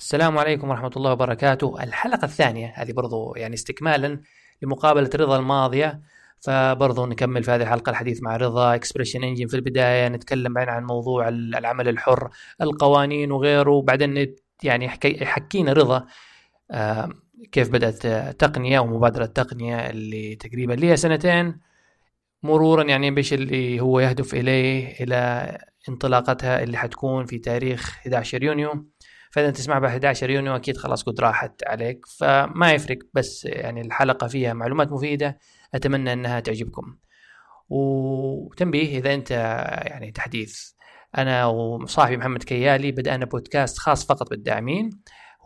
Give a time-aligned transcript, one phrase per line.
[0.00, 1.82] السلام عليكم ورحمة الله وبركاته.
[1.82, 4.20] الحلقة الثانية هذه برضو يعني استكمالا
[4.62, 6.00] لمقابلة رضا الماضية
[6.40, 10.84] فبرضو نكمل في هذه الحلقة الحديث مع رضا Expression Engine في البداية نتكلم بعدين عن
[10.84, 16.06] موضوع العمل الحر القوانين وغيره وبعدين يعني حكي حكينا رضا
[17.52, 18.06] كيف بدأت
[18.40, 21.60] تقنية ومبادرة تقنية اللي تقريبا لها سنتين
[22.42, 25.58] مرورا يعني بإيش اللي هو يهدف إليه إلى
[25.88, 28.86] انطلاقتها اللي حتكون في تاريخ 11 يونيو.
[29.30, 34.26] فإذا تسمع ب 11 يونيو أكيد خلاص قد راحت عليك فما يفرق بس يعني الحلقة
[34.26, 35.38] فيها معلومات مفيدة
[35.74, 36.96] أتمنى إنها تعجبكم.
[37.68, 39.30] وتنبيه إذا أنت
[39.86, 40.70] يعني تحديث.
[41.18, 44.90] أنا وصاحبي محمد كيالي بدأنا بودكاست خاص فقط بالداعمين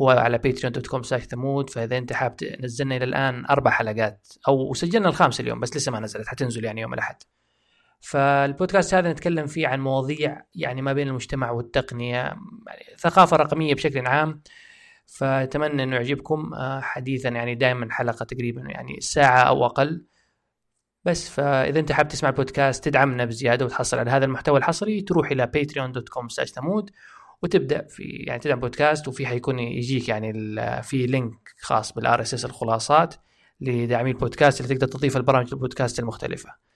[0.03, 4.29] هو على Patreon dot com slash ثمود فإذا أنت حاب نزلنا إلى الآن أربع حلقات
[4.49, 7.17] أو سجلنا الخامسه اليوم بس لسه ما نزلت حتنزل يعني يوم الأحد.
[8.05, 12.41] فالبودكاست هذا نتكلم فيه عن مواضيع يعني ما بين المجتمع والتقنية يعني
[12.99, 14.43] ثقافة رقمية بشكل عام.
[15.07, 20.05] فأتمنى أنه يعجبكم آه، حديثا يعني دائما حلقة تقريبا يعني ساعة أو أقل.
[21.05, 25.51] بس فإذا أنت حاب تسمع البودكاست تدعمنا بزيادة وتحصل على هذا المحتوى الحصري تروح إلى
[25.57, 26.91] patreon.com ثمود
[27.43, 30.33] وتبدأ في يعني تدعم بودكاست وفي حيكون يجيك يعني
[30.83, 33.15] في link خاص بال RSS الخلاصات
[33.61, 36.74] لداعمي البودكاست اللي تقدر تضيف البرامج البودكاست المختلفة.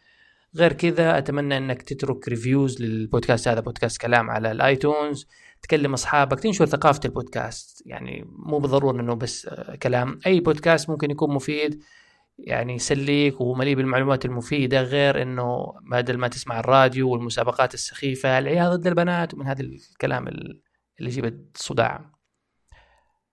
[0.57, 5.27] غير كذا أتمنى إنك تترك reviews للبودكاست هذا بودكاست كلام على ال iTunes
[5.63, 7.83] تكلم أصحابك تنشر ثقافة البودكاست.
[7.87, 9.49] يعني مو بالضرورة إنه بس
[9.83, 10.19] كلام.
[10.27, 11.83] أي بودكاست ممكن يكون مفيد
[12.39, 18.87] يعني يسليك ومليء بالمعلومات المفيدة غير إنه بدل ما تسمع الراديو والمسابقات السخيفة العيال ضد
[18.87, 20.61] البنات ومن هذا الكلام اللي
[21.01, 21.25] يجيب
[21.55, 22.12] الصداع.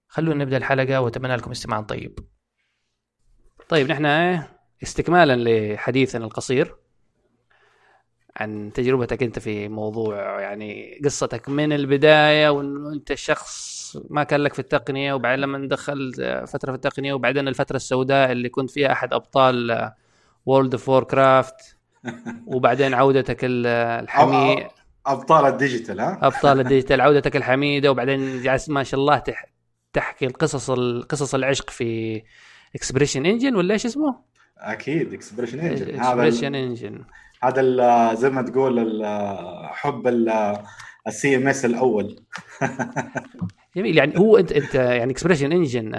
[0.07, 2.19] خلونا نبدأ الحلقة وأتمنى لكم استماع طيب.
[3.69, 4.05] طيب نحن
[4.83, 5.35] استكمالا
[5.73, 6.75] لحديثنا القصير.
[8.38, 13.75] عن تجربتك انت في موضوع يعني قصتك من البداية وانه أنت شخص
[14.09, 18.50] ما كان لك في التقنية وبعدين لما دخلت فترة في التقنية وبعدين الفترة السوداء اللي
[18.50, 19.91] كنت فيها أحد أبطال
[20.45, 21.77] World of Warcraft
[22.45, 24.68] وبعدين عودتك الحميد
[25.06, 29.24] أبطال ال digital ها؟ أبطال ال digital عودتك الحميدة وبعدين جالس ما شاء الله
[29.94, 32.22] تحكي القصص قصص العشق في
[32.75, 34.16] ExpressionEngine ولا إيش اسمه؟
[34.57, 37.03] أكيد ExpressionEngine ExpressionEngine
[37.47, 39.01] هذا زي ما تقول
[39.69, 40.07] حب
[41.07, 42.19] ال CMS الأول.
[43.75, 43.97] جميل.
[43.97, 45.95] يعني هو انت أنت يعني ExpressionEngine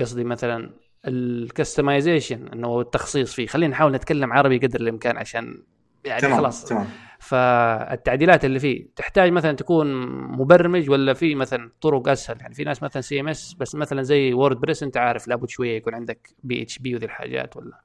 [0.00, 0.70] قصدي مثلا
[1.06, 3.46] ال customization إنه التخصيص فيه.
[3.46, 5.62] خلينا نحاول نتكلم عربي قدر الإمكان عشان
[6.04, 6.64] يعني تمام خلاص.
[6.64, 6.86] تمام.
[7.18, 10.06] فالتعديلات اللي فيه تحتاج مثلا تكون
[10.38, 14.82] مبرمج ولا في مثلا طرق أسهل؟ يعني في ناس مثلا CMS بس مثلا زي WordPress
[14.82, 17.80] أنت عارف لابد شوية يكون عندك PHP وذي الحاجات ولا؟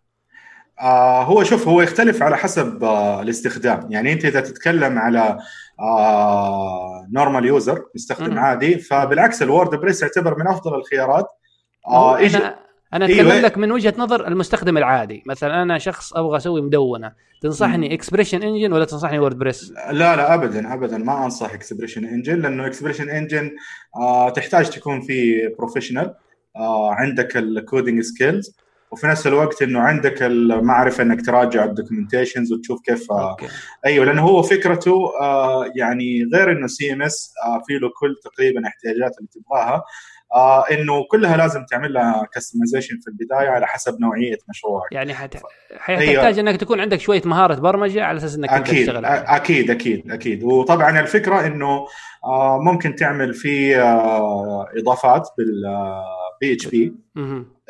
[0.82, 3.88] آه هو شوف هو يختلف على حسب آه الاستخدام.
[3.90, 5.38] يعني أنت إذا تتكلم على
[5.80, 11.28] آه normal user مستخدم عادي فبالعكس ال WordPress يعتبر من أفضل الخيارات.
[11.88, 12.56] آه أنا
[12.94, 13.42] أنا أتكلم أيوة.
[13.42, 15.24] لك من وجهة نظر المستخدم العادي.
[15.26, 17.12] مثلا أنا شخص أبغى أسوي مدونة.
[17.42, 20.98] تنصحني ExpressionEngine ولا تنصحني WordPress لا لا ابدا ابدا.
[20.98, 23.52] ما أنصح ExpressionEngine لأنه ExpressionEngine
[23.96, 26.14] آه تحتاج تكون في professional
[26.56, 28.56] آه عندك ال coding skills
[28.92, 33.48] وفي نفس الوقت إنه عندك المعرفة إنك تراجع ال documentations وتشوف كيف آه، أوكي.
[33.86, 37.34] أيوه لأنه هو فكرته آه يعني غير إنه CMS
[37.68, 39.84] في له كل تقريبا احتياجات اللي تبغاها
[40.36, 45.38] آه إنه كلها لازم تعمل لها customization في البداية على حسب نوعية مشروعك يعني حت...
[45.78, 46.40] حتحتاج أيوة.
[46.40, 48.86] إنك تكون عندك شوية مهارة برمجة على أساس إنك أكيد.
[48.86, 49.06] تشتغل.
[49.06, 51.86] أكيد أكيد أكيد وطبعا الفكرة إنه
[52.26, 53.36] آه ممكن تعمل
[53.76, 56.94] آه إضافات بال PHP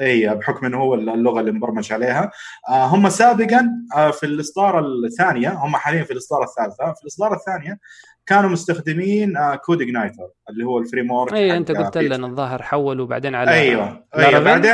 [0.01, 2.31] اي بحكم إنه هو اللغة اللي مبرمج عليها.
[2.69, 6.93] آه هم سابقا آه في الإصدار الثانية هم حاليا في الإصدار الثالثة.
[6.93, 7.79] في الإصدار الثانية
[8.25, 13.35] كانوا مستخدمين آه CodeIgniter اللي هو ال framework اي أنت قلت لنا الظاهر حولوا بعدين
[13.35, 14.71] على أيوه أيوه بعدين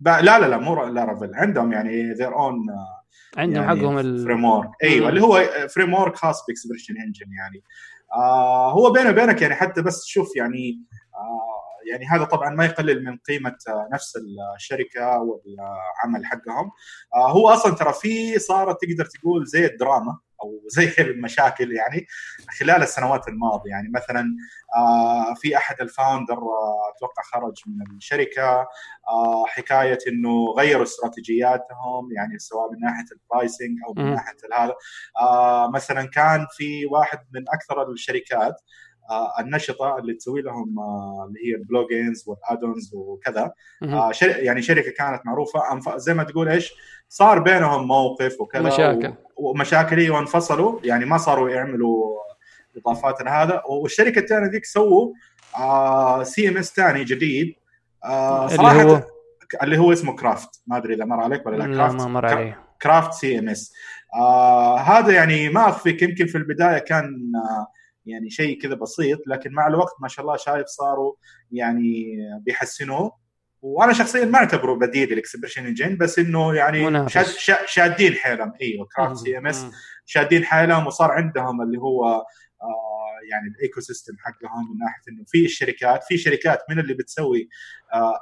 [0.00, 3.04] لا لا لا مو Laravel عندهم يعني their own آه،
[3.40, 7.62] عندهم يعني حقهم ال framework أيوه اللي هو framework خاص ب ExpressionEngine يعني.
[8.14, 10.80] آه هو بيني وبينك يعني حتى بس تشوف يعني
[11.14, 11.53] آه
[11.92, 13.56] يعني هذا طبعا ما يقلل من قيمة
[13.92, 14.18] نفس
[14.56, 16.70] الشركة والعمل حقهم.
[17.14, 22.06] آه، هو أصلا ترى في صارت تقدر تقول زي الدراما أو زي المشاكل يعني
[22.58, 23.70] خلال السنوات الماضية.
[23.70, 24.36] يعني مثلا
[24.76, 28.66] آه، في أحد ال founder آه، أتوقع خرج من الشركة
[29.46, 34.74] حكاية إنه غيروا استراتيجياتهم يعني سواء من ناحية ال pricing أو من ناحية هذا.
[35.74, 38.93] مثلا كان في واحد من أكثر الشركات آه،
[39.40, 43.52] النشطة اللي تسوي لهم آه، اللي هي ال plugins وال add-ons وكذا.
[43.82, 45.60] آه، يعني شركة كانت معروفة.
[45.96, 46.74] زي ما تقول إيش
[47.08, 49.14] صار بينهم موقف وكذا مشاكل.
[49.36, 50.80] ومشاكل إيوه انفصلوا.
[50.84, 52.14] يعني ما صاروا يعملوا
[52.76, 55.12] إضافات هذا والشركة الثانية ذيك سووا
[56.22, 57.54] CMS ثاني جديد.
[58.04, 59.02] آه صراحة اللي هو؟
[59.62, 61.74] اللي هو اسمه Craft ما أدري إذا مر عليك ولا لا.
[61.74, 62.54] لا ما مر علي.
[62.82, 63.74] Craft CMS
[64.80, 66.02] هذا يعني ما أخفيك.
[66.02, 67.66] يمكن في البداية كان آه
[68.06, 71.14] يعني شيء كذا بسيط لكن مع الوقت ما شاء الله شايف صاروا
[71.52, 73.24] يعني بيحسنوه.
[73.62, 77.26] وأنا شخصيا ما أعتبره بديل ال ExpressionEngine بس إنه يعني شاد
[77.66, 78.52] شادين حيلهم.
[78.60, 79.66] إيوه Craft CMS
[80.06, 82.04] شادين حيلهم وصار عندهم اللي هو
[82.62, 87.48] آه يعني ال ecosystem حقهم من ناحية إنه في الشركات في شركات من اللي بتسوي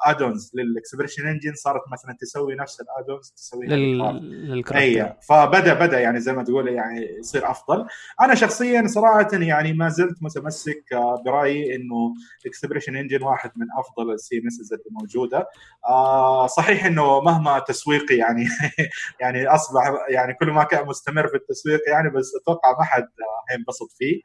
[0.05, 4.65] add-ons لل ExpressionEngine صارت مثلا تسوي نفس ال add-ons تسوي لل...
[4.75, 7.87] اي فبدا بدأ يعني زي ما تقول يعني يصير أفضل.
[8.21, 12.15] أنا شخصيا صراحة يعني ما زلت متمسك آه، برأيي إنه
[12.47, 15.47] ExpressionEngine واحد من أفضل ال CMS اللي موجودة.
[15.89, 18.45] آه صحيح إنه مهما تسويقي يعني
[19.21, 23.09] يعني أصبح يعني كل ما كان مستمر في التسويق يعني بس أتوقع ما حد
[23.51, 24.21] هينبسط فيه.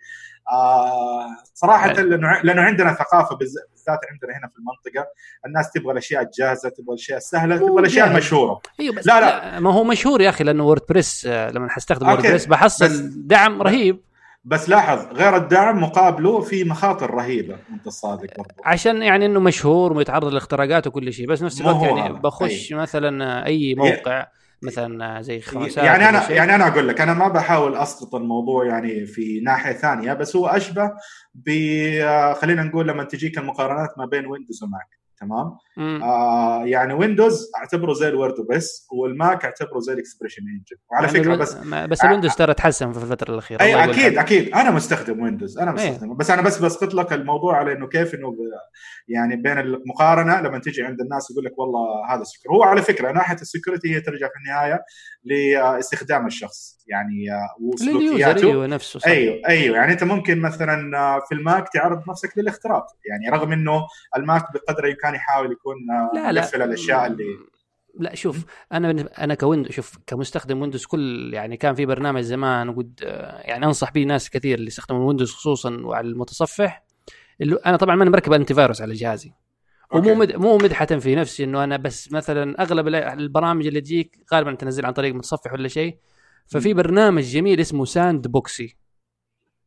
[0.51, 5.07] آه صراحة لأنه لأنه عندنا ثقافة بالذات عندنا هنا في المنطقة.
[5.45, 8.61] الناس تبغى الأشياء الجاهزة تبغى الأشياء السهلة تبغى الأشياء المشهورة.
[8.79, 9.59] أيوه بس لا لا.
[9.59, 14.07] ما هو مشهور يا أخي لأنه WordPress آه، لما حستخدم WordPress بحصل دعم رهيب.
[14.45, 18.53] بس لاحظ غير الدعم مقابله في مخاطر رهيبة أنت الصادق برضو.
[18.65, 22.77] عشان يعني إنه مشهور ويتعرض للاختراقات وكل شيء بس نفس الوقت يعني بخش أي.
[22.77, 24.27] مثلا أي موقع.
[24.61, 29.05] مثلا زي خمسات يعني أنا يعني أنا أقول لك أنا ما بحاول أسقط الموضوع يعني
[29.05, 30.91] في ناحية ثانية بس هو أشبه
[31.35, 31.49] ب
[32.33, 35.57] خلينا نقول لما تجيك المقارنات ما بين Windows و Mac تمام؟
[36.03, 40.77] آه يعني Windows اعتبره زي ال WordPress وال Mac اعتبره زي ال ExpressionEngine.
[40.91, 41.53] وعلى يعني فكرة بس
[41.89, 44.53] بس ال Windows ترى تحسن في الفترة الأخيرة اي أكيد أكيد.
[44.53, 45.91] أنا مستخدم Windows أنا إيه.
[45.91, 46.09] مستخدم.
[46.11, 46.17] أيه.
[46.17, 48.35] بس أنا بس بسقط لك الموضوع على إنه كيف إنه
[49.07, 53.11] يعني بين المقارنة لما تجي عند الناس يقول لك والله هذا secure هو على فكرة
[53.11, 54.83] ناحية ال security هي ترجع في النهاية
[55.23, 56.76] لاستخدام الشخص.
[56.87, 59.07] يعني آه، وسلوكياته أيوه نفسه صح.
[59.07, 62.85] أيوه أيوه يعني أنت ممكن مثلا آه، في ال Mac تعرض نفسك للاختراق.
[63.05, 63.87] يعني رغم إنه
[64.17, 66.63] ال Mac بقدر الإمكان يحاول يكون آه، لا لا.
[66.63, 67.25] الأشياء اللي
[67.99, 72.75] لا شوف أنا أنا ك Windows شوف كمستخدم Windows كل يعني كان في برنامج زمان
[72.75, 72.99] قد
[73.41, 76.83] يعني أنصح به ناس كثير اللي يستخدمون Windows خصوصا وعلى المتصفح.
[77.41, 79.33] اللي أنا طبعا ماني مركب antivirus على جهازي.
[79.91, 80.35] ومو مد...
[80.35, 84.93] مو مدحه في نفسي إنه أنا بس مثلا أغلب البرامج اللي تجيك غالبا تنزل عن
[84.93, 85.97] طريق متصفح ولا شيء.
[86.47, 88.77] ففي برنامج جميل اسمه Sandboxie.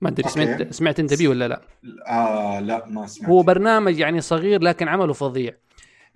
[0.00, 1.62] ما أدري سمعت سمعت أنت بيه ولا لا؟
[2.08, 3.30] آه لا ما سمعت.
[3.30, 5.56] هو برنامج يعني صغير لكن عمله فظيع.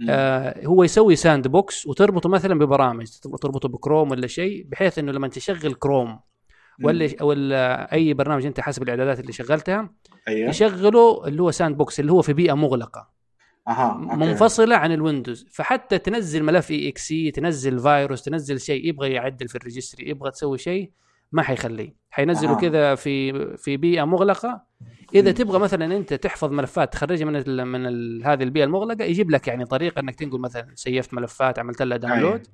[0.09, 3.07] آه هو يسوي sandbox وتربطه مثلا ببرامج
[3.41, 6.21] تربطه بكروم ولا شيء بحيث إنه لما تشغل كروم
[6.83, 9.91] ولا ولا أي برنامج أنت حسب الإعدادات اللي شغلتها
[10.29, 10.49] أيه.
[10.49, 13.09] يشغله اللي هو sandbox اللي هو في بيئة مغلقة.
[13.69, 13.95] أها.
[14.17, 19.57] منفصلة عن ال Windows فحتى تنزل ملف EXE تنزل فيروس تنزل شيء يبغى يعدل في
[19.57, 20.91] ال registry يبغى تسوي شيء
[21.33, 22.57] ما حيخليه حينزله.
[22.57, 24.63] كذا في في بيئة مغلقة
[25.15, 25.33] إذا.
[25.33, 29.49] تبغى مثلا أنت تحفظ ملفات تخرجها من ال من ال هذه البيئة المغلقة يجيب لك
[29.49, 32.47] يعني طريقة إنك تنقل مثلا سيفت ملفات عملت لها download.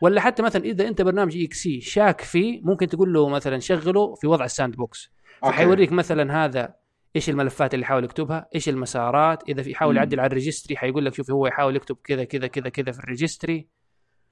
[0.00, 4.26] ولا حتى مثلا إذا أنت برنامج EXE شاك فيه ممكن تقول له مثلا شغله في
[4.26, 5.12] وضع ال sandbox
[5.42, 6.74] فحيوريك مثلا هذا
[7.16, 11.04] إيش الملفات اللي يحاول يكتبها؟ إيش المسارات؟ إذا في يحاول يعدل على ال registry حيقول
[11.04, 13.68] لك شوف هو يحاول يكتب كذا كذا كذا كذا في ال registry.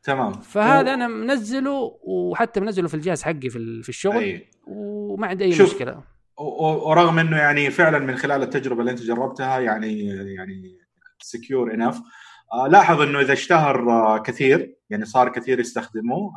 [0.02, 0.32] تمام.
[0.32, 0.94] فهذا و...
[0.94, 4.46] أنا منزله وحتى منزله في الجهاز حقي في, في الشغل أي.
[4.66, 5.74] وما عندي أي شوف.
[5.74, 6.02] مشكلة.
[6.86, 10.78] ورغم إنه يعني فعلا من خلال التجربة اللي أنت جربتها يعني يعني
[11.18, 12.00] secure enough
[12.52, 16.32] آه لاحظ إنه إذا اشتهر آه كثير يعني صار كثير يستخدموه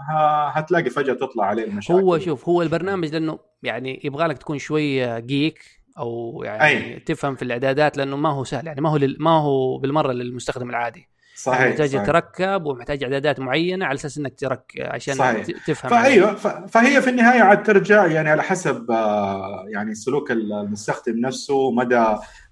[0.53, 1.99] هتلاقي فجأة تطلع عليه المشاكل.
[1.99, 6.99] هو شوف هو البرنامج لأنه يعني يبغى لك تكون شوي geek أو يعني أي.
[6.99, 9.17] تفهم في الإعدادات لأنه ما هو سهل يعني ما هو لل...
[9.19, 14.39] ما هو بالمرة للمستخدم العادي صحيح يعني محتاج يتركب ومحتاج إعدادات معينة على أساس إنك
[14.39, 15.45] ترك عشان صحيح.
[15.67, 16.35] تفهم فأيوة
[16.67, 22.05] فهي في النهاية عاد ترجع يعني على حسب آه، يعني سلوك المستخدم نفسه مدى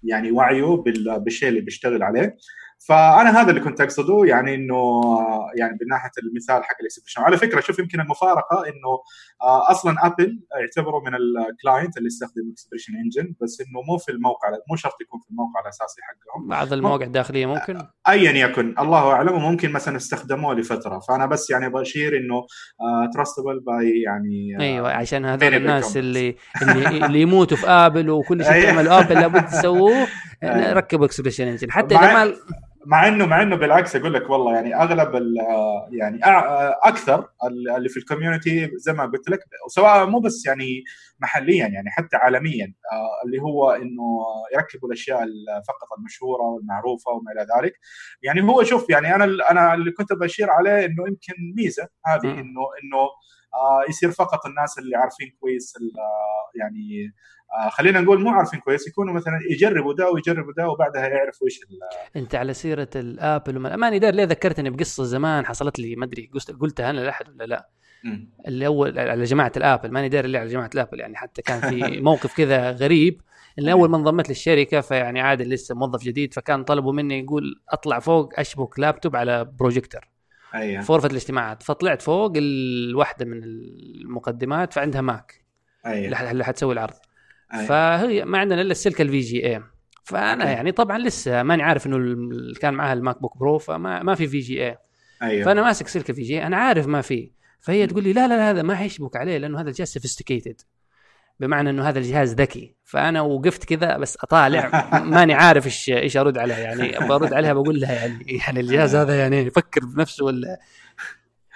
[0.03, 0.83] يعني وعيه
[1.17, 2.37] بالشيء اللي بيشتغل عليه
[2.87, 5.01] فأنا هذا اللي كنت أقصده يعني إنه
[5.55, 8.89] يعني من ناحية المثال حق ال Expression على فكرة شوف يمكن المفارقة إنه
[9.41, 14.11] آه، أصلا Apple يعتبروا من ال client اللي يستخدم Expression Engine بس إنه مو في
[14.11, 16.47] الموقع مو شرط يكون في الموقع الأساسي حقهم.
[16.47, 20.99] بعض المواقع الداخلية ممكن؟ ايا يكن الله أعلم وممكن مثلا استخدموه لفترة.
[20.99, 22.45] فأنا بس يعني بشير إنه
[23.13, 28.09] trustable آه، by يعني آه، أيوه عشان هذول الناس اللي اللي, اللي يموتوا في Apple
[28.09, 30.07] وكل شيء تعمل Apple لابد تسووه.
[30.73, 32.33] ركبوا Expression Engine حتى إذا ما
[32.85, 35.23] مع انه مع إنه بالعكس أقول لك والله يعني أغلب
[35.91, 36.19] يعني
[36.83, 37.29] أكثر
[37.77, 40.83] اللي في ال community زي ما قلت لك سواء مو بس يعني
[41.19, 45.19] محليا يعني حتى عالميا آه، اللي هو إنه يركبوا الأشياء
[45.67, 47.73] فقط المشهورة والمعروفة وما إلى ذلك.
[48.21, 52.61] يعني هو شوف يعني أنا أنا اللي كنت بشير عليه إنه يمكن ميزة هذه انه
[52.83, 53.09] إنه
[53.55, 55.73] آه يصير فقط الناس اللي عارفين كويس
[56.55, 57.13] يعني
[57.57, 61.59] آه خلينا نقول مو عارفين كويس يكونوا مثلا يجربوا ده ويجربوا ده وبعدها يعرفوا إيش
[62.15, 66.31] أنت على سيرة الآبل وما ماني دار ليه ذكرتني بقصة زمان حصلت لي ما أدري
[66.59, 67.69] قلتها أنا لأحد ولا لا؟
[68.47, 72.01] اللي اول على جماعة الآبل ماني داري اللي على جماعة الآبل يعني حتى كان في
[72.09, 73.21] موقف كذا غريب
[73.59, 77.99] اللي أول ما انضمت للشركه فيعني عادل لسه موظف جديد فكان طلبوا مني يقول أطلع
[77.99, 79.45] فوق أشبك لابتوب على
[80.53, 81.63] بروجيكتور أيوه في غرفة الاجتماعات.
[81.63, 85.43] فطلعت فوق الواحده من المقدمات فعندها Mac.
[85.85, 86.31] أيوه.
[86.31, 86.93] اللي حتسوي العرض.
[87.53, 87.65] أيوة.
[87.65, 89.63] فهي ما عندنا إلا السلك ال VGA
[90.03, 92.17] فأنا يعني طبعا لسه ماني عارف إنه
[92.61, 94.77] كان معها ال MacBook Pro فما ما في VGA
[95.21, 95.45] أيوه.
[95.45, 97.31] فأنا ماسك سلك VGA أنا عارف ما في.
[97.59, 100.61] فهي تقول لي لا لا, لا هذا ما حيشبك عليه لأنه هذا الجهاز sophisticated
[101.43, 102.75] بمعنى إنه هذا الجهاز ذكي.
[102.83, 104.89] فأنا وقفت كذا بس أطالع.
[105.03, 106.57] ماني عارف إيش إيش أرد عليها.
[106.57, 110.59] يعني برد عليها بقول لها يعني يعني الجهاز هذا يعني يفكر بنفسه ولا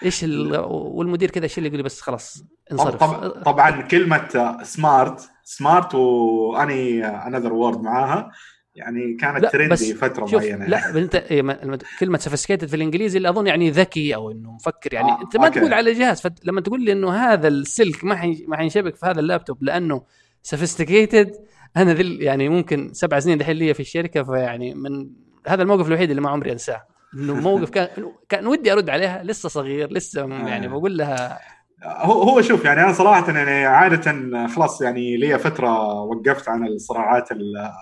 [0.05, 0.57] إيش ال...
[0.69, 3.03] والمدير كذا إيش اللي يقول لي بس خلاص انصرف.
[3.43, 8.31] طبعا كلمة smart smart و any other word معاها.
[8.77, 11.57] يعني كانت trendy فترة شوف معينة لا أنت إيه
[11.99, 15.21] كلمة sophisticated في الإنجليزي اللي أظن يعني ذكي أو إنه مفكر يعني آه.
[15.21, 15.59] أنت ما okay.
[15.59, 18.45] تقول على جهاز فلما تقول لي إنه هذا السلك ما حي...
[18.47, 20.03] ما حينشبك في هذا اللابتوب لأنه
[20.43, 21.31] sophisticated
[21.77, 25.09] أنا ذل يعني ممكن سبع سنين دحين لي في الشركة فيعني من
[25.47, 27.87] هذا الموقف الوحيد اللي ما عمري أنساه إنه موقف كان
[28.29, 30.69] كان ودي أرد عليها لسه صغير لسه يعني آه.
[30.69, 31.39] بقول لها
[31.83, 37.29] هو هو شوف يعني أنا صراحة يعني عادة خلاص يعني لي فترة وقفت عن الصراعات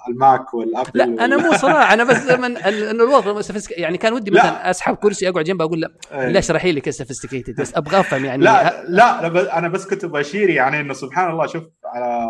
[0.09, 3.41] ال Mac وال Apple لا أنا مو صراع أنا بس من انه الوضع
[3.77, 6.27] يعني كان ودي مثلا أسحب كرسي أقعد جنبه أقول لا إيه.
[6.27, 10.49] لا اشرحي لي كيف sophisticated بس أبغى أفهم يعني لا لا أنا بس كنت بشير
[10.49, 12.27] يعني إنه سبحان الله شوف على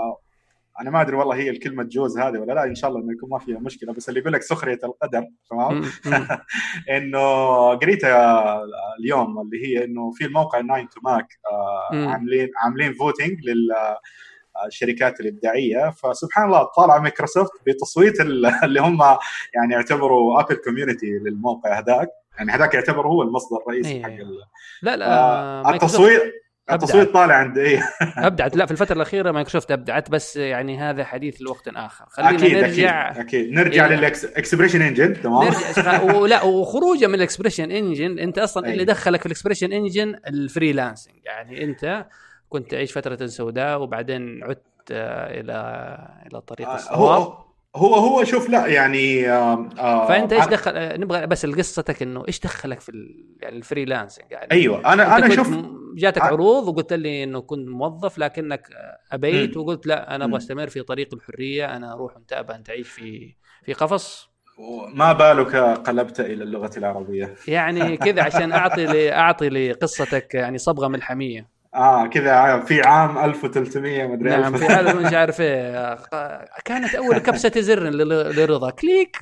[0.81, 3.29] أنا ما أدري والله هي الكلمة جوز هذه ولا لا إن شاء الله إنه يكون
[3.29, 5.83] ما فيها مشكلة بس اللي يقول لك سخرية القدر تمام؟
[6.97, 7.19] إنه
[7.73, 8.59] قريتها
[8.99, 11.27] اليوم اللي هي إنه في الموقع 9 to Mac
[11.91, 13.69] عاملين عاملين voting لل
[14.65, 15.89] الشركات الإبداعية.
[15.89, 18.21] فسبحان الله طالع مايكروسوفت بتصويت
[18.63, 19.01] اللي هم
[19.55, 22.09] يعني يعتبروا Apple community للموقع هذاك.
[22.37, 24.03] يعني هذاك يعتبر هو المصدر الرئيسي إيه.
[24.03, 24.09] حق
[24.81, 27.79] لا لا آه التصويت التصويت طالع عند إيه.
[28.17, 28.55] أبدعت.
[28.55, 32.05] لا في الفترة الأخيرة مايكروسوفت أبدعت بس يعني هذا حديث لوقت آخر.
[32.09, 33.11] خلينا أكيد نرجع.
[33.11, 33.19] أكيد.
[33.19, 36.01] أكيد نرجع إيه لل Expression Engine تمام؟ نرجع.
[36.21, 38.73] ولا وخروجه من ال Expression Engine أنت أصلا أيه.
[38.73, 42.05] اللي دخلك في ال Expression Engine ال freelancing يعني أنت
[42.49, 47.45] كنت تعيش فترة سوداء وبعدين عدت آه، إلى إلى طريق آه، الصواب.
[47.75, 52.39] هو هو شوف لا يعني آه آه فأنت إيش دخل نبغى بس قصتك إنه إيش
[52.39, 52.91] دخلك في
[53.41, 55.49] يعني الفريلانسنج يعني؟ أيوه أنا أنا شوف
[55.95, 58.67] جاتك عروض وقلت لي إنه كنت موظف لكنك
[59.11, 59.57] أبيت.
[59.57, 63.35] وقلت لا أنا أبغى أستمر في طريق الحرية أنا أروح أنت ابى ان تعيش في
[63.63, 64.29] في قفص.
[64.93, 70.87] ما بالك قلبت إلى اللغة العربية؟ يعني كذا عشان أعطي لي أعطي لقصتك يعني صبغة
[70.87, 71.54] ملحمية.
[71.75, 75.97] آه كذا في عام 1300 مدري نعم في عام مش عارف إيه.
[76.65, 78.69] كانت أول كبسة زر لرضا.
[78.69, 79.17] click.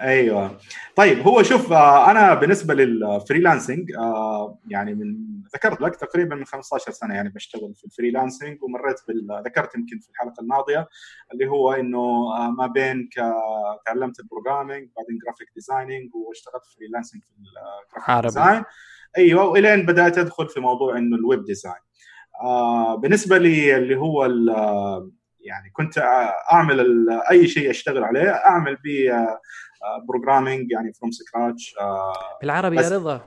[0.00, 0.58] أيوه.
[0.96, 5.16] طيب هو شوف آه، أنا بالنسبة لل freelancing آه، يعني من
[5.54, 9.98] ذكرت لك تقريبا من 15 سنة يعني بشتغل في ال freelancing ومريت بال ذكرت يمكن
[9.98, 10.88] في الحلقة الماضية
[11.32, 13.08] اللي هو إنه آه، ما بين
[13.86, 18.64] تعلمت ال programming بعدين graphic designing واشتغلت freelancing في ال graphic design
[19.18, 21.74] أيوه وإلين بدأت أدخل في موضوع إنه ال web design.
[22.42, 24.24] آه بالنسبة لي اللي هو
[25.40, 25.98] يعني كنت
[26.52, 29.10] أعمل أي شيء أشتغل عليه أعمل به
[30.08, 31.74] programming يعني from scratch
[32.40, 33.20] بالعربي يا رضا.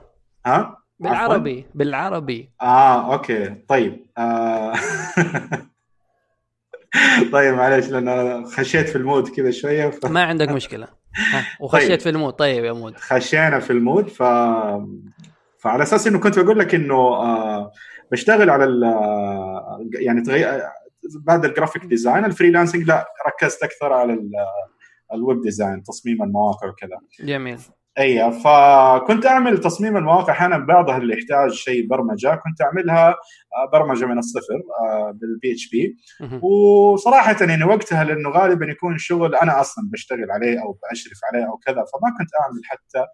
[0.46, 2.50] ها؟ بالعربي عفوا؟ بالعربي.
[2.62, 3.54] آه okay.
[3.68, 4.72] طيب آه
[7.32, 10.06] طيب معلش لأن خشيت في ال mood كذا شوية ف...
[10.06, 10.88] ما عندك مشكلة.
[11.60, 12.00] وخشيت طيب.
[12.00, 12.32] في ال mood.
[12.32, 12.96] طيب يا mood.
[12.96, 14.22] خشينا في المود ف
[15.60, 17.72] فعلى أساس إنه كنت بقول لك إنه آه
[18.12, 18.64] بشتغل على
[20.00, 20.62] يعني تغير
[21.14, 24.18] بعد ال graphic design ال freelancing لا ركزت أكثر على
[25.14, 26.98] ال web design تصميم المواقع وكذا.
[27.20, 27.58] جميل.
[28.00, 34.06] اي فكنت أعمل تصميم المواقع أحيانا بعضها اللي يحتاج شيء برمجة كنت أعملها آه، برمجة
[34.06, 35.96] من الصفر آه، بال PHP
[36.42, 41.56] وصراحة يعني وقتها لأنه غالبا يكون شغل أنا أصلا بشتغل عليه أو بأشرف عليه أو
[41.56, 43.06] كذا فما كنت أعمل حتى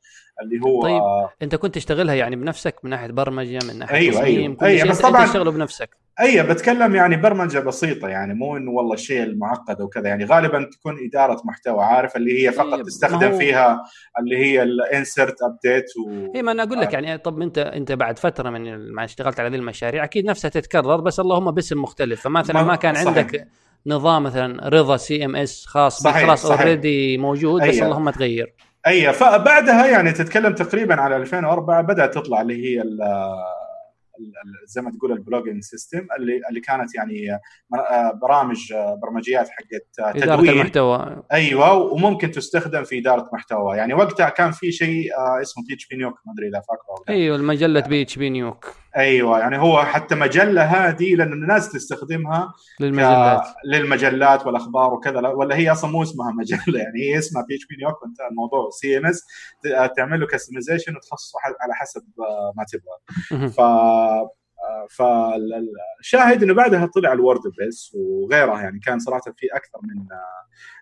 [0.42, 4.40] اللي هو طيب أنت كنت تشتغلها يعني بنفسك من ناحية برمجة من ناحية أيوة تصميم
[4.40, 4.56] أيوة.
[4.56, 4.82] كل أيوة.
[4.82, 9.22] شيء بس طبعا تشتغله بنفسك أي بتكلم يعني برمجة بسيطة يعني مو إنه والله الشيء
[9.22, 13.38] المعقد أو كذا يعني غالبا تكون إدارة محتوى عارف اللي هي فقط أيه تستخدم هو...
[13.38, 13.82] فيها
[14.18, 17.00] اللي هي ال insert update و اي ما أنا أقول لك آه.
[17.00, 21.00] يعني طب أنت أنت بعد فترة من ما اشتغلت على هذه المشاريع أكيد نفسها تتكرر
[21.00, 23.06] بس اللهم باسم مختلف فمثلا ما, ما كان صحيح.
[23.06, 23.48] عندك
[23.86, 27.84] نظام مثلا رضا CMS خاص صحيح خلاص already موجود بس أيه.
[27.84, 28.54] اللهم تغير
[28.86, 32.82] أي فبعدها يعني تتكلم تقريبا على 2004 بدأت تطلع اللي هي
[34.64, 40.14] زي ما تقول ال blogging system اللي اللي كانت يعني آه، برامج آه، برمجيات حقت
[40.14, 41.22] تدوين إدارة المحتوى.
[41.32, 43.76] أيوه وممكن تستخدم في إدارة محتوى.
[43.76, 45.10] يعني وقتها كان في شيء
[45.42, 49.84] اسمه PHP-Nuke ما أدري إذا فاكره أيوه المجلة بي اتش بي نيوك أيوه يعني هو
[49.84, 53.46] حتى مجلة هذه لأن الناس تستخدمها للمجلات.
[53.64, 55.28] للمجلات والأخبار وكذا.
[55.28, 58.70] ولا هي أصلا مو اسمها مجلة يعني هي اسمها PHP-Nuke وانتهى الموضوع.
[58.70, 59.24] CMS
[59.96, 62.02] تعمل له customization وتخصصه على حسب
[62.56, 63.50] ما تبغى.
[63.50, 63.60] ف
[64.90, 70.06] فالشاهد إنه بعدها طلع ال WordPress وغيره يعني كان صراحة في أكثر من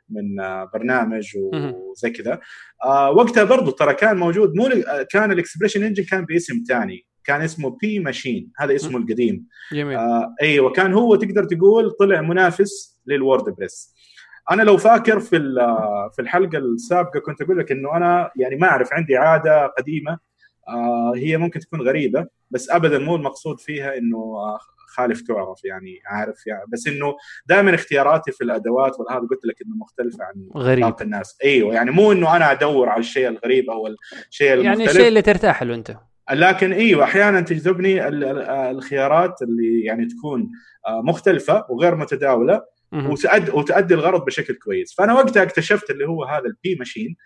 [0.09, 0.37] من
[0.75, 2.41] برنامج وزي كذا.
[2.85, 4.71] آه، وقتها برضو ترى كان موجود مو
[5.11, 9.47] كان ال ExpressionEngine كان باسم ثاني كان اسمه pMachine هذا اسمه القديم.
[9.73, 9.97] جميل.
[9.97, 13.95] آه أيوه كان هو تقدر تقول طلع منافس لل WordPress
[14.51, 15.39] أنا لو فاكر في
[16.17, 20.19] في الحلقة السابقة كنت أقول لك إنه أنا يعني ما أعرف عندي عادة قديمة
[20.69, 24.59] آه هي ممكن تكون غريبة بس ابدا مو المقصود فيها إنه آه
[24.95, 27.17] خالف تعرف يعني عارف يعني بس إنه
[27.47, 30.95] دائما اختياراتي في الأدوات وهذا قلت لك إنه مختلفة عن غريب.
[31.01, 31.39] الناس.
[31.45, 33.87] إيوه يعني مو إنه أنا أدور على الشيء الغريب أو
[34.31, 34.79] الشيء المختلف.
[34.79, 35.97] يعني الشيء اللي ترتاح له أنت.
[36.33, 38.09] لكن أيوه أحيانا تجذبني
[38.71, 40.51] الخيارات اللي يعني تكون
[40.87, 42.63] آه، مختلفة وغير متداولة
[42.93, 44.95] وتؤدي وتؤدي الغرض بشكل كويس.
[44.95, 47.17] فأنا وقتها اكتشفت اللي هو هذا ال pMachine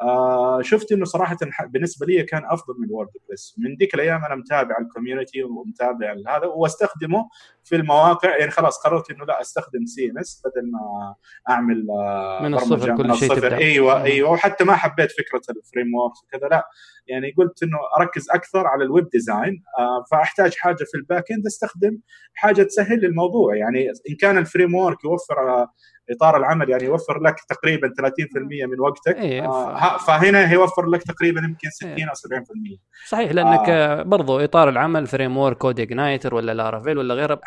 [0.00, 1.36] آه شفت إنه صراحة
[1.66, 6.46] بالنسبة لي كان أفضل من WordPress من ذيك الأيام أنا متابع ال community ومتابع هذا
[6.46, 7.28] واستخدمه
[7.64, 8.36] في المواقع.
[8.36, 11.14] يعني خلاص قررت إنه لا أستخدم CMS بدل ما
[11.48, 13.56] أعمل آه من الصفر كل شيء تبدأ.
[13.56, 14.30] أيوه أيوه.
[14.30, 16.68] وحتى ما حبيت فكرة ال framework وكذا لا.
[17.06, 21.32] يعني قلت إنه أركز أكثر على ال web design آه فأحتاج حاجة في ال back
[21.32, 21.98] end أستخدم
[22.34, 23.56] حاجة تسهل الموضوع.
[23.56, 25.66] يعني إن كان ال framework يوفر
[26.10, 29.16] إطار العمل يعني يوفر لك تقريبا 30% من وقتك.
[29.16, 32.04] إيه آه فهنا هيوفر لك تقريبا يمكن 60 إيه.
[32.04, 34.02] أو 70% صحيح لأنك آه.
[34.02, 37.40] برضو إطار العمل framework CodeIgniter ولا Laravel ولا غيره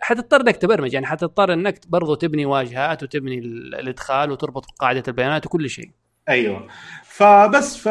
[0.00, 5.70] حتضطر إنك تبرمج يعني حتضطر إنك برضو تبني واجهات وتبني الإدخال وتربط قاعدة البيانات وكل
[5.70, 5.90] شيء.
[6.28, 6.68] أيوه
[7.16, 7.88] فبس ف...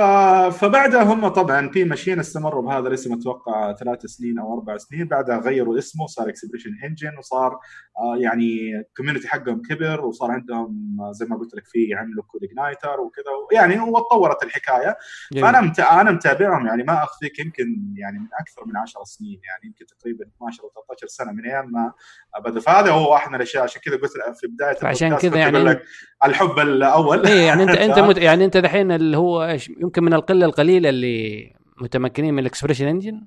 [0.57, 5.77] فبعدها هم طبعا pMachine استمروا بهذا الاسم أتوقع ثلاث سنين أو أربع سنين بعدها غيروا
[5.77, 7.51] اسمه صار ExpressionEngine وصار
[7.99, 12.23] آه يعني ال community حقهم كبر وصار عندهم آه، زي ما قلت لك في يعملوا
[12.23, 14.97] CodeIgniter وكذا يعني وتطورت الحكاية
[15.31, 15.45] جميل.
[15.45, 15.79] فأنا مت...
[15.79, 20.25] أنا متابعهم يعني ما أخفيك يمكن يعني من أكثر من 10 سنين يعني يمكن تقريبا
[20.37, 21.93] 12 أو 13 سنة من أيام ما
[22.39, 25.83] بدا فهذا هو واحد من الأشياء عشان كذا قلت في بداية عشان كذا يعني لك
[26.25, 28.17] الحب الأول اي يعني انت أنت.
[28.23, 33.21] يعني انت دحين اللي هو إيش يمكن من القلة القليلة اللي متمكنين من ال ExpressionEngine؟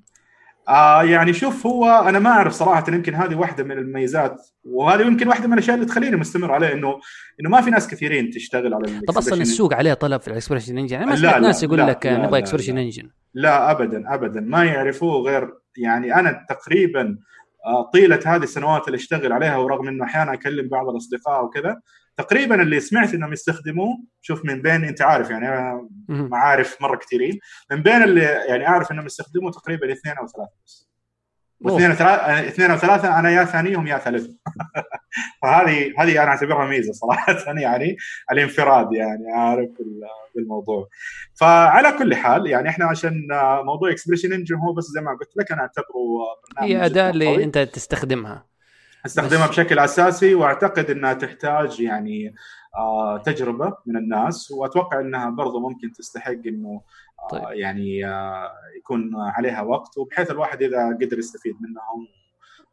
[0.69, 5.27] آه يعني شوف هو أنا ما أعرف صراحة يمكن هذه واحدة من المميزات وهذه يمكن
[5.27, 6.99] واحدة من الأشياء اللي تخليني مستمر عليه إنه
[7.39, 10.93] إنه ما في ناس كثيرين تشتغل على طب أصلا السوق عليه طلب في ال ExpressionEngine؟
[10.93, 13.09] يعني ما سمعت ناس يقول لا لك نبغى ExpressionEngine.
[13.33, 14.39] لا ابدا ابدا.
[14.39, 17.17] ما يعرفوه غير يعني أنا تقريبا
[17.65, 21.81] آه، طيلة هذه السنوات اللي أشتغل عليها ورغم إنه أحيانا أكلم بعض الأصدقاء وكذا
[22.17, 27.39] تقريبا اللي سمعت إنهم يستخدموه شوف من بين أنت عارف يعني أنا معارف مرة كثيرين.
[27.71, 30.87] من بين اللي يعني أعرف إنهم يستخدموه تقريبا اثنين أو ثلاثة بس.
[31.61, 34.37] واثنين وثلاثة اثنين وثلاثة أنا يا ثانيهم يا ثالثهم.
[35.41, 37.97] فهذه هذه أنا أعتبرها ميزة صراحة يعني
[38.31, 39.69] الانفراد يعني عارف
[40.35, 40.87] بالموضوع.
[41.39, 43.27] فعلى كل حال يعني إحنا عشان
[43.65, 45.87] موضوع ExpressionEngine هو بس زي ما قلت لك أنا أعتبره
[46.59, 48.56] هي أداة اللي انت تستخدمها.
[49.07, 52.35] أستخدمها بشكل أساسي وأعتقد إنها تحتاج يعني
[52.77, 56.81] آه تجربة من الناس وأتوقع إنها برضو ممكن تستحق إنه
[57.19, 57.57] آه طيب.
[57.57, 62.07] يعني آه يكون عليها وقت وبحيث الواحد إذا قدر يستفيد منهم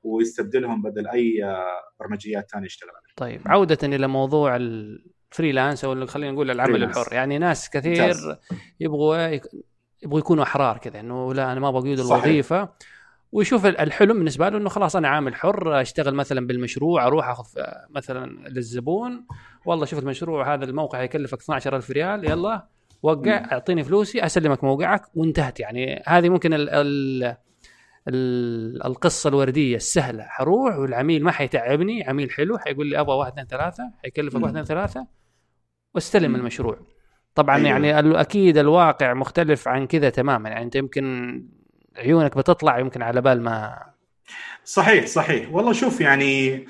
[0.02, 1.56] ويستبدلهم بدل أي
[2.00, 3.14] برمجيات ثانية يشتغل عليها.
[3.16, 6.84] طيب عودة إلى موضوع الفريلانس أو خلينا نقول العمل.
[6.84, 8.14] الحر يعني ناس كثير
[8.80, 9.38] يبغوا
[10.02, 12.68] يبغوا يكونوا احرار كذا إنه لا أنا ما أبغى اقيد الوظيفة
[13.34, 18.48] ويشوف الحلم بالنسبة له إنه خلاص أنا عامل حر أشتغل مثلا بالمشروع أروح أخذ مثلا
[18.48, 19.26] للزبون.
[19.66, 22.66] والله شوف المشروع هذا الموقع يكلفك 12000 ريال يلا
[23.02, 25.60] وقع أعطيني فلوسي أسلمك موقعك وانتهت.
[25.60, 27.24] يعني هذه ممكن ال ال
[28.08, 30.24] ال القصة الوردية السهلة.
[30.24, 34.64] حروح والعميل ما حيتعبني عميل حلو حيقول لي أبغى واحد اثنين ثلاثة حيكلفك واحد اثنين
[34.64, 35.06] ثلاثة
[35.94, 36.78] واستلم المشروع.
[37.34, 37.68] طبعا أيوة.
[37.68, 40.48] يعني أكيد الواقع مختلف عن كذا تماما.
[40.48, 41.34] يعني أنت يمكن
[41.96, 43.82] عيونك بتطلع يمكن على بال ما
[44.64, 45.52] صحيح صحيح.
[45.52, 46.66] والله شوف يعني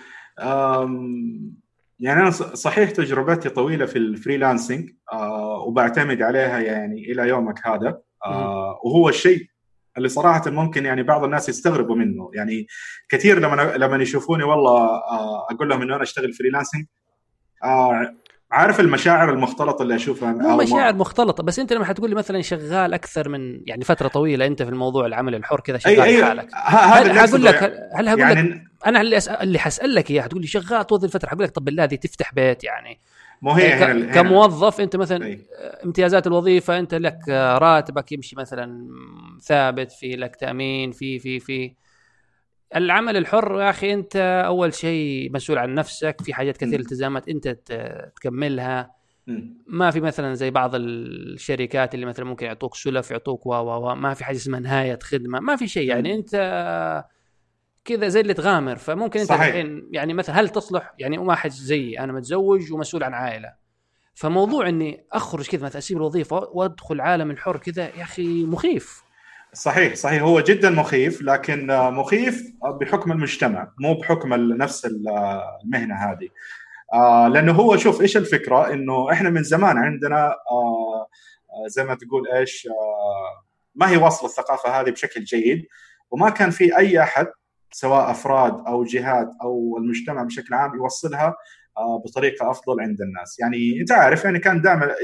[2.00, 8.00] يعني أنا صحيح تجربتي طويلة في ال freelancing آه وبعتمد عليها يعني إلى يومك هذا.
[8.26, 9.46] آه وهو الشيء
[9.96, 12.30] اللي صراحة ممكن يعني بعض الناس يستغربوا منه.
[12.34, 12.66] يعني
[13.08, 16.86] كثير لما لما يشوفوني والله آه أقول لهم إنه أنا أشتغل فريلانسنج
[18.54, 22.94] عارف المشاعر المختلطة اللي أشوفها مو مشاعر مختلطة بس أنت لما حتقول لي مثلا شغال
[22.94, 26.48] أكثر من يعني فترة طويلة أنت في الموضوع العمل الحر كذا شغال أي أي حالك
[26.54, 30.22] هذا هل هقول لك يعني هل هقول يعني لك أنا اللي أسأل اللي حسألك إياه
[30.22, 32.98] حتقول لي شغال طول الفترة حقول لك طب بالله دي تفتح بيت يعني
[33.42, 34.12] مو هي ك- هنا هنا.
[34.12, 35.38] كموظف أنت مثلا أي.
[35.84, 37.18] امتيازات الوظيفة أنت لك
[37.58, 38.88] راتبك يمشي مثلا
[39.42, 41.72] ثابت في لك تأمين في في في
[42.76, 46.80] العمل الحر يا أخي أنت أول شيء مسؤول عن نفسك في حاجات كثير.
[46.80, 47.48] التزامات أنت
[48.16, 48.90] تكملها.
[49.66, 54.14] ما في مثلا زي بعض الشركات اللي مثلا ممكن يعطوك سلف يعطوك و و ما
[54.14, 56.14] في حاجة اسمها نهاية خدمة ما في شيء يعني.
[56.14, 56.34] أنت
[57.84, 59.30] كذا زي اللي تغامر فممكن أنت.
[59.30, 63.54] الحين يعني مثلا هل تصلح يعني واحد زيي أنا متزوج ومسؤول عن عائلة
[64.14, 69.03] فموضوع إني أخرج كذا مثلا أسيب الوظيفة وأدخل عالم الحر كذا يا أخي مخيف
[69.54, 70.22] صحيح صحيح.
[70.22, 75.08] هو جدا مخيف لكن مخيف بحكم المجتمع مو بحكم نفس ال-
[75.64, 76.28] المهنة هذه.
[76.94, 81.06] آه لأنه هو شوف إيش الفكرة؟ إنه إحنا من زمان عندنا آه
[81.50, 82.68] آه، زي ما تقول إيش
[83.74, 85.66] ما هي واصلة الثقافة هذه بشكل جيد
[86.10, 87.26] وما كان في أي أحد
[87.72, 91.36] سواء أفراد أو جهات أو المجتمع بشكل عام يوصلها
[92.04, 93.40] بطريقة أفضل عند الناس.
[93.40, 94.94] يعني أنت عارف يعني كان دائما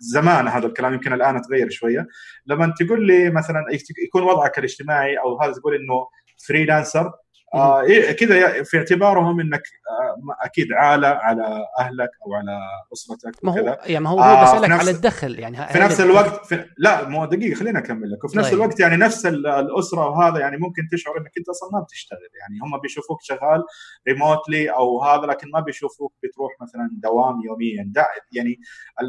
[0.00, 2.06] زمان هذا الكلام يمكن الآن تغير شوية.
[2.46, 3.64] لما تقول لي مثلا
[4.06, 6.08] يكون وضعك الاجتماعي أو هذا تقول إنه
[6.48, 7.12] فريلانسر
[7.54, 12.58] آه إيه كذا في اعتبارهم إنك آه أكيد عالة على أهلك أو على
[12.92, 16.46] أسرتك ما هو يعني ما هو آه، بسالك نفس- على الدخل يعني في نفس الوقت
[16.46, 18.24] في لا مو دقيقة خليني أكمل لك.
[18.24, 18.60] وفي نفس طيب.
[18.60, 22.18] الوقت يعني نفس ال- الأسرة وهذا يعني ممكن تشعر إنك أنت أصلا ما بتشتغل.
[22.40, 23.64] يعني هم بيشوفوك شغال
[24.08, 27.92] ريموتلي أو هذا لكن ما بيشوفوك بتروح مثلا دوام يوميا.
[28.32, 28.60] يعني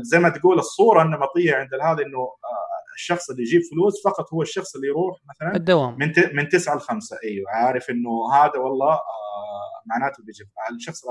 [0.01, 4.41] زي ما تقول الصورة النمطيه عند هذا إنه آه، الشخص اللي يجيب فلوس فقط هو
[4.41, 5.97] الشخص اللي يروح مثلا الدوام.
[5.99, 11.01] من من 9 ل 5 أيوه عارف إنه هذا والله آه معناته بيجيب الشخص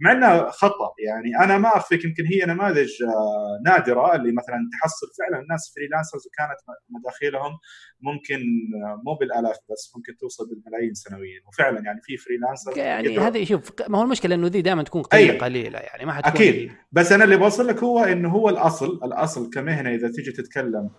[0.00, 0.92] مع إنه خطأ.
[1.06, 6.22] يعني أنا ما اخفيك يمكن هي نماذج آه نادرة اللي مثلا تحصل فعلا الناس فريلانسرز
[6.26, 7.52] وكانت مداخيلهم
[8.00, 8.40] ممكن
[8.84, 11.40] آه مو بالآلاف بس ممكن توصل بالملايين سنويا.
[11.48, 15.32] وفعلا يعني في freelancer يعني هذه شوف ما هو المشكلة إنه ذي دائما تكون قليلة
[15.32, 15.38] أي.
[15.38, 16.72] قليلة يعني ما حتكون أكيد.
[16.92, 20.90] بس أنا اللي بوصل لك هو إنه هو الأصل الأصل كمهنة إذا تيجي تتكلم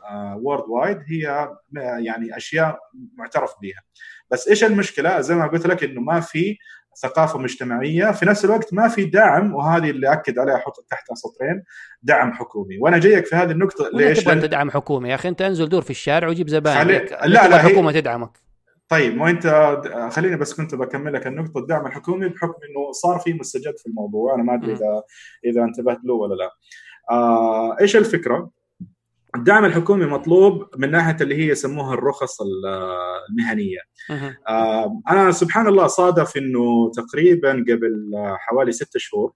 [0.41, 1.49] worldwide هي
[1.99, 2.79] يعني أشياء
[3.17, 3.81] معترف بها
[4.31, 6.57] بس إيش المشكلة؟ زي ما قلت لك إنه ما في
[7.01, 11.63] ثقافة مجتمعية في نفس الوقت ما في دعم وهذه اللي أكد عليها أحط تحتها سطرين
[12.03, 12.77] دعم حكومي.
[12.79, 15.81] وأنا جايك في هذه النقطة ليش؟ تبغى لأن- تدعم حكومه يا أخي أنت انزل دور
[15.81, 16.77] في الشارع وجيب زباين.
[16.77, 18.37] خلي- لا، لا، تبغى هي- الحكومة تدعمك.
[18.89, 19.47] طيب مو أنت
[20.11, 21.59] خليني بس كنت بكمل لك النقطة.
[21.59, 24.35] الدعم الحكومي بحكم إنه صار في مستجد في الموضوع.
[24.35, 24.73] أنا ما أدري.
[24.73, 25.03] اذا
[25.45, 26.49] إذا انتبهت له ولا لا.
[27.11, 28.49] آه إيش الفكرة؟
[29.35, 32.65] الدعم الحكومي مطلوب من ناحية اللي هي يسموها الرخص ال-
[33.29, 33.79] المهنية.
[34.47, 39.33] آه أنا سبحان الله صادف إنه تقريبا قبل حوالي ستة شهور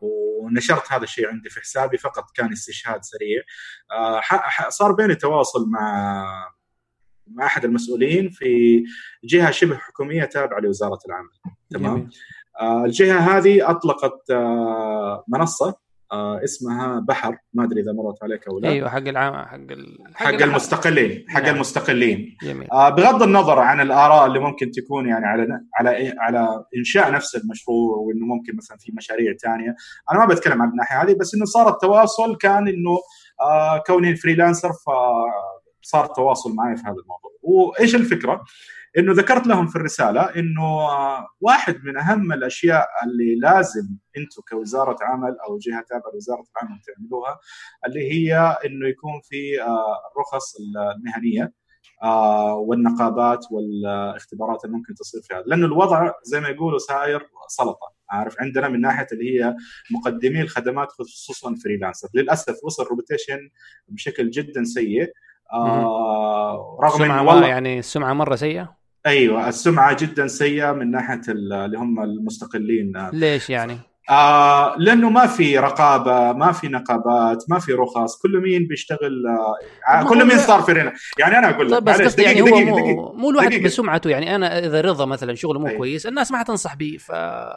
[0.00, 3.42] ونشرت هذا الشيء عندي في حسابي فقط كان استشهاد سريع
[3.92, 4.20] آه
[4.68, 6.24] صار بيني تواصل مع
[7.26, 8.84] مع أحد المسؤولين في
[9.24, 11.30] جهة شبه حكومية تابعة لوزارة العمل
[11.70, 12.10] تمام.
[12.60, 14.32] آه الجهة هذه أطلقت
[15.28, 17.36] منصة آه اسمها بحر.
[17.54, 18.68] ما أدري إذا مرت عليك أو لا.
[18.68, 19.98] أيوه حق العام حق ال...
[20.14, 21.54] حق المستقلين حق نعم.
[21.54, 22.36] المستقلين.
[22.42, 22.70] جميل.
[22.72, 27.96] آه بغض النظر عن الآراء اللي ممكن تكون يعني على على على إنشاء نفس المشروع
[27.96, 29.74] وإنه ممكن مثلا في مشاريع ثانية
[30.12, 32.98] أنا ما بتكلم عن الناحية هذه بس إنه صار التواصل كان إنه
[33.40, 34.70] آه كوني فريلانسر
[35.82, 37.30] فصار التواصل معي في هذا الموضوع.
[37.42, 38.44] وإيش الفكرة؟
[38.98, 40.78] إنه ذكرت لهم في الرسالة إنه
[41.40, 47.38] واحد من أهم الأشياء اللي لازم أنتم كوزارة عمل أو جهة تابعة لوزارة العمل تعملوها
[47.86, 51.52] اللي هي إنه يكون في آه، الرخص المهنية
[52.02, 55.42] آه، والنقابات والاختبارات اللي ممكن تصير في هذا.
[55.46, 59.54] لأنه الوضع زي ما يقولوا ساير سلطة عارف؟ عندنا من ناحية اللي هي
[59.90, 63.38] مقدمي الخدمات خصوصا freelancer للأسف وصل reputation
[63.88, 65.12] بشكل جدا سيء.
[65.52, 71.52] آه رغم إنه والله يعني السمعه مرة سيئة؟ أيوه السمعة جدا سيئة من ناحية ال-
[71.52, 72.92] اللي هم المستقلين.
[73.12, 73.78] ليش يعني؟
[74.10, 79.22] آه لأنه ما في رقابة ما في نقابات ما في رخص كل مين بيشتغل
[79.90, 82.56] آه كل مين صار freelancer يعني أنا أقول لك طيب بس قصدي يعني دقيقة- هو
[82.58, 83.12] دقيقة- مو, دقيقة.
[83.12, 83.64] مو الواحد دقيقة.
[83.64, 85.76] بسمعته يعني أنا إذا رضا مثلا شغله مو أي.
[85.76, 87.12] كويس الناس ما حتنصح به ف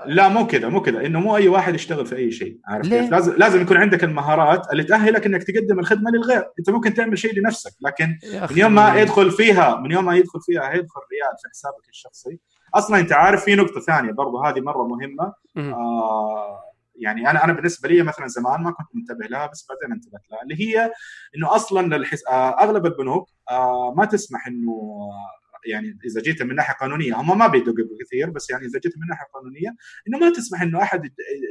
[0.06, 3.12] لا مو كذا مو كذا إنه مو أي واحد يشتغل في أي شيء عارف؟ كيف
[3.12, 7.40] لازم لازم يكون عندك المهارات اللي تأهلك إنك تقدم الخدمة للغير أنت ممكن تعمل شيء
[7.40, 8.18] لنفسك لكن
[8.52, 12.40] من يوم ما يدخل فيها من يوم ما يدخل فيها هيدخل ريال في حسابك الشخصي
[12.74, 15.34] أصلا أنت عارف في نقطة ثانية برضو هذه مرة مهمة.
[15.74, 16.62] آه
[16.96, 20.42] يعني أنا أنا بالنسبة لي مثلا زمان ما كنت منتبه لها بس بعدين انتبهت لها
[20.44, 20.92] اللي هي
[21.36, 22.28] إنه أصلا الحس...
[22.28, 27.38] آه أغلب البنوك آه ما تسمح إنه آه، يعني إذا جيت من ناحية قانونية هم
[27.38, 29.76] ما بيدققوا كثير بس يعني إذا جيت من ناحية قانونية
[30.08, 31.06] إنه ما تسمح إنه أحد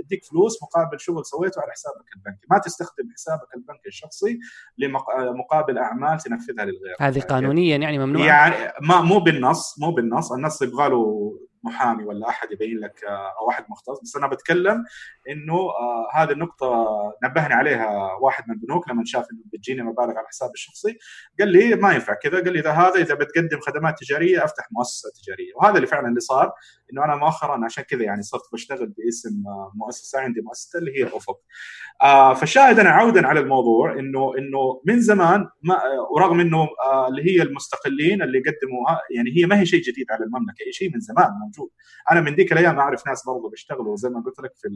[0.05, 4.39] يديك فلوس مقابل شغل سويته على حسابك البنكي، ما تستخدم حسابك البنكي الشخصي
[4.79, 6.97] لمقابل أعمال تنفذها للغير.
[7.01, 12.29] هذه قانونيا يعني ممنوع؟ يعني ما مو بالنص مو بالنص، النص يبغى له محامي ولا
[12.29, 14.01] أحد يبين لك آه، أو احد مختص.
[14.03, 14.85] بس أنا بتكلم
[15.31, 16.87] إنه آه هذه النقطة
[17.25, 20.99] نبهني عليها واحد من البنوك لما شاف إنه بتجيني مبالغ على حسابي الشخصي.
[21.41, 22.43] قال لي ما ينفع كذا.
[22.43, 25.53] قال لي إذا هذا إذا بتقدم خدمات تجارية أفتح مؤسسة تجارية.
[25.57, 26.53] وهذا اللي فعلا اللي صار
[26.93, 31.07] إنه أنا مؤخرا عشان كذا يعني صرت بشتغل باسم آه، مؤسسة عندي مؤسسة اللي هي
[31.17, 31.41] أفق.
[32.41, 35.81] فالشاهد أنا عودا على الموضوع إنه إنه من زمان ما
[36.15, 36.69] ورغم إنه
[37.09, 40.63] اللي هي المستقلين اللي قدموا يعني هي ما هي شيء جديد على المملكة.
[40.67, 41.71] هي شيء من زمان موجود.
[42.11, 44.69] أنا من ذيك الأيام أعرف ناس برضه بيشتغلوا زي ما قلت لك في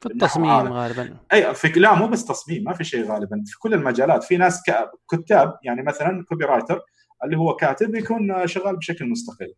[0.00, 1.16] في التصميم غالبا.
[1.32, 3.42] أي في لا مو بس تصميم ما في شيء غالبا.
[3.46, 4.62] في كل المجالات في ناس
[5.10, 6.80] كتاب يعني مثلا copywriter
[7.24, 9.54] اللي هو كاتب يكون شغال بشكل مستقل.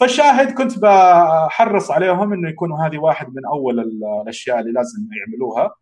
[0.00, 5.74] فالشاهد كنت بحرص عليهم إنه يكونوا هذه واحد من أول الأشياء اللي لازم يعملوها.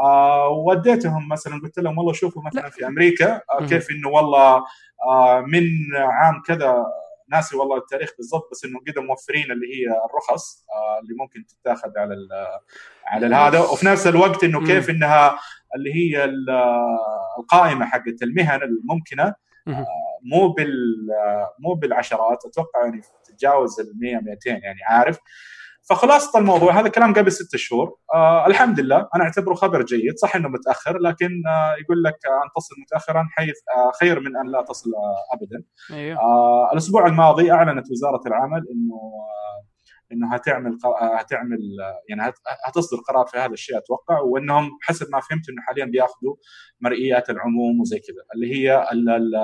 [0.00, 4.64] آه وديتهم مثلا قلت لهم والله شوفوا مثلا في أمريكا آه كيف إنه والله
[5.08, 5.64] آه من
[5.94, 6.86] عام كذا
[7.30, 11.98] ناسي والله التاريخ بالضبط بس إنه قدروا موفرين اللي هي الرخص آه اللي ممكن تتاخذ
[11.98, 12.14] على
[13.06, 13.60] على هذا.
[13.60, 15.38] وفي نفس الوقت إنه كيف إنها
[15.76, 16.24] اللي هي
[17.38, 19.34] القائمة حقت المهن الممكنة
[19.68, 19.86] آه
[20.22, 21.08] مو بال
[21.58, 22.44] مو بالعشرات.
[22.46, 25.18] أتوقع يعني تتجاوز ال 100 200 يعني عارف؟
[25.88, 27.96] فخلاصة الموضوع هذا كلام قبل ست شهور.
[28.14, 30.16] آه الحمد لله أنا أعتبره خبر جيد.
[30.18, 34.46] صح إنه متأخر لكن آه يقول لك أن تصل متاخرا حيث آه خير من أن
[34.52, 35.64] لا تصل آه ابدا.
[35.90, 36.18] أيوه.
[36.20, 39.67] آه الأسبوع الماضي أعلنت وزارة العمل إنه آه
[40.12, 40.78] إنه هتعمل
[41.18, 41.58] هتعمل
[42.08, 42.32] يعني
[42.66, 46.34] هتصدر قرار في هذا الشيء أتوقع وإنهم حسب ما فهمت إنه حاليا بيأخذوا
[46.80, 49.36] مرئيات العموم وزي كذا اللي هي ال ال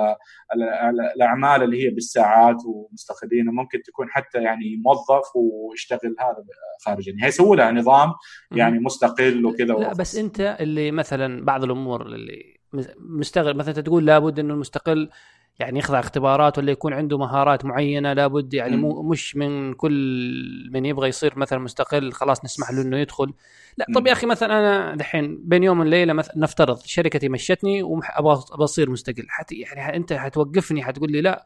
[0.53, 6.43] ال الأعمال اللي هي بالساعات ومستقلين وممكن تكون حتى يعني موظف ويشتغل هذا
[6.85, 8.13] خارجي يعني هيسووا لها نظام
[8.51, 12.55] يعني مستقل وكذا لا بس أنت اللي مثلا بعض الأمور اللي
[12.99, 15.09] مستغل مثلا تقول لابد إنه المستقل
[15.59, 20.85] يعني يخضع اختبارات ولا يكون عنده مهارات معينة لابد يعني مو مش من كل من
[20.85, 23.33] يبغى يصير مثلا مستقل خلاص نسمح له إنه يدخل.
[23.77, 28.43] لا طب يا أخي مثلا أنا دحين بين يوم وليلة مثلا نفترض شركتي مشتني وابغى
[28.51, 29.25] أصير مستقل.
[29.29, 31.45] حت يعني أنت حتوقفني حتقول لي لا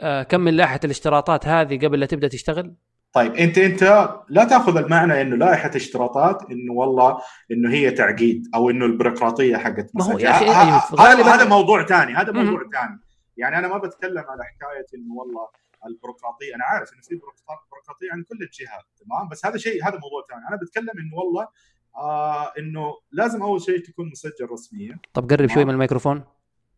[0.00, 2.74] آه كمل لائحة الاشتراطات هذه قبل لا تبدأ تشتغل؟
[3.12, 7.18] طيب انت أنت لا تأخذ المعنى إنه لائحة اشتراطات إنه والله
[7.50, 12.14] إنه هي تعقيد أو إنه البيروقراطية حقت ما هو يا أخي أيوه هذا موضوع ثاني
[12.14, 13.05] هذا موضوع ثاني.
[13.36, 15.48] يعني أنا ما بتكلم على حكاية إنه والله
[15.86, 20.22] البيروقراطية أنا عارف إنه في بيروقراطية عند كل الجهات تمام؟ بس هذا شيء هذا موضوع
[20.28, 20.48] ثاني.
[20.48, 21.48] أنا بتكلم إنه والله
[21.96, 26.24] آه إنه لازم أول شيء تكون مسجل رسميا طب قرب شوي من الميكروفون.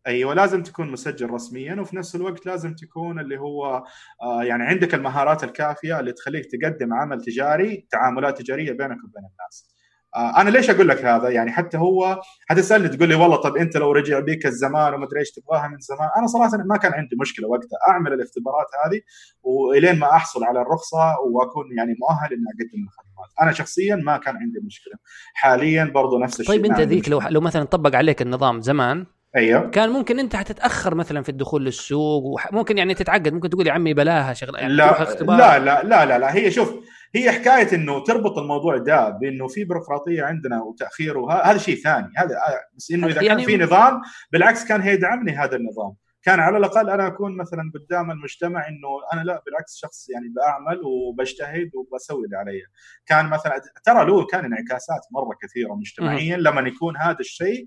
[0.07, 3.83] أيوه لازم تكون مسجل رسميا وفي نفس الوقت لازم تكون اللي هو
[4.21, 9.78] آه يعني عندك المهارات الكافية اللي تخليك تقدم عمل تجاري تعاملات تجارية بينك وبين الناس.
[10.15, 13.77] آه أنا ليش أقول لك هذا؟ يعني حتى هو حتسألني تقول لي والله طب أنت
[13.77, 17.15] لو رجع بيك الزمان وما أدري إيش تبغاها من زمان أنا صراحة ما كان عندي
[17.21, 17.79] مشكلة وقتها.
[17.89, 19.01] أعمل الاختبارات هذه
[19.43, 23.29] وإلين ما أحصل على الرخصة وأكون يعني مؤهل إني أقدم الخدمات.
[23.41, 24.93] أنا شخصيا ما كان عندي مشكلة.
[25.33, 26.55] حاليا برضو نفس الشيء.
[26.55, 29.69] طيب أنت ذيك لو لو مثلا طبق عليك النظام زمان أيوه.
[29.69, 33.93] كان ممكن أنت حتتأخر مثلا في الدخول للسوق وممكن يعني تتعقد ممكن تقول يا عمي
[33.93, 36.35] بلاها شغله يعني لا, لا لا لا لا لا.
[36.35, 36.73] هي شوف
[37.15, 42.11] هي حكاية إنه تربط الموضوع ده بإنه في بيروقراطية عندنا وتأخير وهذا شيء ثاني.
[42.17, 42.35] هذا
[42.77, 45.95] بس إنه إذا يعني كان في نظام بالعكس كان هيدعمني هذا النظام.
[46.23, 50.81] كان على الأقل أنا أكون مثلا قدام المجتمع إنه أنا لا بالعكس شخص يعني بعمل
[50.85, 52.61] وبجتهد وبسوي اللي علي.
[53.05, 57.65] كان مثلا ترى له كان انعكاسات مرة كثيرة مجتمعيا لما يكون هذا الشيء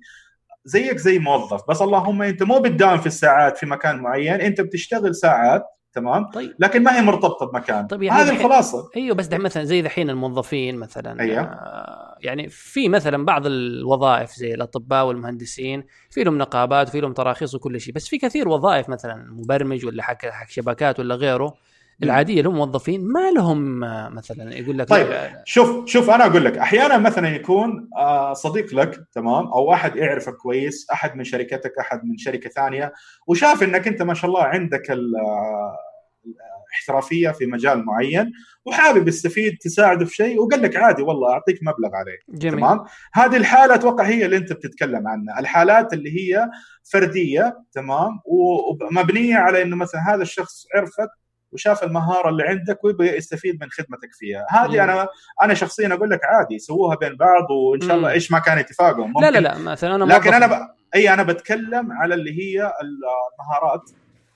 [0.65, 1.61] زيك زي موظف.
[1.69, 6.55] بس اللهم أنت مو بتداوم في الساعات في مكان معين أنت بتشتغل ساعات تمام طيب.
[6.59, 10.77] لكن ما هي مرتبطة بمكان طيب يعني هذه الخلاصة أيوه بس مثلا زي دحين الموظفين
[10.77, 11.43] مثلا أيوه.
[11.43, 17.55] آه يعني في مثلا بعض الوظائف زي الأطباء والمهندسين في لهم نقابات وفي لهم تراخيص
[17.55, 21.55] وكل شيء بس في كثير وظائف مثلا مبرمج ولا حق حق شبكات ولا غيره
[22.03, 23.81] العادية اللي هم موظفين ما لهم
[24.15, 29.05] مثلا يقول لك طيب شوف شوف أنا أقول لك أحيانا مثلا يكون آه، صديق لك
[29.13, 32.93] تمام؟ أو أحد يعرفك كويس أحد من شركتك أحد من شركة ثانية
[33.27, 34.91] وشاف إنك أنت ما شاء الله عندك
[36.73, 38.33] الاحترافيه في مجال معين
[38.65, 42.61] وحابب يستفيد تساعده في شيء وقال لك عادي والله أعطيك مبلغ عليه جميل.
[42.61, 45.41] تمام؟ هذه الحالة أتوقع هي اللي أنت بتتكلم عنها.
[45.41, 46.49] الحالات اللي هي
[46.93, 51.09] فردية تمام؟ ومبنية على إنه مثلا هذا الشخص عرفك
[51.53, 54.47] وشاف المهارة اللي عندك ويبغى يستفيد من خدمتك فيها.
[54.51, 55.09] هذه أنا
[55.43, 59.13] أنا شخصيا أقول لك عادي سووها بين بعض وإن شاء الله إيش ما كان اتفاقهم.
[59.21, 60.69] لا لا لا مثلا أنا لكن أنا ب...
[60.95, 63.91] إي أنا بتكلم على اللي هي المهارات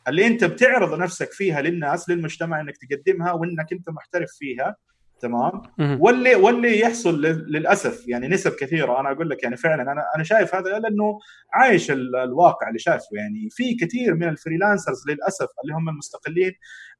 [0.09, 4.76] اللي أنت بتعرض نفسك فيها للناس للمجتمع إنك تقدمها وإنك أنت محترف فيها.
[5.20, 9.00] تمام؟ واللي واللي يحصل للأسف يعني نسب كثيرة.
[9.00, 11.18] أنا أقول لك يعني فعلا أنا أنا شايف هذا لأنه
[11.52, 13.07] عايش الواقع اللي شايفه.
[13.12, 16.52] يعني في كثير من الفريلانسرز للأسف اللي هم المستقلين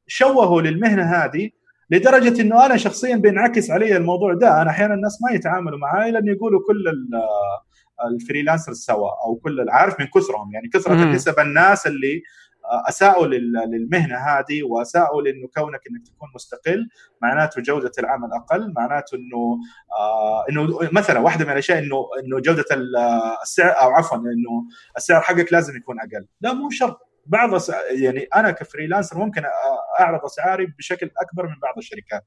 [0.07, 1.51] شوهوا للمهنة هذه
[1.91, 4.63] لدرجة إنه أنا شخصيا بينعكس علي الموضوع ده.
[4.63, 6.85] أنا أحيانا الناس ما يتعاملوا معي لأنه يقولوا كل
[8.11, 10.53] الفريلانسر سوا أو كل عارف من كثرهم.
[10.55, 12.23] يعني كثرة نسب الناس اللي
[12.89, 13.27] أساءوا
[13.67, 16.89] للمهنة هذه وأساءوا لإنه كونك إنك تكون مستقل
[17.23, 18.73] معناته جودة العمل أقل.
[18.77, 19.59] معناته إنه
[19.99, 22.65] آه إنه مثلا واحدة من الأشياء إنه إنه جودة
[23.43, 24.67] السعر أو عفوا إنه
[24.97, 26.27] السعر حقك لازم يكون أقل.
[26.41, 26.99] لا مو شرط.
[27.27, 27.61] بعض
[28.03, 29.43] يعني أنا ك freelancer ممكن
[30.01, 32.25] أعرض أسعاري بشكل أكبر من بعض الشركات.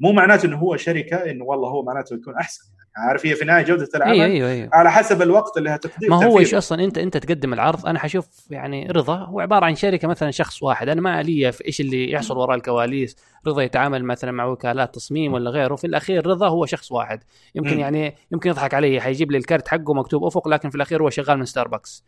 [0.00, 2.64] مو معناته إنه هو شركة إنه والله هو معناته يكون أحسن.
[2.96, 4.70] يعني عارف هي في النهايه جودة العمل؟ أيوة أيوة أيوة.
[4.72, 8.26] على حسب الوقت اللي هتقدم ما هو إيش أصلا أنت أنت تقدم العرض؟ أنا حشوف
[8.50, 10.88] يعني رضا هو عبارة عن شركة مثلا شخص واحد.
[10.88, 13.16] أنا ما لي في إيش اللي يحصل وراء الكواليس.
[13.46, 15.76] رضا يتعامل مثلا مع وكالات تصميم ولا غيره.
[15.76, 17.22] في الأخير رضا هو شخص واحد.
[17.54, 17.78] يمكن م.
[17.78, 19.00] يعني يمكن يضحك علي.
[19.00, 22.04] حيجيب لي الكارت حقه مكتوب أفق لكن في الأخير هو شغال من ستاربكس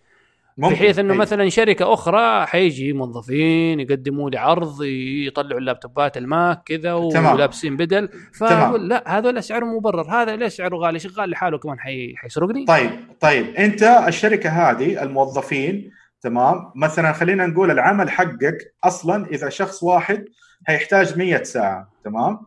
[0.69, 1.15] بحيث إنه.
[1.15, 4.83] مثلا شركة أخرى حيجي موظفين يقدموا لي عرض
[5.27, 8.09] يطلعوا اللابتوبات الماك كذا ولابسين بدل.
[8.39, 12.15] فأقول لا هذول سعره مبرر هذا ليش سعره غالي شغال لحاله كمان حي...
[12.17, 12.65] حيسرقني.
[12.65, 13.55] طيب طيب.
[13.55, 16.73] أنت الشركة هذه الموظفين تمام.
[16.77, 20.25] مثلا خلينا نقول العمل حقك أصلا إذا شخص واحد
[20.69, 22.39] هيحتاج 100 ساعة تمام.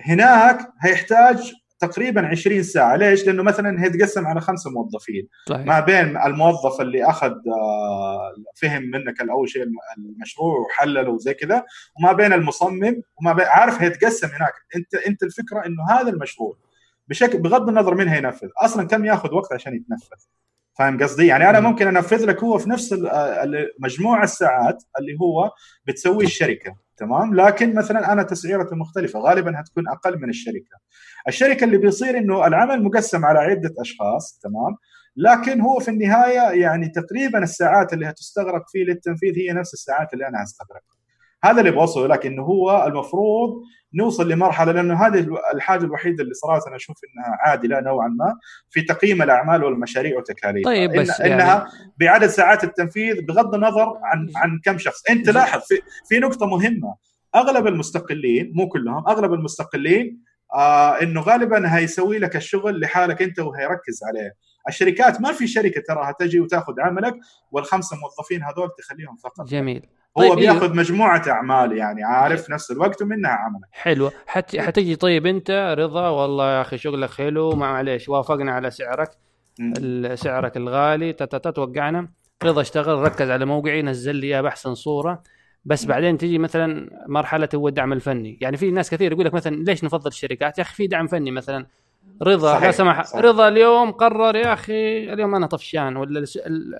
[0.00, 2.96] هناك هيحتاج تقريبا 20 ساعة.
[2.96, 5.28] ليش؟ لأنه مثلا هي تقسم على خمسة موظفين.
[5.48, 5.66] صحيح.
[5.66, 9.62] ما بين الموظف اللي أخذ آه، فهم منك اول شيء
[9.98, 11.64] المشروع وحلله وزي كذا
[12.00, 14.52] وما بين المصمم وما بين عارف هي تقسم هناك.
[14.76, 16.56] أنت أنت الفكرة إنه هذا المشروع
[17.08, 20.24] بشكل بغض النظر من هينفذ أصلا كم يأخذ وقت عشان يتنفذ؟
[20.78, 22.94] فاهم قصدي؟ يعني أنا ممكن أنفذ لك هو في نفس
[23.80, 25.50] مجموع الساعات اللي هو
[25.86, 26.85] بتسويه الشركة.
[26.96, 30.76] تمام؟ لكن مثلا أنا تسعيرته مختلفة غالبا هتكون أقل من الشركة.
[31.28, 34.76] الشركة اللي بيصير إنه العمل مقسم على عدة أشخاص تمام؟
[35.16, 40.28] لكن هو في النهاية يعني تقريبا الساعات اللي هتستغرق فيه للتنفيذ هي نفس الساعات اللي
[40.28, 40.95] أنا هستغرقها.
[41.50, 43.62] هذا اللي بوصله لك انه هو المفروض
[43.94, 48.38] نوصل لمرحلة لأنه هذه الحاجة الوحيدة اللي صراحة أنا أشوف إنها عادلة نوعا ما
[48.70, 51.42] في تقييم الأعمال والمشاريع وتكاليفها طيب بس إن يعني...
[51.42, 51.66] انها
[52.00, 55.10] بعدد ساعات التنفيذ بغض النظر عن عن كم شخص.
[55.10, 56.94] أنت لاحظ في, في نقطة مهمة.
[57.34, 60.22] أغلب المستقلين مو كلهم أغلب المستقلين
[60.54, 64.32] آه إنه غالبا هيسوي لك الشغل لحالك أنت وهيركز عليه.
[64.68, 67.14] الشركات ما في شركة تراها تجي وتاخذ عملك
[67.50, 69.46] والخمسة موظفين هذول تخليهم فقط.
[69.48, 69.86] جميل.
[70.18, 74.10] هو طيب بياخذ إيه؟ مجموعة أعمال يعني عارف نفس الوقت ومنها عملك حلو.
[74.26, 74.56] حت...
[74.56, 79.10] حتجي طيب أنت رضا والله يا أخي شغلك حلو معليش وافقنا على سعرك.
[80.14, 82.08] سعرك الغالي توقعنا.
[82.44, 85.22] رضا اشتغل ركز على موقعي نزل لي إياه بأحسن صورة.
[85.64, 88.38] بس بعدين تجي مثلا مرحلة هو الدعم الفني.
[88.40, 91.30] يعني في ناس كثير يقول لك مثلا ليش نفضل الشركات؟ يا أخي في دعم فني
[91.30, 91.66] مثلا.
[92.22, 92.64] رضا صحيح.
[92.64, 93.24] لا سمح صحيح.
[93.24, 96.24] رضا اليوم قرر يا أخي اليوم أنا طفشان ولا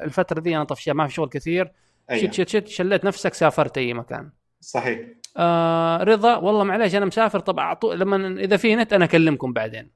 [0.03, 1.73] الفترة دي أنا طفشان ما في شغل كثير.
[2.11, 2.31] أيه.
[2.31, 5.01] شت شت شت شليت نفسك سافرت أي مكان صحيح
[5.37, 9.91] آه رضا والله معليش أنا مسافر طب أعطو لما إذا في نت أنا أكلمكم بعدين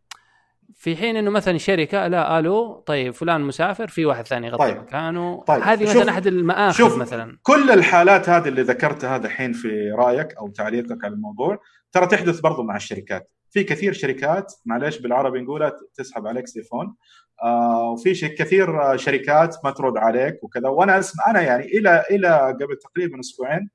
[0.74, 4.76] في حين إنه مثلا شركة لا ألو طيب فلان مسافر في واحد ثاني يغطي طيب.
[4.76, 5.62] مكانه طيب.
[5.62, 10.48] هذه مثلا أحد المآخذ شوف مثلا كل الحالات هذه اللي ذكرتها الحين في رأيك أو
[10.48, 11.58] تعليقك على الموضوع
[11.92, 16.96] ترى تحدث برضو مع الشركات في كثير شركات معلش بالعربي نقولها تسحب عليك تليفون
[17.42, 20.68] آه وفي كثير شركات ما ترد عليك وكذا.
[20.68, 23.70] وأنا أسمع أنا يعني إلى إلى قبل تقريبا أسبوعين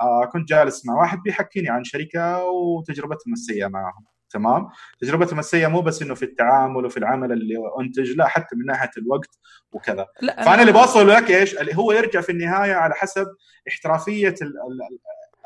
[0.00, 4.04] آه كنت جالس مع واحد بيحكيني عن شركة وتجربتهم السيئة معهم.
[4.30, 4.68] تمام؟
[5.00, 8.90] تجربتهم السيئة مو بس إنه في التعامل وفي العمل اللي أنتج لا حتى من ناحية
[8.98, 9.38] الوقت
[9.72, 10.06] وكذا.
[10.20, 13.26] لا فأنا اللي بوصل لك إيش؟ اللي هو يرجع في النهاية على حسب
[13.68, 14.34] احترافية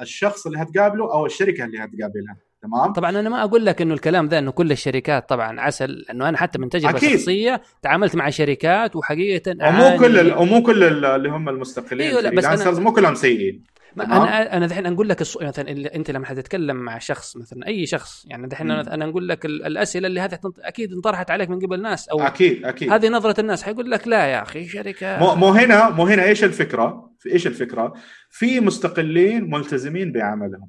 [0.00, 2.36] الشخص اللي هتقابله أو الشركة اللي هتقابلها.
[2.62, 6.28] تمام؟ طبعا أنا ما أقول لك إنه الكلام ذا إنه كل الشركات طبعا عسل إنه
[6.28, 7.18] أنا حتى من تجربة أكيد.
[7.18, 12.44] شخصية تعاملت مع شركات وحقيقة ومو كل ومو كل اللي هم المستقلين إيوه لا بس
[12.44, 12.80] أنا...
[12.80, 13.64] مو كلهم سيئين.
[14.00, 15.36] أنا أنا دحين أقول لك الص...
[15.36, 20.06] مثلا إنت لما حتتكلم مع شخص مثلا أي شخص يعني دحين أنا أقول لك الأسئلة
[20.06, 22.92] اللي هذه أكيد انطرحت عليك من قبل ناس أو أكيد أكيد.
[22.92, 25.18] هذه نظرة الناس حيقول لك لا يا أخي شركة.
[25.18, 26.24] مو, مو هنا مو هنا.
[26.24, 27.92] إيش الفكرة؟ في إيش الفكرة؟
[28.30, 30.68] في مستقلين ملتزمين بعملهم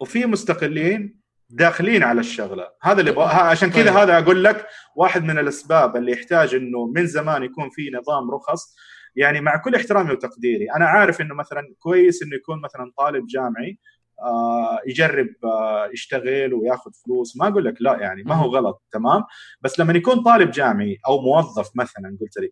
[0.00, 1.18] وفي مستقلين
[1.50, 2.68] داخلين على الشغلة.
[2.82, 3.96] هذا اللي بقى عشان كذا طيب.
[3.96, 8.76] هذا أقول لك واحد من الأسباب اللي يحتاج إنه من زمان يكون في نظام رخص
[9.16, 13.78] يعني مع كل احترامي وتقديري أنا عارف إنه مثلا كويس إنه يكون مثلا طالب جامعي
[14.22, 17.36] آه يجرب آه يشتغل وياخذ فلوس.
[17.36, 19.24] ما أقول لك لا يعني ما هو غلط تمام؟
[19.60, 22.50] بس لما يكون طالب جامعي أو موظف مثلا قلت لي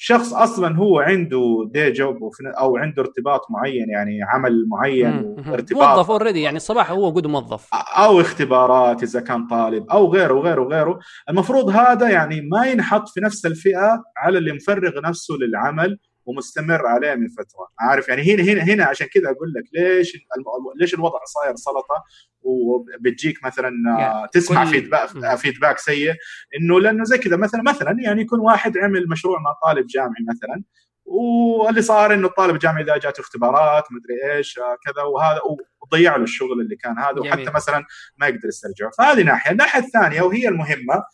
[0.00, 2.16] شخص أصلا هو عنده day job
[2.58, 7.68] أو عنده ارتباط معين يعني عمل معين ارتباط موظف already يعني الصباح هو قد موظف.
[7.74, 13.20] أو اختبارات إذا كان طالب أو غيره وغيره وغيره المفروض هذا يعني ما ينحط في
[13.20, 15.98] نفس الفئة على اللي مفرغ نفسه للعمل.
[16.28, 17.68] ومستمر عليه من فترة.
[17.80, 20.16] عارف؟ يعني هنا هنا هنا عشان كذا أقول لك ليش
[20.80, 22.04] ليش الوضع صاير سلطة؟
[22.40, 26.14] وبتجيك مثلا يعني تسمع feedback feedback سيء.
[26.60, 30.62] إنه لأنه زي كذا مثلا مثلا يعني يكون واحد عمل مشروع مع طالب جامعي مثلا
[31.04, 35.40] واللي صار إنه الطالب الجامعي إذا جاته اختبارات مدري إيش كذا وهذا
[35.82, 37.84] وضيع له الشغل اللي كان هذا وحتى مثلا
[38.18, 38.90] ما يقدر يسترجعه.
[38.98, 41.04] فهذه ناحية، الناحية الثانية وهي المهمة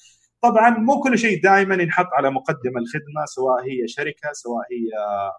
[0.45, 4.91] طبعا مو كل شيء دائما ينحط على مقدم الخدمة سواء هي شركة سواء هي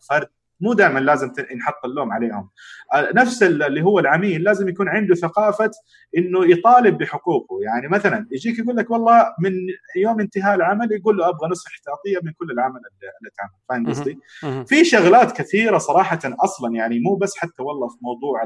[0.09, 0.29] فرد.
[0.59, 2.49] مو دائما لازم ينحط اللوم عليهم.
[2.93, 5.71] آه، نفس اللي هو العميل لازم يكون عنده ثقافة
[6.17, 7.59] إنه يطالب بحقوقه.
[7.63, 9.53] يعني مثلا يجيك يقول لك والله من
[9.97, 12.75] يوم انتهاء العمل يقول له أبغى نسخه احتياطية من كل العمل
[13.19, 13.51] اللي تعمل.
[13.69, 14.19] فاهم قصدي؟
[14.65, 18.43] في شغلات كثيرة صراحة أصلا يعني مو بس حتى والله في موضوع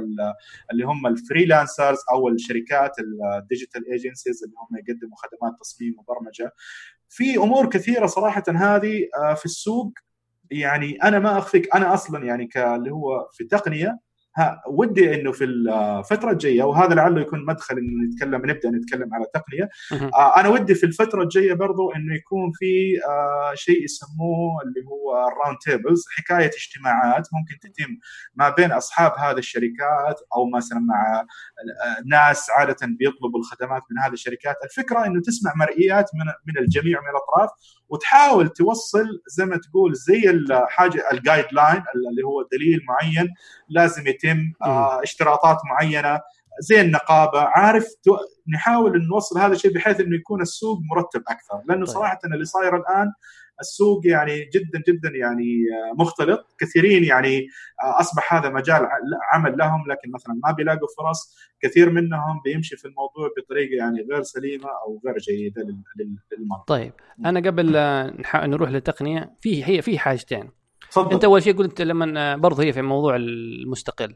[0.72, 2.92] اللي هم ال freelancers أو الشركات
[3.40, 6.54] ال digital agencies اللي هم يقدموا خدمات تصميم وبرمجة.
[7.10, 9.94] في أمور كثيرة صراحة هذه آه، في السوق
[10.52, 14.00] يعني أنا ما أخفيك أنا أصلا يعني كاللي هو في التقنيه
[14.68, 19.70] ودي إنه في الفترة الجاية وهذا لعله يكون مدخل إنه نتكلم نبدأ نتكلم على تقنية.
[20.14, 25.28] آه أنا ودي في الفترة الجاية برضو إنه يكون في آه شيء يسموه اللي هو
[25.28, 27.28] ال round tables حكاية اجتماعات.
[27.34, 27.98] ممكن تتم
[28.36, 34.14] ما بين أصحاب هذه الشركات أو مثلا مع آه، ناس عادة بيطلبوا الخدمات من هذه
[34.14, 34.56] الشركات.
[34.64, 37.50] الفكرة إنه تسمع مرئيات من من الجميع من الأطراف
[37.90, 43.34] وتحاول توصل زي ما تقول زي الحاجة ال guideline اللي هو دليل معين
[43.70, 44.19] لازم يتم
[44.62, 46.20] آه اشتراطات معينة
[46.60, 47.88] زي النقابه عارف
[48.54, 51.62] نحاول نوصل هذا الشيء بحيث إنه يكون السوق مرتب أكثر.
[51.70, 51.96] لأنه طيب.
[51.96, 53.12] صراحة اللي صاير الآن
[53.62, 56.56] السوق يعني جدا جدا يعني آه، مختلط.
[56.60, 57.48] كثيرين يعني
[57.84, 58.88] آه، أصبح هذا مجال
[59.34, 59.84] عمل لهم.
[59.92, 65.02] لكن مثلا ما بيلاقوا فرص كثير منهم بيمشي في الموضوع بطريقة يعني غير سليمة أو
[65.06, 65.62] غير جيدة
[66.32, 66.64] للمرضى.
[66.68, 66.94] طيب.
[67.26, 67.74] أنا قبل
[68.36, 70.59] نروح للتقنية في هي في حاجتين.
[70.90, 71.14] فضل.
[71.14, 74.16] أنت أول شيء قلت لما برضه هي في موضوع المستقل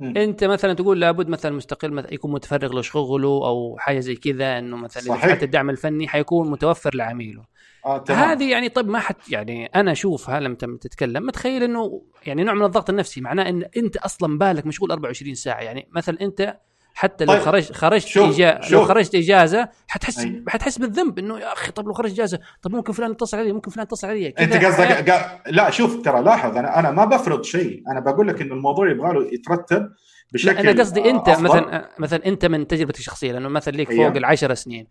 [0.00, 0.16] م.
[0.18, 5.02] أنت مثلا تقول لابد مثلا مستقل يكون متفرغ لشغله أو حاجة زي كذا إنه مثلا
[5.02, 5.32] صحيح.
[5.32, 7.44] حتى الدعم الفني حيكون متوفر لعميله
[7.86, 12.54] آه هذه يعني طيب ما حد يعني أنا اشوفها لما تتكلم متخيل إنه يعني نوع
[12.54, 16.56] من الضغط النفسي معناه إن أنت أصلا بالك مشغول 24 ساعة يعني مثلا أنت
[16.94, 17.42] حتى لو طيب.
[17.42, 18.34] خرجت خرجت شوف.
[18.34, 18.60] إجا...
[18.62, 18.72] شوف.
[18.72, 20.44] لو خرجت إجازة حتحس أي.
[20.48, 23.70] حتحس بالذنب إنه يا أخي طب لو خرجت إجازة طب ممكن فلان يتصل علي ممكن
[23.70, 25.40] فلان يتصل علي أنت قصدك قا...
[25.50, 29.12] لا شوف ترى لاحظ أنا أنا ما بفرض شيء أنا بقول لك إنه الموضوع يبغى
[29.12, 29.88] له يترتب
[30.32, 31.42] بشكل أنا قصدي أنت أفضل.
[31.44, 34.86] مثلا مثلا أنت من تجربتك الشخصية لأنه مثلا ليك فوق العشر سنين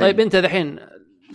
[0.00, 0.26] طيب أيه.
[0.26, 0.78] أنت دحين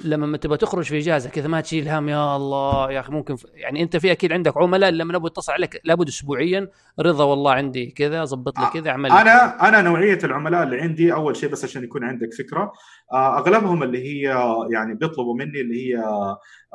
[0.06, 3.46] لما تبغى تخرج في إجازة كذا ما تشيل هم يا الله يا أخي ممكن ف...
[3.54, 6.70] يعني أنت في أكيد عندك عملاء لما نبغى يتصل عليك لابد اسبوعيا
[7.00, 11.36] رضا والله عندي كذا ظبط لي كذا اعمل أنا أنا نوعية العملاء اللي عندي أول
[11.36, 12.72] شيء بس عشان يكون عندك فكرة
[13.14, 16.04] آه، أغلبهم اللي هي يعني بيطلبوا مني اللي هي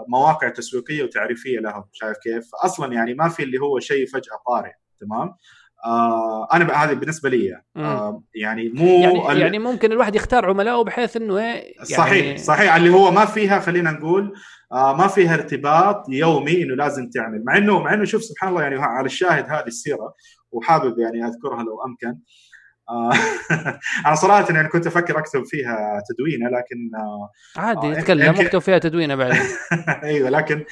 [0.08, 4.72] مواقع تسويقية وتعريفية لهم شايف كيف؟ أصلا يعني ما في اللي هو شيء فجأة طارئ
[5.00, 5.34] تمام؟
[5.84, 11.16] آه أنا هذه بالنسبة لي آه يعني مو يعني, يعني ممكن الواحد يختار عملائه بحيث
[11.16, 14.34] إنه يعني صحيح صحيح اللي هو ما فيها خلينا نقول
[14.72, 17.44] آه ما فيها ارتباط يومي إنه لازم تعمل.
[17.44, 20.14] مع إنه مع إنه شوف سبحان الله يعني على الشاهد هذه السيرة
[20.52, 22.18] وحابب يعني أذكرها لو أمكن.
[24.06, 26.90] أنا صراحة يعني كنت أفكر أكتب فيها تدوينة لكن
[27.56, 29.42] عادي اتكلم اكتب فيها تدوينة بعدين.
[30.04, 30.64] إيوه لكن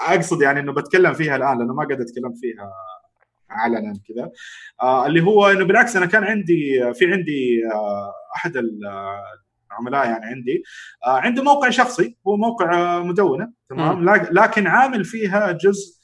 [0.00, 2.72] أقصد يعني إنه بتكلم فيها الآن لأنه ما قد أتكلم فيها
[3.50, 4.30] علنا كذا.
[4.82, 10.62] آه اللي هو إنه بالعكس أنا كان عندي في عندي آه أحد العملاء يعني عندي.
[11.06, 16.00] آه عنده موقع شخصي هو موقع آه مدونة تمام؟ لكن عامل فيها جزء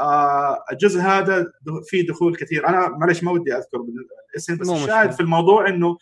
[0.00, 1.46] آه الجزء هذا
[1.88, 2.68] فيه دخول كثير.
[2.68, 3.78] أنا معلش ما ودي أذكر
[4.30, 5.96] الاسم بس الشاهد في الموضوع إنه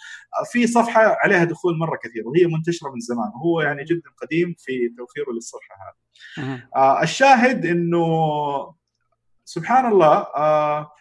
[0.53, 4.72] في صفحة عليها دخول مرة كثير وهي منتشرة من زمان وهو يعني جدا قديم في
[4.99, 6.62] توفيره للصفحة هذه.
[6.76, 8.07] آه الشاهد إنه
[9.49, 10.92] سبحان الله آه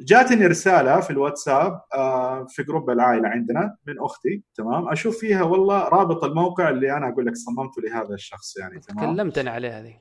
[0.00, 5.88] جاتني رسالة في الواتساب آه في جروب العائلة عندنا من أختي تمام؟ أشوف فيها والله
[5.88, 9.94] رابط الموقع اللي أنا أقول لك صممته لهذا الشخص يعني تمام؟ تكلمتني عليها هذه.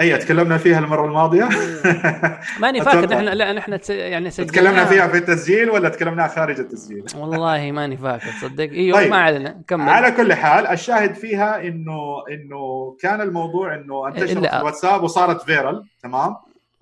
[0.00, 1.48] أي تكلمنا فيها المرة الماضية؟
[2.62, 7.04] ماني فاكر نحن لا نحن يعني سجلنا تكلمنا فيها في التسجيل ولا تكلمناها خارج التسجيل؟
[7.20, 9.10] والله ماني فاكر تصدق أيوه طيب.
[9.10, 9.62] ما علينا.
[9.68, 9.88] كمل.
[9.88, 15.84] على كل حال الشاهد فيها انه إنه كان الموضوع إنه أنتشرت في الواتساب وصارت viral
[16.02, 16.36] تمام؟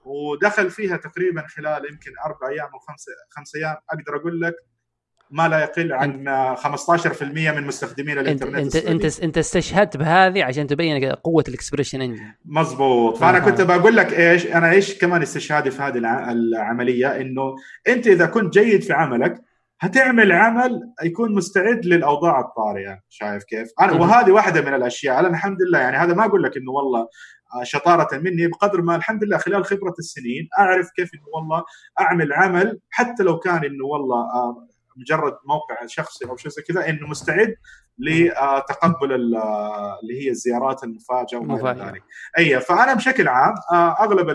[0.05, 3.77] ودخل فيها تقريبا خلال يمكن أربع أيام أو خمس خمس أيام.
[3.91, 4.55] أقدر أقول لك
[5.33, 10.67] ما لا يقل عن 15% من مستخدمين الإنترنت انت أنت انت, أنت استشهدت بهذه عشان
[10.67, 13.39] تبين قوة ال ExpressionEngine مزبوط فأنا.
[13.39, 15.99] كنت بقول لك إيش أنا إيش كمان استشهادي في هذه
[16.33, 17.55] العملية؟ إنه
[17.89, 19.43] أنت إذا كنت جيد في عملك
[19.81, 23.01] هتعمل عمل يكون مستعد للأوضاع الطارئة.
[23.09, 25.21] شايف كيف؟ أنا وهذه واحدة من الأشياء.
[25.21, 27.09] أنا الحمد لله يعني هذا ما أقول لك إنه والله
[27.63, 31.65] شطارة مني بقدر ما الحمد لله خلال خبرة السنين أعرف كيف إنه والله
[32.01, 36.89] أعمل عمل حتى لو كان إنه والله آه، مجرد موقع شخصي أو شيء زي كذا
[36.89, 37.55] إنه مستعد
[37.99, 42.03] لتقبل اللي هي الزيارات المفاجئه وما إلى ذلك.
[42.39, 44.31] أي فأنا بشكل عام آه، أغلب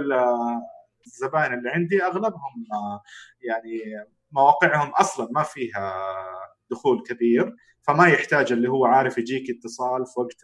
[1.06, 2.66] الزبائن اللي عندي أغلبهم
[3.42, 3.82] يعني
[4.32, 6.06] مواقعهم أصلا ما فيها
[6.72, 10.44] دخول كبير فما يحتاج اللي هو عارف يجيك اتصال في وقت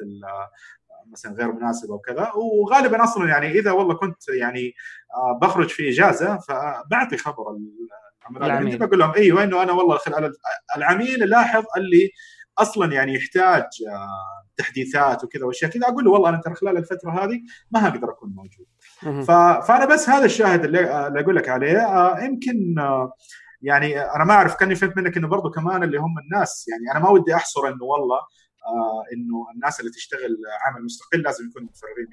[1.12, 4.74] مثلا غير مناسبه وكذا وغالبا أصلا يعني إذا والله كنت يعني
[5.16, 7.58] آه، بخرج في إجازة فبعطي خبر
[8.22, 9.99] العملاء عندي بقول لهم أيوه انه أنا والله
[10.78, 12.10] العميل لاحظ اللي
[12.58, 15.88] أصلا يعني يحتاج آه، تحديثات وكذا وأشياء كذا.
[15.88, 17.41] أقول له والله أنا ترى خلال الفترة هذه
[17.72, 18.66] ما هقدر أكون موجود.
[19.68, 21.78] فأنا بس هذا الشاهد اللي, اللي أقول لك عليه.
[21.78, 22.76] آه، يمكن
[23.62, 27.06] يعني أنا ما أعرف كأني فهمت منك إنه برضه كمان اللي هم الناس يعني أنا
[27.06, 28.20] ما ودي أحصر إنه والله
[28.66, 30.38] آه إنه الناس اللي تشتغل
[30.68, 32.07] عمل مستقل لازم يكونوا متفرغين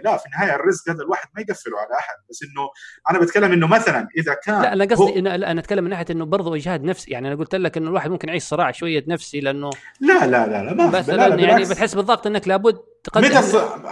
[0.00, 2.70] 100% لا في النهاية الرزق هذا الواحد ما يقفله على أحد بس إنه
[3.10, 6.24] أنا بتكلم إنه مثلا إذا كان لا أنا قصدي إن أنا أتكلم من ناحية إنه
[6.24, 7.10] برضه إجهاد نفسي.
[7.10, 10.64] يعني أنا قلت لك إنه الواحد ممكن يعيش صراع شوية نفسي لأنه لا لا لا
[10.64, 13.38] لا ما بس لا لا يعني بتحس بالضغط إنك لابد تقدم متى.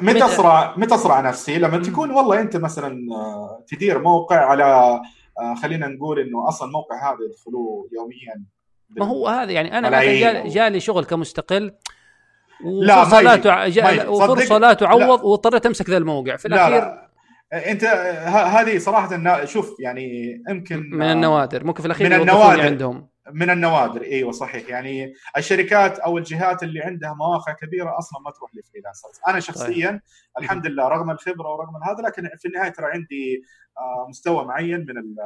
[0.03, 5.01] متى اصرع متى اصرع نفسي؟ لما تكون والله أنت مثلا آه، تدير موقع على
[5.41, 8.45] آه، خلينا نقول إنه أصلا الموقع هذا يدخلوه يوميا
[8.91, 11.73] ما هو هذا يعني أنا مثلا جالي شغل كمستقل
[12.65, 14.09] وفرصة لا, لا تع...
[14.09, 16.37] وفرصة لا تعوض واضطريت أمسك ذا الموقع.
[16.37, 17.11] في الاخير لا.
[17.53, 17.71] لا.
[17.71, 17.85] أنت
[18.25, 21.65] هذه صراحة شوف يعني يمكن من النوادر.
[21.65, 22.61] ممكن في الأخير من النوادر.
[22.61, 23.09] عندهم.
[23.33, 24.03] من النوادر.
[24.03, 24.69] إيوه صحيح.
[24.69, 29.91] يعني الشركات أو الجهات اللي عندها مواقع كبيرة أصلا ما تروح ل freelancers أنا شخصيا
[29.91, 30.01] طيب.
[30.39, 33.43] الحمد لله رغم الخبرة ورغم هذا لكن في النهاية ترى عندي
[33.79, 35.17] آه، مستوى معين من ال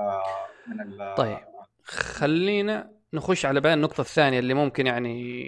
[0.66, 1.38] من ال طيب.
[1.84, 5.44] خلينا نخش على بقى النقطة الثانية اللي ممكن يعني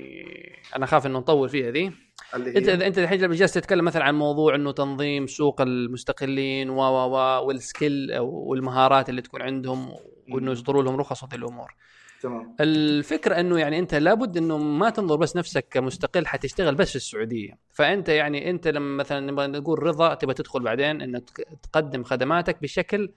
[0.77, 1.93] أنا أخاف إنه نطول فيها ذي.
[2.35, 7.09] أنت أنت الحين لما جالس تتكلم مثلا عن موضوع إنه تنظيم سوق المستقلين و و
[7.09, 9.93] و والسكيل والمهارات اللي تكون عندهم
[10.31, 11.75] وإنه يصدروا لهم رخص وهذه الأمور.
[12.23, 12.57] تمام.
[12.61, 17.59] الفكرة إنه يعني أنت لابد إنه ما تنظر بس نفسك كمستقل حتشتغل بس في السعودية.
[17.73, 21.31] فأنت يعني أنت لما مثلا نبغى نقول رضا تبغى تدخل بعدين إنك
[21.63, 23.11] تقدم خدماتك بشكل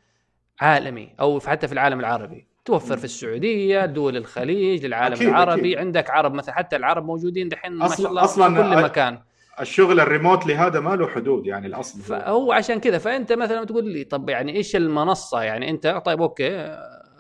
[0.60, 2.48] عالمي أو حتى في العالم العربي.
[2.66, 5.78] توفر في السعودية دول الخليج للعالم أكيد العربي أكيد.
[5.78, 9.20] عندك عرب مثلا حتى العرب موجودين دحين ما شاء الله أصلاً في كل مكان.
[9.60, 13.90] الشغل ال remotely هذا ما له حدود يعني الأصل فهو عشان كذا فأنت مثلا تقول
[13.90, 16.78] لي طب يعني إيش المنصة؟ يعني أنت طيب أوكي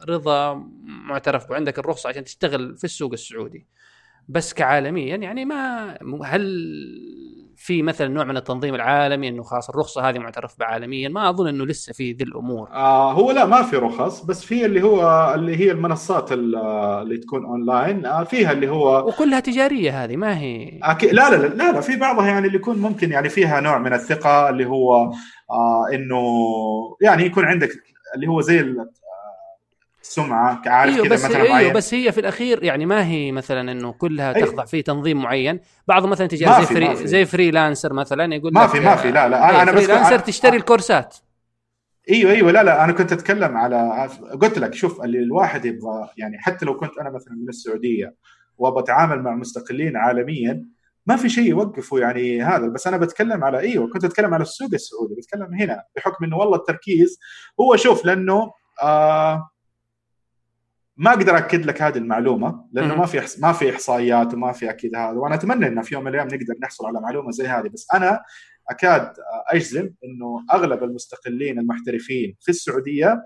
[0.10, 3.66] رضا معترف وعندك الرخصة عشان تشتغل في السوق السعودي.
[4.28, 6.70] بس كعالميا يعني ما هل
[7.62, 11.48] في مثلا نوع من التنظيم العالمي إنه خلاص الرخصة هذه معترف بها عالميا ما أظن
[11.48, 12.70] إنه لسه في ذي الأمور.
[12.72, 17.46] آه هو لا ما في رخص بس في اللي هو اللي هي المنصات اللي تكون
[17.46, 20.80] أونلاين آه فيها اللي هو وكلها تجارية هذه ما هي.
[20.84, 23.94] أكيد لا لا لا لا في بعضها يعني اللي يكون ممكن يعني فيها نوع من
[23.94, 25.12] الثقة اللي هو
[25.52, 26.24] آه إنه
[27.02, 27.70] يعني يكون عندك
[28.16, 28.76] اللي هو زي
[30.10, 33.72] سمعة كعارف أيوه كذا بس مثلا إيوه بس هي في الأخير يعني ما هي مثلا
[33.72, 34.48] إنه كلها أيوه.
[34.48, 35.60] تخضع في تنظيم معين.
[35.88, 39.12] بعض مثلا تجي زي free زي freelancer مثلا يقول ما في ما في.
[39.12, 41.16] لا لا أنا, أنا بس freelancer تشتري الكورسات.
[42.10, 44.10] إيوه إيوه لا لا أنا كنت أتكلم على
[44.42, 48.16] قلت لك شوف اللي الواحد يبغى يعني حتى لو كنت أنا مثلا من السعودية
[48.58, 50.66] وأبغى أتعامل مع مستقلين عالميا
[51.06, 52.68] ما في شيء يوقفه يعني هذا.
[52.68, 56.58] بس أنا بتكلم على إيوه كنت أتكلم على السوق السعودي بتكلم هنا بحكم إنه والله
[56.58, 57.20] التركيز
[57.62, 58.52] هو شوف لأنه
[58.84, 59.50] آه
[61.00, 64.96] ما أقدر أكد لك هذه المعلومة لأنه ما في ما في إحصائيات وما في أكيد
[64.96, 67.88] هذا وأنا أتمنى انه في يوم من الأيام نقدر نحصل على معلومة زي هذه بس
[67.94, 68.22] أنا
[68.70, 69.14] أكاد
[69.48, 73.24] أجزم إنه أغلب المستقلين المحترفين في السعودية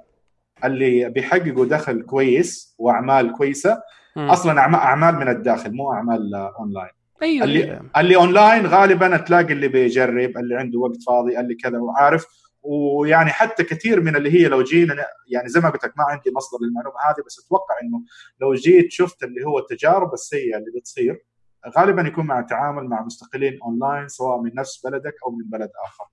[0.66, 3.82] اللي بيحققوا دخل كويس وأعمال كويسة
[4.16, 4.30] مم.
[4.30, 7.82] أصلا أعمال من الداخل مو أعمال أونلاين أيوه اللي.
[7.98, 12.26] اللي أونلاين غالبا تلاقي اللي بيجرب اللي عنده وقت فاضي اللي كذا وعارف
[12.64, 14.96] ويعني حتى كثير من اللي هي لو جينا
[15.28, 18.04] يعني زي ما قلت لك ما عندي مصدر للمعلومة هذه بس أتوقع إنه
[18.42, 21.26] لو جيت شفت اللي هو التجارب السيئة اللي بتصير
[21.78, 26.06] غالبا يكون مع تعامل مع مستقلين أونلاين سواء من نفس بلدك أو من بلد آخر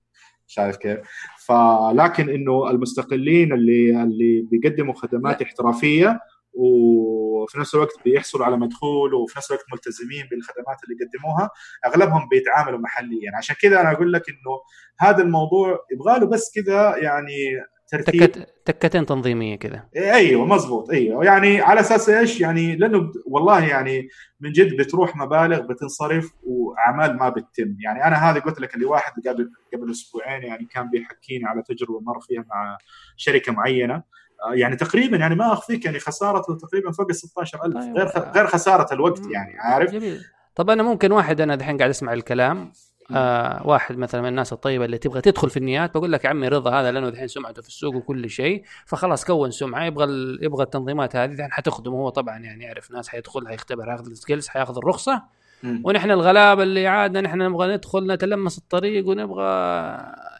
[0.47, 0.99] شايف كيف؟
[1.45, 6.19] فلكن إنه المستقلين اللي اللي بيقدموا خدمات احترافية
[6.53, 11.49] وفي نفس الوقت بيحصلوا على مدخول وفي نفس الوقت ملتزمين بالخدمات اللي يقدموها
[11.85, 13.31] أغلبهم بيتعاملوا محليا.
[13.37, 14.61] عشان كذا أنا أقول لك إنه
[14.99, 18.25] هذا الموضوع يبغى له بس كذا يعني ترتيب.
[18.25, 21.25] تكت تكتين تنظيمية كذا أيوه مزبوط أيوه.
[21.25, 24.07] يعني على أساس إيش؟ يعني لأنه والله يعني
[24.39, 27.75] من جد بتروح مبالغ بتنصرف وأعمال ما بتتم.
[27.79, 31.99] يعني أنا هذا قلت لك اللي واحد قبل قبل أسبوعين يعني كان بيحكيني على تجربة
[31.99, 32.77] مر فيها مع
[33.17, 33.95] شركة معينة.
[33.95, 34.03] آه،
[34.53, 37.97] يعني تقريبا يعني ما أخفيك يعني خسارته تقريبا فوق ال 16000 طيب.
[37.97, 40.21] غير غير خسارة الوقت يعني عارف؟ جميل.
[40.55, 42.71] طب أنا ممكن واحد أنا دحين قاعد أسمع الكلام
[43.15, 46.47] آه واحد مثلا من الناس الطيبة اللي تبغى تدخل في النيات بقول لك يا عمي
[46.47, 50.63] رضا هذا لأنه الحين سمعته في السوق وكل شيء فخلاص كون سمعة يبغى ال- يبغى
[50.63, 55.23] التنظيمات هذه الحين حتخدمه هو طبعا يعني يعرف ناس حيدخل حيختبر حياخذ السكيلز حياخذ الرخصة.
[55.63, 55.81] مم.
[55.85, 59.43] ونحن الغلابه اللي عادنا نحن نبغى ندخل نتلمس الطريق ونبغى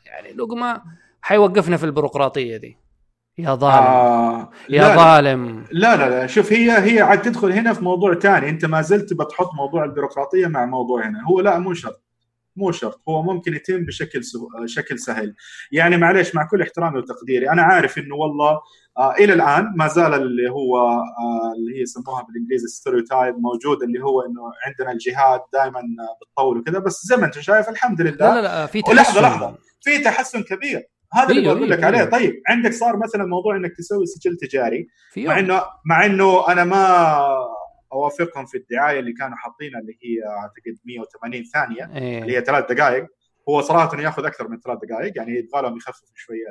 [0.05, 0.81] يعني لقمة
[1.21, 2.77] حيوقفنا في البيروقراطية دي.
[3.37, 3.73] يا ظالم.
[3.75, 4.95] آه يا لا.
[4.95, 5.65] ظالم.
[5.71, 6.27] لا لا لا.
[6.27, 10.47] شوف هي هي عاد تدخل هنا في موضوع ثاني انت ما زلت بتحط موضوع البيروقراطية
[10.47, 11.23] مع موضوع هنا.
[11.23, 12.03] هو لا مو شرط.
[12.55, 13.01] مو شرط.
[13.09, 14.39] هو ممكن يتم بشكل سه...
[14.65, 15.35] شكل سهل.
[15.71, 18.59] يعني معلش مع كل احترامي وتقديري أنا عارف إنه والله
[18.97, 24.03] آه إلى الآن ما زال اللي هو آه اللي هي يسموها بالإنجليزي ستيريوتايب موجود اللي
[24.03, 25.81] هو إنه عندنا الجهاد دائما
[26.21, 26.79] بتطول وكذا.
[26.79, 28.11] بس زي ما أنت شايف الحمد لله.
[28.11, 29.21] لا لا لا في تحسن.
[29.21, 29.55] لحظة.
[29.81, 30.87] في تحسن كبير.
[31.13, 32.09] هذا اللي أيوه، بقول لك أيوه، عليه أيوه.
[32.09, 34.87] طيب عندك صار مثلا موضوع إنك تسوي سجل تجاري
[35.17, 37.15] مع انه مع إنه أنا ما
[37.93, 42.39] أوافقهم في الدعاية اللي كانوا حاطينها اللي هي أعتقد 180 ثانية اللي إيه.
[42.39, 43.07] هي ثلاث دقائق
[43.49, 46.45] هو صراحة انه ياخذ أكثر من ثلاث دقائق يعني يبغى لهم يخففوا شوية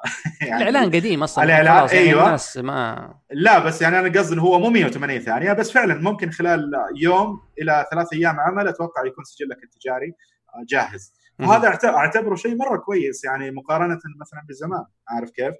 [0.48, 2.26] يعني الإعلان قديم أصلا الإعلان، خلاص يعني أيوة.
[2.26, 6.72] الناس ما لا بس يعني أنا قصدي هو مو 180 ثانية بس فعلا ممكن خلال
[6.96, 10.12] يوم إلى ثلاث أيام عمل أتوقع يكون سجلك التجاري
[10.54, 15.54] آه، جاهز وهذا أعتبره شيء مرة كويس يعني مقارنة مثلا بزمان عارف كيف؟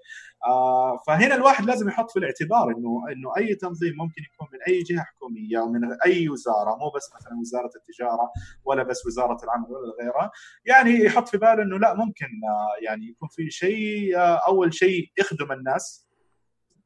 [0.47, 4.83] آه فهنا الواحد لازم يحط في الاعتبار انه إنه أي تنظيم ممكن يكون من أي
[4.83, 8.31] جهة حكومية أو من أي وزارة مو بس مثلا وزارة التجارة
[8.65, 10.31] ولا بس وزارة العمل ولا غيرها
[10.65, 15.13] يعني يحط في باله إنه لا ممكن آه يعني يكون في شيء آه أول شيء
[15.19, 16.09] يخدم الناس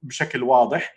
[0.02, 0.94] بشكل واضح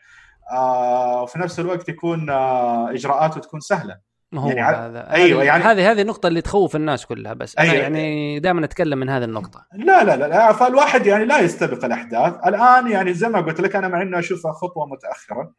[0.52, 5.02] آه وفي نفس الوقت يكون آه إجراءاته تكون سهلة ما هو يعني يعني ع- هذا.
[5.10, 7.58] هذه يعني- هذه هذه النقطة اللي تخوف الناس كلها بس.
[7.58, 7.84] أنا أيوة.
[7.84, 9.66] يعني دائما أتكلم من هذه النقطة.
[9.74, 12.34] لا لا لا, فالواحد يعني لا يستبق الأحداث.
[12.48, 15.54] الآن يعني زي ما قلت لك أنا مع إنه أشوفها خطوة متأخرة.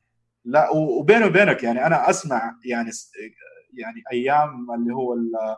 [0.45, 2.91] لا وبيني وبينك يعني أنا أسمع يعني
[3.79, 5.57] يعني أيام اللي هو ال-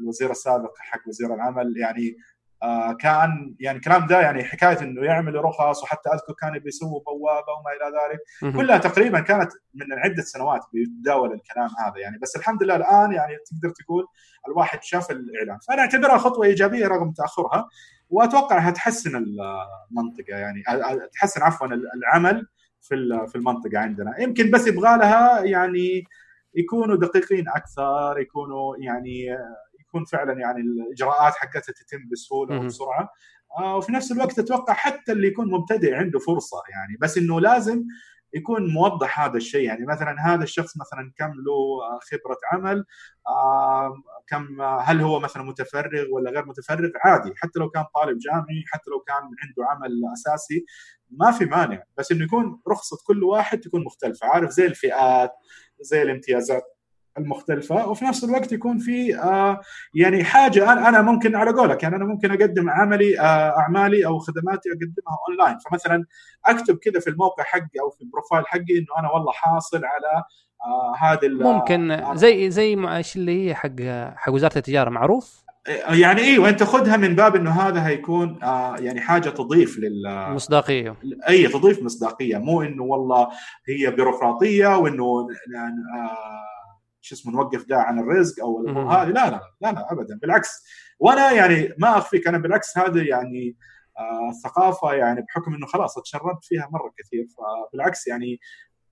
[0.00, 2.16] الوزير السابق حق وزير العمل يعني
[2.62, 7.52] آه كان يعني الكلام ده يعني حكاية إنه يعمل رخص وحتى أذكر كانوا بيسووا بوابة
[7.52, 8.56] وما إلى ذلك.
[8.56, 11.98] كلها تقريبا كانت من عدة سنوات بيتداول الكلام هذا.
[11.98, 14.06] يعني بس الحمد لله الآن يعني تقدر تقول
[14.48, 15.58] الواحد شاف الإعلان.
[15.68, 17.68] فأنا أعتبرها خطوة إيجابية رغم تأخرها
[18.08, 20.62] وأتوقع هتحسن المنطقة يعني
[21.12, 22.46] تحسن عفوا العمل
[22.80, 24.20] في في المنطقة عندنا.
[24.20, 26.04] يمكن بس يبغى لها يعني
[26.54, 29.38] يكونوا دقيقين أكثر يكونوا يعني
[29.92, 32.60] يكون فعلا يعني الإجراءات حقتها تتم بسهولة.
[32.60, 33.08] وبسرعة.
[33.58, 37.84] آه، وفي نفس الوقت أتوقع حتى اللي يكون مبتدئ عنده فرصة يعني بس إنه لازم
[38.34, 39.64] يكون موضح هذا الشيء.
[39.66, 42.84] يعني مثلا هذا الشخص مثلا كم له آه، خبرة عمل
[43.28, 43.94] آه،
[44.26, 48.64] كم آه، هل هو مثلا متفرغ ولا غير متفرغ؟ عادي حتى لو كان طالب جامعي
[48.66, 50.64] حتى لو كان عنده عمل أساسي
[51.10, 51.82] ما في مانع.
[51.98, 54.26] بس إنه يكون رخصة كل واحد تكون مختلفة.
[54.26, 55.32] عارف زي الفئات
[55.80, 56.71] زي الامتيازات.
[57.18, 59.60] المختلفة وفي نفس الوقت يكون في آه
[59.94, 64.18] يعني حاجة أنا أنا ممكن على قولك يعني أنا ممكن أقدم عملي آه أعمالي أو
[64.18, 65.58] خدماتي أقدمها أونلاين.
[65.58, 66.04] فمثلا
[66.46, 70.24] أكتب كذا في الموقع حقي أو في البروفايل حقي إنه أنا والله حاصل على
[70.64, 73.80] آه ممكن آه، زي زي إيش اللي هي حق
[74.16, 75.42] حق وزارة التجارة معروف؟
[75.88, 80.96] يعني أيوه انت خذها من باب إنه هذا هيكون آه يعني حاجة تضيف لل مصداقية.
[81.28, 82.36] إي تضيف مصداقية.
[82.36, 83.28] مو إنه والله
[83.68, 86.51] هي بيروقراطية وإنه آه
[87.02, 88.68] شو اسمه نوقف ده عن الرزق أو.
[88.68, 90.64] هذه لا لا لا لا ابدا بالعكس
[90.98, 93.56] وأنا يعني ما أخفيك أنا بالعكس هذا يعني
[93.98, 97.26] آه الثقافه يعني بحكم إنه خلاص اتشربت فيها مرة كثير
[97.72, 98.40] فبالعكس يعني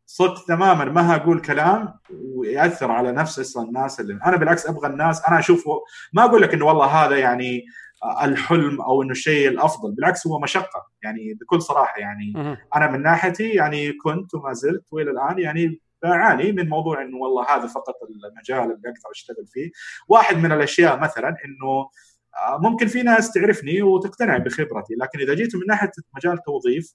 [0.06, 5.28] صدق تماما ما أقول كلام ويأثر على نفس أصلا الناس اللي أنا بالعكس أبغى الناس
[5.28, 5.70] أنا أشوفه
[6.12, 7.64] ما أقول لك إنه والله هذا يعني
[8.02, 12.58] آه، الحلم أو إنه الشيء الأفضل بالعكس هو مشقة يعني بكل صراحة يعني.
[12.76, 17.56] أنا من ناحيتي يعني كنت وما زلت وإلى الآن يعني بعاني من موضوع إنه والله
[17.56, 19.70] هذا فقط المجال اللي أقدر أشتغل فيه
[20.08, 21.90] واحد من الأشياء مثلا إنه
[22.34, 26.94] آه، ممكن في ناس تعرفني وتقتنع بخبرتي لكن إذا جيت من ناحية مجال توظيف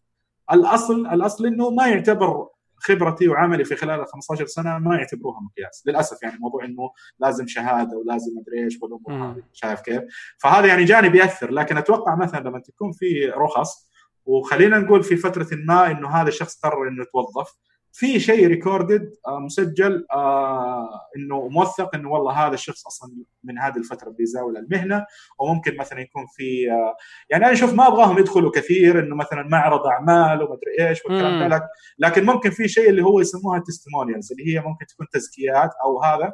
[0.52, 2.48] الأصل الأصل إنه ما يعتبر
[2.78, 7.48] خبرتي وعملي في خلال ال 15 سنة ما يعتبروها مقياس للأسف يعني موضوع إنه لازم
[7.48, 9.32] شهادة ولازم مدري إيش والأمور.
[9.32, 10.04] هذه شايف كيف؟
[10.38, 13.90] فهذا يعني جانب يأثر لكن أتوقع مثلا لما تكون في رخص
[14.26, 17.58] وخلينا نقول في فترة ما إنه هذا الشخص قرر إنه يتوظف
[17.98, 23.12] في شيء ريكوردد آه، مسجل آه، إنه موثق إنه والله هذا الشخص أصلا
[23.44, 25.06] من هذه الفترة بيزاول المهنة.
[25.40, 26.96] وممكن مثلا يكون في آه،
[27.30, 31.70] يعني أنا أشوف ما أبغاهم يدخلوا كثير إنه مثلا معرض أعمال ومدري إيش والكلام ده
[32.00, 36.34] لكن ممكن في شيء اللي هو يسموها تستمونيالز اللي هي ممكن تكون تزكيات أو هذا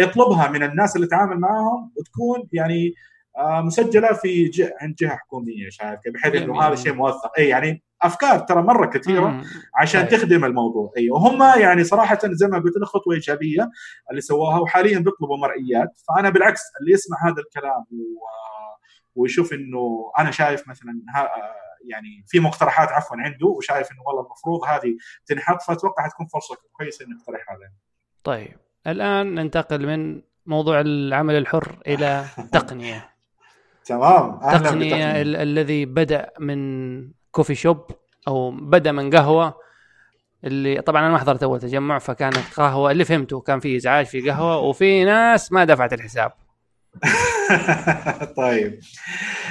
[0.00, 2.94] يطلبها من الناس اللي تعامل معاهم وتكون يعني
[3.38, 8.38] مسجلة في جهه عند جهة حكومية شايف بحيث إنه هذا شيء موثق إي يعني أفكار
[8.38, 9.44] ترى مرة كثيرة مم.
[9.80, 10.10] عشان طيب.
[10.10, 13.70] تخدم الموضوع إي وهم يعني صراحة زي ما قلت لك خطوة إيجابية
[14.10, 18.18] اللي سووها وحاليا بيطلبوا مرئيات فأنا بالعكس اللي يسمع هذا الكلام و...
[19.14, 21.30] ويشوف إنه أنا شايف مثلا ها
[21.84, 27.04] يعني في مقترحات عفوا عنده وشايف إنه والله المفروض هذه تنحط فأتوقع تكون فرصة كويسة
[27.04, 27.72] إنه يقترح هذا.
[28.24, 28.56] طيب
[28.86, 33.11] الآن ننتقل من موضوع العمل الحر إلى تقنية.
[33.84, 37.86] تمام أهلا تقنية الذي بدأ من كوفي شوب
[38.28, 39.54] أو بدأ من قهوة
[40.44, 44.30] اللي طبعا أنا ما حضرت أول تجمع فكانت قهوة اللي فهمته كان في إزعاج في
[44.30, 46.32] قهوة وفي ناس ما دفعت الحساب
[48.36, 48.80] طيب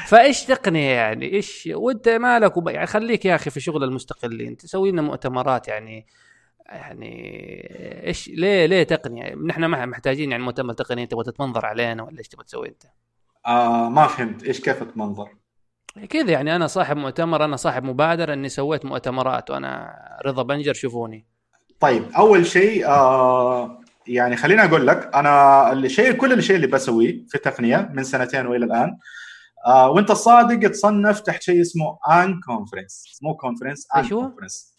[0.05, 2.67] فإيش تقنية يعني إيش وأنت مالك وب...
[2.67, 6.07] يعني خليك يا أخي في شغل المستقلين تسوي لنا مؤتمرات يعني
[6.65, 7.11] يعني
[8.07, 12.27] إيش ليه ليه تقنية؟ نحن ما محتاجين يعني مؤتمر تقني تبغى تتمنظر علينا ولا إيش
[12.27, 12.83] تبغى تسوي أنت؟
[13.45, 14.43] آه ما فهمت.
[14.43, 15.29] إيش كيف تمنظر؟
[16.09, 21.27] كذا يعني أنا صاحب مؤتمر أنا صاحب مبادره أني سويت مؤتمرات وأنا رضا بنجر شوفوني.
[21.79, 27.35] طيب أول شيء آه يعني خليني أقول لك أنا الشيء كل الشيء اللي بسويه في
[27.35, 28.97] التقنية من سنتين وإلى الآن
[29.67, 34.77] آه وأنت الصادق تصنف تحت شيء اسمه unconference مو conference unconference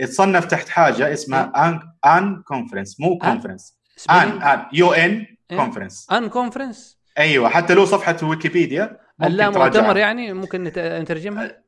[0.00, 3.78] يتصنف تحت حاجة اسمها un unconference مو conference
[4.10, 10.32] un un U N conference ان كونفرنس أيوه حتى له صفحة ويكيبيديا لا مؤتمر يعني
[10.32, 11.66] ممكن نترجمها؟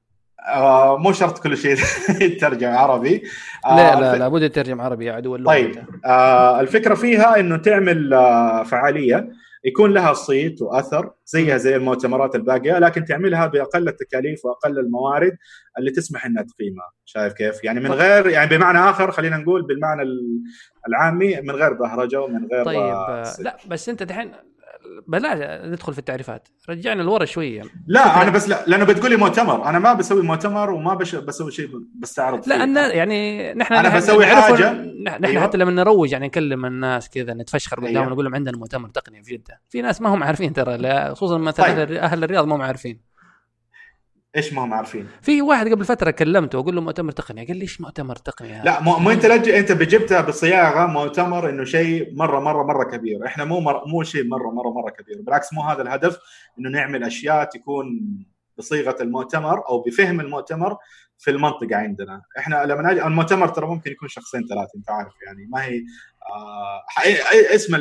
[0.49, 1.77] آه مو شرط كل شيء
[2.27, 3.23] يترجم عربي.
[3.67, 8.63] آه لا لا لابد يترجم عربي يا عدو طيب آه الفكرة فيها إنه تعمل آه
[8.63, 9.29] فعالية.
[9.65, 15.37] يكون لها صيت وأثر زيها زي المؤتمرات الباقية لكن تعملها بأقل التكاليف وأقل الموارد
[15.79, 17.99] اللي تسمح إنها تقيمها شايف كيف؟ يعني من طيب.
[17.99, 20.03] غير يعني بمعنى آخر خلينا نقول بالمعنى
[20.89, 24.33] العامي من غير بهرجة ومن غير طيب آه لا بس أنت دحين
[25.09, 26.49] بلا ندخل في التعريفات.
[26.69, 27.63] رجعنا لورا شوية.
[27.87, 29.69] لا أنا بس لا لأنه بتقولي مؤتمر.
[29.69, 31.69] أنا ما بسوي مؤتمر وما بش بسوي شيء
[31.99, 34.73] بستعرض لا أنا يعني نحن أنا بسوي حاجة.
[35.05, 35.43] نحن أيوه.
[35.43, 38.13] حتى لما نروج يعني نكلم الناس كذا نتفشخر قدامهم أيوه.
[38.13, 39.61] نقول لهم عندنا مؤتمر تقني في جدة.
[39.69, 41.93] في ناس ما هم عارفين ترى خصوصا مثلا طيب.
[41.93, 43.08] أهل الرياض ما هم عارفين.
[44.39, 47.63] إيش ما هم عارفين؟ في واحد قبل فترة كلمته أقول له مؤتمر تقني قال لي
[47.63, 49.49] إيش مؤتمر تقني؟ لا مو, مو أنت لج...
[49.49, 53.87] أنت بجبتها بصياغة مؤتمر إنه شيء مره مره مرة كبير، إحنا مو مر...
[53.87, 56.19] مو شيء مره مره مرة كبير، بالعكس مو هذا الهدف
[56.59, 57.87] إنه نعمل أشياء تكون
[58.59, 60.77] بصيغة المؤتمر أو بفهم المؤتمر
[61.19, 62.23] في المنطقة عندنا.
[62.39, 65.47] إحنا لما نجي المؤتمر ترى ممكن يكون شخصين ثلاثة أنت عارف يعني.
[65.53, 65.81] ما هي
[66.31, 66.83] آه
[67.55, 67.75] اسم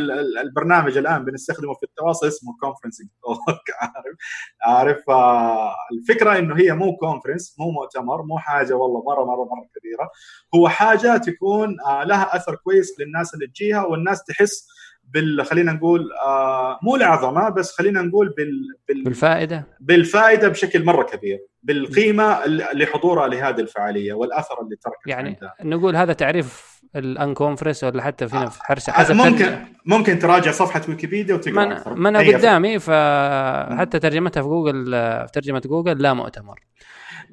[0.44, 3.08] البرنامج الآن بنستخدمه في التواصل اسمه conferencing
[3.82, 4.16] عارف؟
[4.62, 9.70] عارف؟ آه الفكرة إنه هي مو conference مو مؤتمر مو حاجة والله مرة مرة مرة
[9.80, 10.10] كبيرة.
[10.56, 14.68] هو حاجة تكون آه لها أثر كويس للناس اللي تجيها والناس تحس
[15.08, 19.68] بال خلينا نقول آه مو العظمة بس خلينا نقول بال, بال بالفائدة.
[19.80, 25.56] بالفائدة بشكل مرة كبير بالقيمة لحضورها لهذه الفعالية والأثر اللي تركه يعني عندها.
[25.64, 29.66] نقول هذا تعريف الان كونفرنس ولا حتى فينا في حرسه حسب ممكن ترجم.
[29.86, 36.02] ممكن تراجع صفحة ويكيبيديا وتقرأ ما أنا قدامي فحتى ترجمتها في جوجل في ترجمة جوجل
[36.02, 36.60] لا مؤتمر.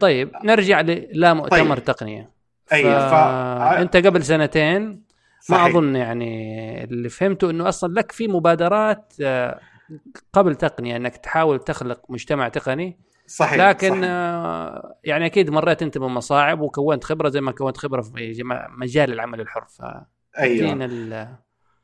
[0.00, 1.84] طيب نرجع للا مؤتمر طيب.
[1.84, 2.30] تقنية.
[2.72, 3.14] أيوه ف...
[3.80, 5.03] أنت قبل سنتين
[5.44, 5.62] صحيح.
[5.62, 9.60] ما أظن يعني اللي فهمته إنه أصلا لك في مبادرات آه،
[10.32, 14.02] قبل تقنية إنك تحاول تخلق مجتمع تقني صحيح لكن صحيح.
[14.04, 18.42] آه، يعني أكيد مريت أنت بمصاعب وكونت خبرة زي ما كونت خبرة في
[18.78, 19.82] مجال العمل الحر ف
[20.38, 20.74] أيوه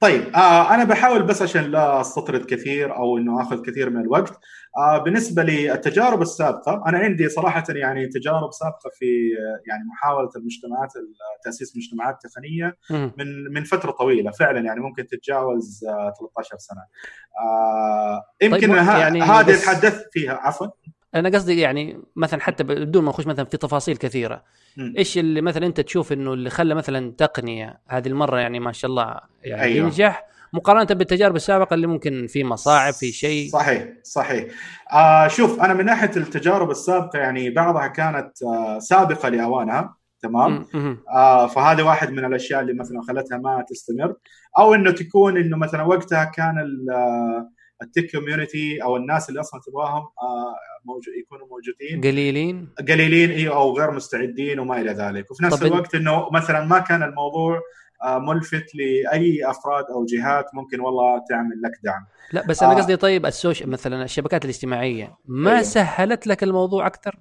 [0.00, 4.40] طيب آه أنا بحاول بس عشان لا أستطرد كثير أو إنه آخذ كثير من الوقت.
[4.78, 9.06] آه بالنسبة للتجارب السابقة أنا عندي صراحة يعني تجارب سابقة في
[9.66, 10.92] يعني محاولة المجتمعات
[11.44, 12.76] تأسيس مجتمعات تقنية
[13.18, 16.82] من من فترة طويلة فعلا يعني ممكن تتجاوز آه 13 سنة.
[17.40, 20.66] آه يمكن طيب يعني هذه تحدثت فيها عفوا.
[21.14, 24.42] أنا قصدي يعني مثلا حتى بدون ما نخش مثلا في تفاصيل كثيرة.
[24.76, 24.94] م.
[24.98, 28.90] إيش اللي مثلا أنت تشوف إنه اللي خلى مثلا تقنية هذه المرة يعني ما شاء
[28.90, 29.84] الله يعني أيوة.
[29.84, 34.44] ينجح مقارنة بالتجارب السابقة اللي ممكن في مصاعب في شيء؟ صحيح صحيح.
[34.92, 40.66] آه شوف أنا من ناحية التجارب السابقة يعني بعضها كانت آه سابقة لأوانها تمام؟
[41.08, 44.14] آه فهذا واحد من الأشياء اللي مثلا خلتها ما تستمر.
[44.58, 46.54] أو إنه تكون إنه مثلا وقتها كان
[47.82, 50.02] التك كوميونتي أو الناس اللي أصلا تبغاهم
[50.84, 52.00] موجود يكونوا موجودين.
[52.00, 55.30] قليلين؟ قليلين أيوه أو غير مستعدين وما إلى ذلك.
[55.30, 57.60] وفي نفس الوقت إنه مثلا ما كان الموضوع
[58.04, 62.06] ملفت لأي أفراد أو جهات ممكن والله تعمل لك دعم.
[62.32, 62.76] لا بس أنا آه.
[62.76, 65.62] قصدي طيب السوشيال مثلا الشبكات الاجتماعية ما أيوه.
[65.62, 67.16] سهلت لك الموضوع أكثر؟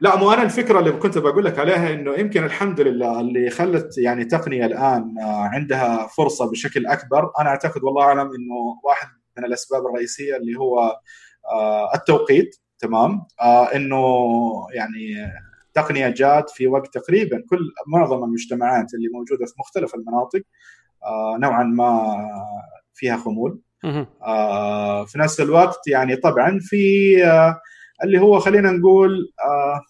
[0.00, 3.98] لا مو أنا الفكرة اللي كنت بقول لك عليها إنه يمكن الحمد لله اللي خلت
[3.98, 5.14] يعني تقنية الآن
[5.52, 7.30] عندها فرصة بشكل أكبر.
[7.40, 9.08] أنا أعتقد والله أعلم إنه واحد
[9.40, 11.00] من الأسباب الرئيسية اللي هو
[11.94, 13.26] التوقيت تمام؟
[13.74, 13.96] إنه
[14.74, 15.32] يعني
[15.74, 20.42] تقنية جات في وقت تقريبا كل معظم المجتمعات اللي موجودة في مختلف المناطق
[21.38, 22.16] نوعا ما
[22.94, 23.60] فيها خمول.
[25.06, 27.16] في نفس الوقت يعني طبعا في
[28.04, 29.80] اللي هو خلينا نقول آه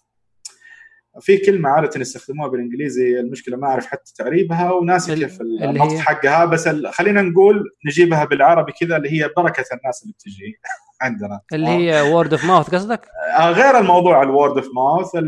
[1.19, 6.67] في كلمة عادة يستخدموها بالإنجليزي المشكلة ما أعرف حتى تعريبها وناسي كيف النص حقها بس
[6.67, 10.59] خلينا نقول نجيبها بالعربي كذا اللي هي بركة الناس اللي بتجي
[11.01, 11.41] عندنا.
[11.53, 13.07] اللي هي word of mouth قصدك؟
[13.39, 15.23] آه غير الموضوع ال word of mouth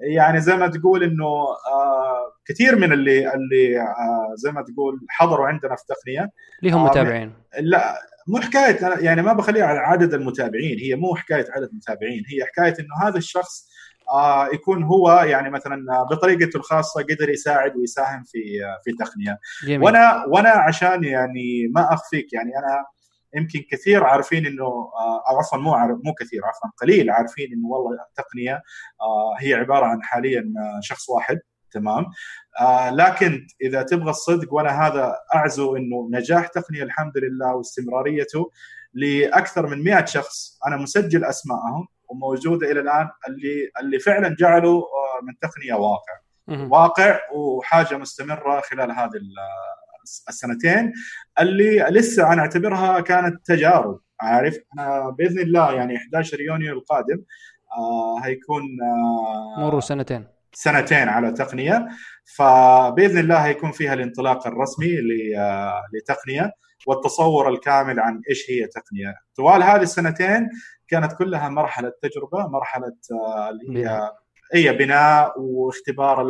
[0.00, 5.46] يعني زي ما تقول إنه آه كثير من اللي اللي آه زي ما تقول حضروا
[5.46, 6.30] عندنا في تقنية.
[6.62, 7.32] ليهم آه متابعين.
[7.60, 7.94] لا
[8.28, 12.74] مو حكاية يعني ما بخليها على عدد المتابعين هي مو حكاية عدد متابعين هي حكاية
[12.84, 13.73] إنه هذا الشخص آه
[14.52, 18.40] يكون هو يعني مثلا بطريقته الخاصة قدر يساعد ويساهم في
[18.84, 19.82] في تقنية جميل.
[19.82, 22.84] وأنا وأنا عشان يعني ما أخفيك يعني أنا
[23.36, 24.64] يمكن كثير عارفين إنه
[25.30, 28.62] أو عفوا مو مو كثير عفوا قليل عارفين إنه والله التقنية
[29.00, 30.44] آه هي عبارة عن حاليا
[30.80, 31.40] شخص واحد
[31.70, 32.06] تمام
[32.60, 38.50] آه لكن إذا تبغى الصدق وأنا هذا أعزو إنه نجاح تقنية الحمد لله واستمراريته
[38.94, 44.82] لأكثر من 100 شخص أنا مسجل اسمائهم وموجودة إلى الآن اللي اللي فعلا جعلوا
[45.22, 46.12] من تقنية واقع.
[46.48, 49.10] واقع وحاجة مستمرة خلال هذه
[50.28, 50.92] السنتين.
[51.40, 57.22] اللي لسه أنا أعتبرها كانت تجارب عارف؟ أنا بإذن الله يعني 11 يونيو القادم
[57.78, 60.26] آه هيكون آه مروا سنتين.
[60.52, 61.88] سنتين على تقنية.
[62.36, 64.96] فبإذن الله هيكون فيها الانطلاق الرسمي
[65.94, 66.52] لتقنية.
[66.86, 69.14] والتصور الكامل عن إيش هي تقنية.
[69.36, 70.48] طوال هذه السنتين
[70.88, 72.92] كانت كلها مرحلة تجربة مرحلة
[73.50, 74.12] اللي هي
[74.54, 76.26] هي بناء واختبار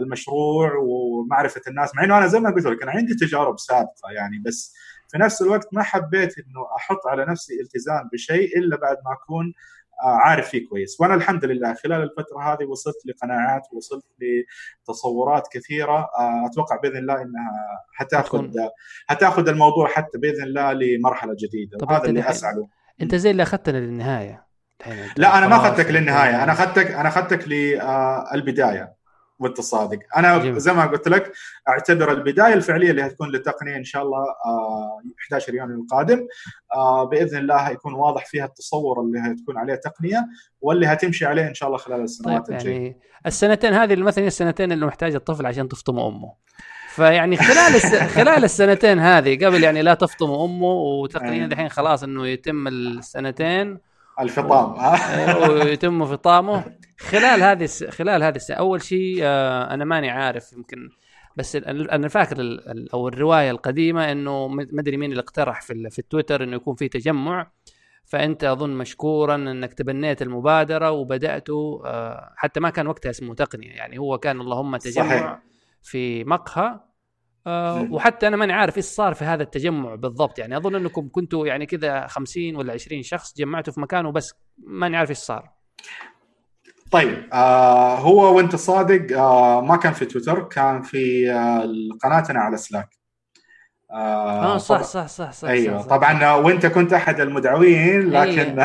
[0.00, 1.94] المشروع ومعرفة الناس.
[1.96, 4.74] مع إنه أنا زي ما قلت لك أنا عندي تجارب سابقة يعني بس
[5.08, 9.52] في نفس الوقت ما حبيت إنه أحط على نفسي التزام بشيء إلا بعد ما أكون
[10.02, 11.00] عارف فيه كويس.
[11.00, 16.08] وأنا الحمد لله خلال الفترة هذه وصلت لقناعات وصلت لتصورات كثيرة.
[16.46, 18.48] أتوقع بإذن الله إنها حتاخذ
[19.06, 22.68] حتاخذ الموضوع حتى بإذن الله لمرحلة جديدة وهذا اللي اسعى له
[23.02, 24.48] أنت زي اللي اخذتنا للنهاية.
[25.16, 28.97] لا أنا ما أخذتك للنهاية أنا اخذتك أنا أخذتك للبدايه
[29.38, 29.98] وانت صادق.
[30.16, 30.58] أنا جميل.
[30.60, 31.32] زي ما قلت لك
[31.68, 34.24] أعتبر البداية الفعلية اللي هتكون للتقنيه إن شاء الله
[35.24, 36.26] 11 يونيو القادم.
[37.10, 40.26] بإذن الله هيكون واضح فيها التصور اللي هتكون عليه تقنية
[40.60, 42.74] واللي هتمشي عليه إن شاء الله خلال السنوات طيب الجاية.
[42.74, 46.32] يعني السنتين هذه مثلا السنتين اللي محتاج الطفل عشان تفطم أمه.
[46.88, 47.94] فيعني خلال الس...
[48.18, 53.78] خلال السنتين هذه قبل يعني لا تفطم أمه وتقنيا الحين خلاص إنه يتم السنتين
[54.20, 54.74] الفطام.
[55.50, 56.64] ويتم فطامه.
[56.98, 57.84] خلال هذه الس...
[57.84, 60.90] خلال هذه السنة أول شيء آه أنا ماني عارف يمكن
[61.36, 62.92] بس أنا فاكر ال...
[62.92, 65.90] أو الرواية القديمة إنه ما أدري مين اللي اقترح في ال...
[65.90, 67.50] في التويتر إنه يكون في تجمع.
[68.04, 73.70] فأنت أظن مشكورا إنك تبنيت المبادرة وبداتوا آه حتى ما كان وقتها اسمه تقنية.
[73.70, 75.38] يعني هو كان اللهم تجمع صحيح.
[75.82, 76.80] في مقهى.
[77.46, 80.38] آه وحتى أنا ماني عارف إيش صار في هذا التجمع بالضبط.
[80.38, 84.96] يعني أظن أنكم كنتوا يعني كذا 50 ولا 20 شخص جمعتوا في مكان وبس ماني
[84.96, 85.50] عارف إيش صار.
[86.90, 91.70] طيب آه هو وأنت صادق آه ما كان في تويتر كان في آه
[92.02, 92.88] قناتنا على سلاك
[93.90, 95.84] آه, آه صح, صح صح صح أيوه صح.
[95.84, 98.58] صح طبعا وأنت كنت أحد المدعوين لكن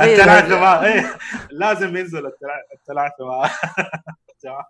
[0.00, 1.06] الثلاثه ما إيه.
[1.50, 2.32] لازم ينزل
[2.74, 3.50] الثلاثه ما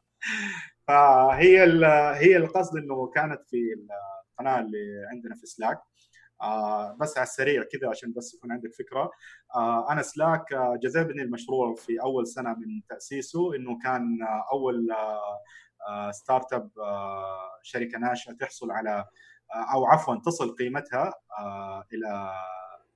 [0.87, 1.63] فهي
[2.17, 3.57] هي القصد إنه كانت في
[4.33, 5.79] القناة اللي عندنا في سلاك
[6.43, 9.11] آه بس على السريع كذا عشان بس يكون عندك فكرة.
[9.55, 14.89] آه أنا Slack آه جذبني المشروع في أول سنة من تأسيسه إنه كان آه أول
[15.89, 19.05] آه startup آه شركة ناشئة تحصل على
[19.55, 22.33] آه أو عفوا تصل قيمتها آه إلى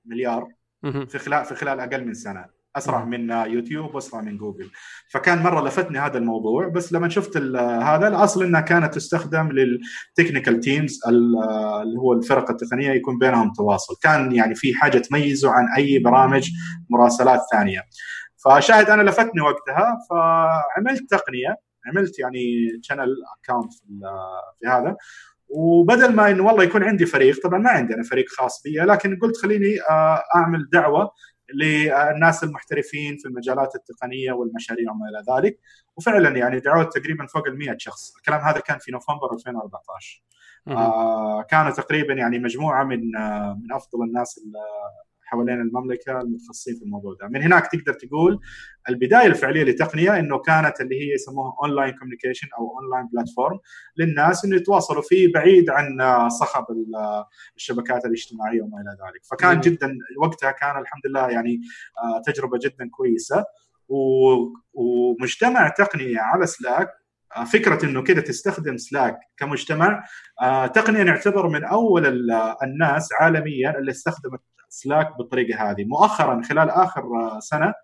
[0.05, 0.49] مليار
[0.83, 2.60] في خلال في خلال أقل من سنة.
[2.77, 4.71] أسرع من يوتيوب وأسرع من جوجل.
[5.13, 7.37] فكان مرة لفتني هذا الموضوع بس لما شفت
[7.83, 13.95] هذا الأصل إنها كانت تستخدم لل technical teams اللي هو الفرق التقنية يكون بينهم تواصل.
[14.03, 16.51] كان يعني في حاجة تميزه عن أي برامج
[16.91, 17.83] مراسلات ثانية.
[18.45, 21.57] فشاهد أنا لفتني وقتها فعملت تقنية
[21.87, 22.41] عملت يعني
[22.83, 23.73] channel account
[24.61, 24.97] في هذا.
[25.51, 29.19] وبدل ما انه والله يكون عندي فريق طبعا ما عندي أنا فريق خاص بي لكن
[29.19, 31.11] قلت خليني آه، أعمل دعوة
[31.55, 35.59] للناس المحترفين في المجالات التقنية والمشاريع وما إلى ذلك.
[35.97, 38.17] وفعلا يعني دعوت تقريبا فوق ال 100 شخص.
[38.17, 40.23] الكلام هذا كان في نوفمبر 2014
[40.69, 44.41] آه كانوا تقريبا يعني مجموعة من آه من أفضل الناس
[45.31, 47.29] حوالين المملكة المتخصصين في الموضوع ده.
[47.29, 48.41] من هناك تقدر تقول
[48.89, 53.59] البداية الفعلية للتقنيه إنه كانت اللي هي يسموها online communication أو online platform
[53.97, 56.65] للناس إنه يتواصلوا فيه بعيد عن صخب
[57.57, 59.25] الشبكات الاجتماعية وما إلى ذلك.
[59.31, 61.61] فكان جدا وقتها كان الحمد لله يعني
[62.05, 63.45] آه، تجربة جدا كويسة.
[64.75, 66.89] ومجتمع تقنية على Slack
[67.37, 70.05] آه، فكرة إنه كده تستخدم Slack كمجتمع
[70.43, 72.31] آه، تقنيه نعتبر من أول
[72.63, 75.85] الناس عالميا اللي استخدمت سلاك بالطريقة هذه.
[75.85, 77.03] مؤخرا خلال آخر
[77.41, 77.75] سنة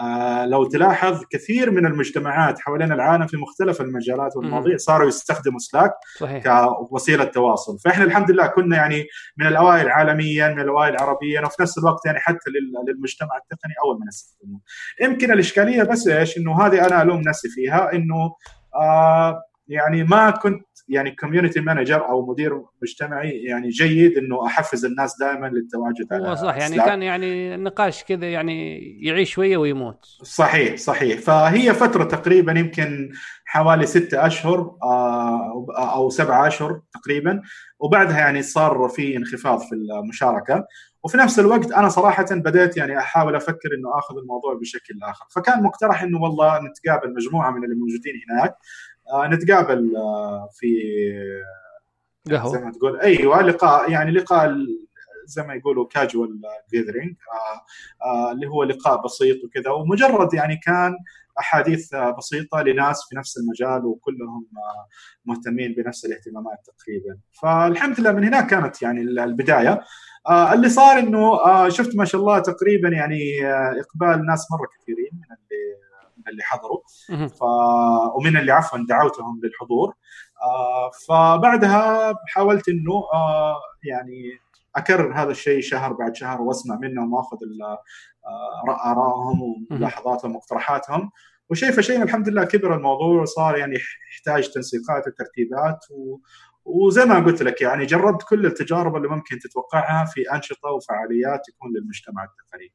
[0.00, 5.92] آه لو تلاحظ كثير من المجتمعات حوالين العالم في مختلف المجالات والمواضيع صاروا يستخدموا سلاك
[6.20, 6.66] صحيح.
[6.88, 7.78] كوسيلة تواصل.
[7.78, 9.06] فإحنا الحمد لله كنا يعني
[9.36, 12.50] من الأوائل عالميا من الأوائل عربيا وفي نفس الوقت يعني حتى
[12.88, 14.60] للمجتمع التقني أول من استخدموه.
[15.00, 18.34] يمكن الإشكالية بس إيش؟ إنه هذه أنا ألوم نفسي فيها إنه
[18.74, 25.18] آه يعني ما كنت يعني community manager أو مدير مجتمعي يعني جيد إنه أحفز الناس
[25.20, 26.86] دائما للتواجد هو صح يعني Slack.
[26.86, 30.04] كان يعني النقاش كذا يعني يعيش شوية ويموت.
[30.22, 31.20] صحيح صحيح.
[31.20, 33.10] فهي فترة تقريبا يمكن
[33.44, 37.42] حوالي ستة أشهر آه، أو سبعة أشهر تقريبا.
[37.78, 40.66] وبعدها يعني صار في انخفاض في المشاركة.
[41.04, 45.24] وفي نفس الوقت أنا صراحة بديت يعني أحاول أفكر إنه آخذ الموضوع بشكل آخر.
[45.30, 48.54] فكان مقترح إنه والله نتقابل مجموعة من اللي موجودين هناك.
[49.14, 50.66] نتقابل آه في
[52.30, 52.52] قهوة.
[52.52, 53.00] زي ما تقول.
[53.00, 54.54] أيوه لقاء يعني لقاء
[55.26, 56.40] زي ما يقولوا كاجوال
[56.72, 57.60] جيذرينج آه
[58.06, 59.70] آه اللي هو لقاء بسيط وكذا.
[59.70, 60.96] ومجرد يعني كان
[61.40, 64.88] أحاديث بسيطة لناس في نفس المجال وكلهم آه،
[65.24, 67.18] مهتمين بنفس الاهتمامات تقريبا.
[67.42, 69.80] فالحمد لله من هناك كانت يعني البداية.
[70.28, 74.68] آه اللي صار إنه آه شفت ما شاء الله تقريبا يعني آه إقبال ناس مرة
[74.82, 75.81] كثيرين من اللي
[76.26, 76.78] من اللي حضروا.
[77.28, 77.42] ف...
[78.16, 79.94] ومن اللي عفوا دعوتهم للحضور.
[80.42, 84.40] آه فبعدها حاولت إنه آه يعني
[84.76, 87.36] أكرر هذا الشيء شهر بعد شهر وأسمع منهم وأخذ
[88.26, 91.10] آه، آرائهم وملاحظاتهم ومقترحاتهم
[91.50, 93.74] وشيء فشيء الحمد لله كبر الموضوع وصار يعني
[94.12, 96.18] يحتاج تنسيقات وترتيبات و...
[96.64, 101.72] وزي ما قلت لك يعني جربت كل التجارب اللي ممكن تتوقعها في أنشطة وفعاليات تكون
[101.76, 102.72] للمجتمع التقني.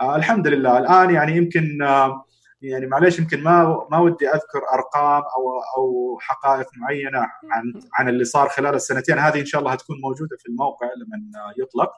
[0.00, 0.78] آه الحمد لله.
[0.78, 2.24] الآن يعني يمكن آه
[2.64, 7.18] يعني معلش يمكن ما ما ودي أذكر أرقام أو أو حقائق معينة
[7.50, 9.18] عن عن اللي صار خلال السنتين.
[9.18, 11.92] هذه إن شاء الله هتكون موجودة في الموقع لما يطلق.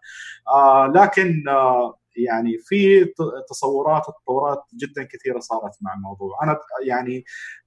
[0.48, 3.04] آه لكن آه يعني في
[3.50, 6.38] تصورات وتطورات جدا كثيرة صارت مع الموضوع.
[6.42, 7.24] أنا يعني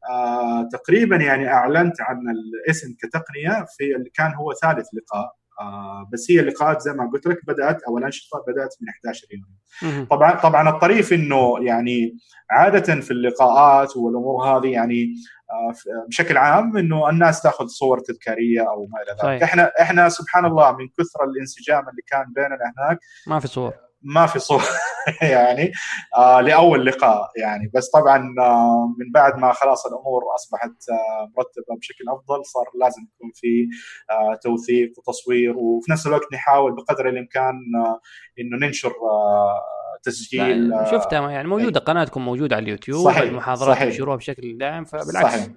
[0.09, 5.39] آه تقريبا يعني أعلنت عن الاسم كتقنية في اللي كان هو ثالث لقاء.
[5.59, 10.05] آه بس هي اللقاءات زي ما قلت لك بدأت أو الانشطه بدأت من 11 يونيو
[10.05, 12.17] طبعا طبعا الطريف إنه يعني
[12.51, 15.13] عادة في اللقاءات والأمور هذه يعني
[15.51, 15.73] آه
[16.07, 19.43] بشكل عام إنه الناس تأخذ صور تذكارية أو ما إلى ذلك.
[19.43, 23.73] إحنا إحنا سبحان الله من كثر الانسجام اللي كان بيننا هناك ما في صور.
[24.01, 24.63] ما في صور
[25.21, 25.71] يعني
[26.17, 31.77] آه لأول لقاء يعني بس طبعا آه من بعد ما خلاص الأمور أصبحت آه مرتبة
[31.79, 33.67] بشكل أفضل صار لازم يكون في
[34.11, 37.53] آه توثيق وتصوير وفي نفس الوقت نحاول بقدر الإمكان
[37.85, 37.99] آه
[38.39, 39.61] إنه ننشر آه
[40.03, 45.33] تسجيل آه شفتها يعني موجودة قناتكم موجودة على اليوتيوب صحيح المحاضرات ينشروها بشكل دائم فبالعكس
[45.33, 45.47] صحيح.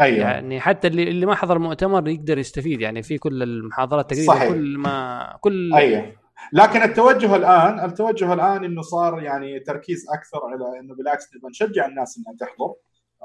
[0.00, 4.32] أيوه يعني حتى اللي اللي ما حضر المؤتمر يقدر يستفيد يعني في كل المحاضرات تقريبا
[4.34, 4.48] صحيح.
[4.48, 6.12] كل ما كل أيوه.
[6.52, 11.86] لكن التوجه الآن التوجه الآن إنه صار يعني تركيز أكثر على إنه بالعكس نبغى نشجع
[11.86, 12.74] الناس إنها تحضر.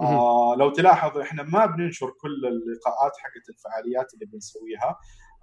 [0.01, 4.99] آه لو تلاحظ إحنا ما بننشر كل اللقاءات حقت الفعاليات اللي بنسويها.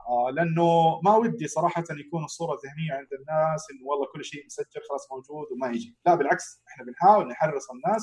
[0.09, 4.81] آه لأنه ما ودي صراحة يكون الصورة الذهنية عند الناس إنه والله كل شيء مسجل
[4.91, 5.97] خلاص موجود وما يجي.
[6.07, 8.03] لا بالعكس إحنا بنحاول نحرص الناس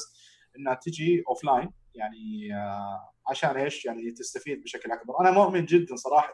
[0.57, 5.19] إنها تجي offline يعني آه عشان إيش؟ يعني تستفيد بشكل أكبر.
[5.21, 6.33] أنا مؤمن جدا صراحة.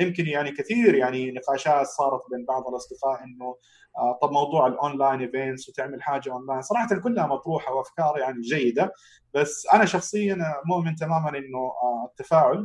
[0.00, 3.56] يمكن يعني كثير يعني نقاشات صارت بين بعض الأصدقاء إنه
[3.98, 6.62] آه طب موضوع ال online events وتعمل حاجة أونلاين.
[6.62, 8.92] صراحة كلها مطروحة وأفكار يعني جيدة.
[9.34, 10.36] بس أنا شخصيا
[10.66, 12.56] مؤمن تماما إنه آه التفاعل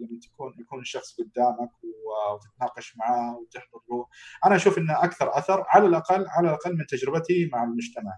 [0.00, 4.06] لما تكون يكون الشخص قدامك وتتناقش معاه وتحضر له.
[4.46, 8.12] أنا أشوف إنه أكثر أثر على الأقل على الأقل من تجربتي مع المجتمع.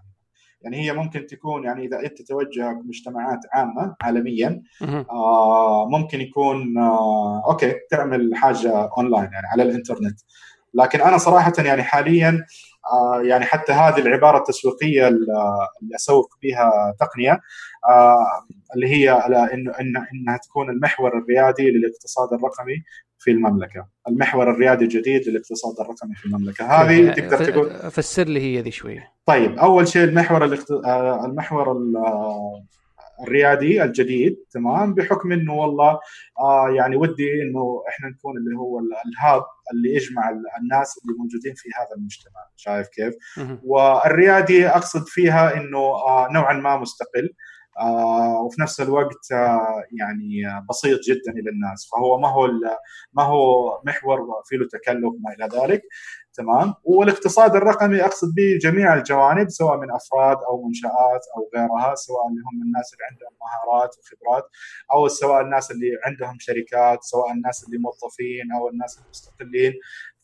[0.61, 4.61] يعني هي ممكن تكون يعني إذا إنت توجهك مجتمعات عامة عالميا
[5.09, 10.19] آه ممكن يكون آه okay تعمل حاجة أونلاين يعني على الإنترنت.
[10.73, 12.45] لكن أنا صراحة يعني حاليا
[12.93, 17.39] آه يعني حتى هذه العبارة التسويقية اللي أسوق بها تقنية
[17.89, 18.25] آه
[18.75, 19.11] اللي هي
[19.53, 22.83] إنه إن إنها تكون المحور الريادي للاقتصاد الرقمي
[23.27, 28.61] في المملكة، المحور الريادي الجديد للاقتصاد الرقمي في المملكة، هذه تقدر تقول فسر لي هي
[28.61, 29.11] ذي شوية.
[29.25, 30.71] طيب أول شيء المحور الاخت...
[31.25, 31.77] المحور
[33.23, 35.99] الريادي الجديد تمام؟ بحكم إنه والله
[36.39, 40.29] آه يعني ودي إنه إحنا نكون اللي هو الهاب اللي يجمع
[40.61, 42.41] الناس اللي موجودين في هذا المجتمع.
[42.55, 43.13] شايف كيف؟
[43.63, 47.25] والريادي أقصد فيها إنه آه نوعا ما مستقل.
[47.25, 47.56] آه
[48.45, 51.89] وفي نفس الوقت آه يعني بسيط جدا إلى الناس.
[51.91, 52.47] فهو ما هو
[53.13, 55.81] ما هو محور فيه له تكلف ما إلى ذلك.
[56.33, 62.27] تمام؟ والاقتصاد الرقمي أقصد به جميع الجوانب سواء من أفراد أو منشآت أو غيرها سواء
[62.27, 64.43] اللي هم الناس اللي عندهم مهارات وخبرات
[64.93, 69.73] أو سواء الناس اللي عندهم شركات سواء الناس اللي موظفين أو الناس المستقلين.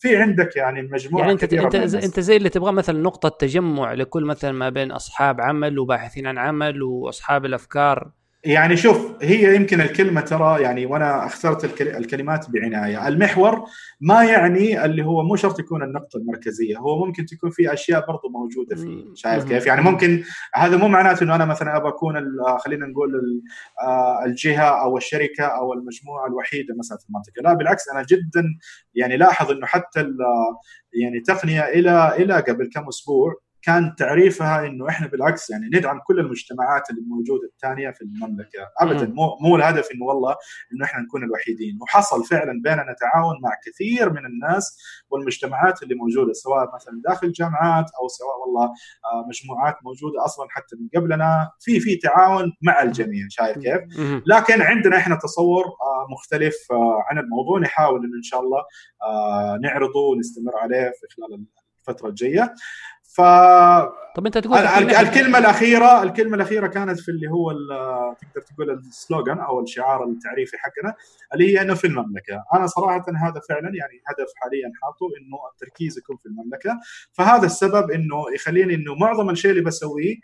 [0.03, 4.25] في عندك يعني مجموعة يعني انت انت انت زي اللي تبغى مثلا نقطة تجمع لكل
[4.25, 8.11] مثلا ما بين أصحاب عمل وباحثين عن عمل وأصحاب الأفكار.
[8.45, 13.65] يعني شوف هي يمكن الكلمة ترى يعني وأنا أخترت الكلمات بعناية، المحور
[14.01, 18.29] ما يعني اللي هو مو شرط يكون النقطة المركزية، هو ممكن تكون في أشياء برضه
[18.29, 20.23] موجودة فيه، شايف كيف؟ يعني ممكن
[20.55, 22.13] هذا مو معناته إنه أنا مثلا ابى أكون
[22.59, 23.41] خلينا نقول
[23.81, 28.43] آه، الجهة أو الشركة أو المجموعة الوحيدة مثلا في المنطقة، لا بالعكس أنا جدا
[28.95, 29.99] يعني لاحظ إنه حتى
[30.93, 36.19] يعني تقنية إلى إلى قبل كم أسبوع كان تعريفها إنه إحنا بالعكس يعني ندعم كل
[36.19, 38.69] المجتمعات اللي موجودة الثانية في المملكة.
[38.79, 39.13] ابدا.
[39.13, 40.35] مو مو الهدف إنه والله
[40.73, 41.77] إنه إحنا نكون الوحيدين.
[41.81, 44.77] وحصل فعلا بيننا تعاون مع كثير من الناس
[45.09, 50.75] والمجتمعات اللي موجودة سواء مثلا داخل الجامعات أو سواء والله آه، مجموعات موجودة أصلا حتى
[50.75, 51.51] من قبلنا.
[51.59, 53.25] في في تعاون مع الجميع.
[53.29, 53.81] شايف كيف؟
[54.25, 57.59] لكن عندنا إحنا تصور آه، مختلف آه، عن الموضوع.
[57.59, 58.63] نحاول إنه إن شاء الله
[59.61, 61.45] نعرضه ونستمر عليه في خلال
[61.89, 62.55] الفترة الجاية.
[63.15, 63.21] ف
[64.15, 66.03] طب أنت تقول الكلمة الأخيرة.
[66.03, 67.51] الكلمة الأخيرة كانت في اللي هو
[68.13, 70.95] تقدر تقول السلوغان أو الشعار التعريفي حقنا
[71.33, 75.97] اللي هي إنه في المملكة، أنا صراحة هذا فعلا يعني هدف حاليا حاطه إنه التركيز
[75.97, 76.79] يكون في المملكة،
[77.11, 80.15] فهذا السبب إنه يخليني إنه معظم الشيء اللي بسويه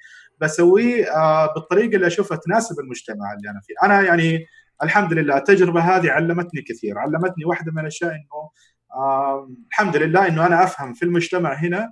[0.41, 4.45] بسويه آه بالطريقة اللي أشوفها تناسب المجتمع اللي أنا فيه، أنا يعني
[4.83, 8.49] الحمد لله التجربة هذه علمتني كثير، علمتني واحدة من الأشياء إنه
[8.93, 11.91] آه الحمد لله إنه أنا أفهم في المجتمع هنا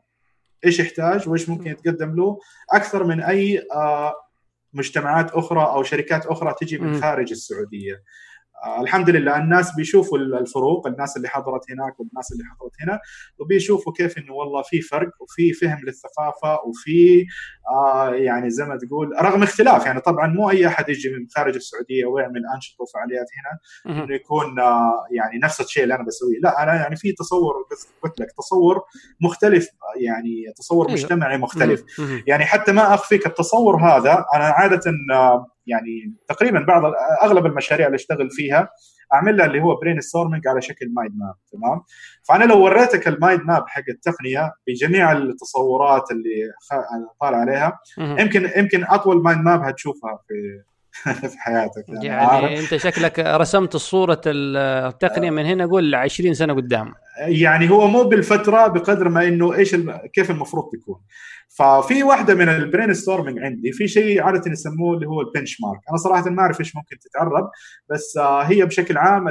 [0.65, 2.39] إيش يحتاج وإيش ممكن يتقدم له.
[2.73, 4.15] أكثر من أي آه،
[4.73, 8.03] مجتمعات أخرى أو شركات أخرى تجي من خارج السعودية.
[8.81, 9.37] الحمد لله.
[9.37, 12.99] الناس بيشوفوا الفروق الناس اللي حضرت هناك والناس اللي حضرت هنا
[13.39, 17.25] وبيشوفوا كيف إنه والله في فرق وفي فهم للثقافة وفي
[17.69, 19.85] آه يعني زي ما تقول رغم اختلاف.
[19.85, 24.59] يعني طبعا مو أي أحد يجي من خارج السعودية ويعمل أنشطة وفعاليات هنا إنه يكون
[24.59, 26.39] آه يعني نفس الشيء اللي أنا بسويه.
[26.41, 27.53] لا أنا يعني في تصور
[28.03, 28.81] قلت لك تصور
[29.21, 29.67] مختلف
[30.01, 30.99] يعني تصور أيوه.
[30.99, 31.83] مجتمعي مختلف.
[32.27, 36.83] يعني حتى ما أخفيك التصور هذا أنا عادة آه يعني تقريبا بعض
[37.23, 38.69] أغلب المشاريع اللي أشتغل فيها
[39.13, 41.81] أعمل لها اللي هو brainstorming على شكل mind map تمام؟
[42.27, 46.51] فأنا لو وريتك ال mind map حق التقنية بجميع التصورات اللي
[47.21, 50.33] طالع عليها يمكن يمكن أطول mind map هتشوفها في
[51.31, 56.93] في حياتك يعني, يعني أنت شكلك رسمت الصورة التقنية من هنا قول 20 سنة قدام.
[57.19, 59.75] يعني هو مو بالفترة بقدر ما إنه إيش
[60.13, 60.99] كيف المفروض تكون
[61.49, 65.97] ففي واحدة من ال brainstorming عندي في شيء عادة يسموه اللي هو ال benchmark أنا
[65.97, 67.49] صراحة ما أعرف إيش ممكن تتعرب
[67.89, 69.25] بس آه، هي بشكل عام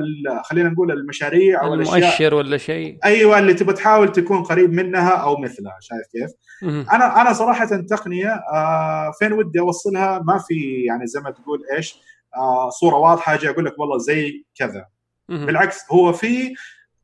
[0.45, 2.99] خلينا نقول المشاريع أو المؤشر ولا شيء.
[3.05, 6.31] أيوه اللي تبغى تحاول تكون قريب منها أو مثلها شايف كيف؟
[6.93, 11.99] أنا أنا صراحة تقنية آه، فين ودي أوصلها؟ ما في يعني زي ما تقول إيش
[12.37, 14.87] آه، صورة واضحة أجي أقول لك والله زي كذا.
[15.29, 16.55] بالعكس هو في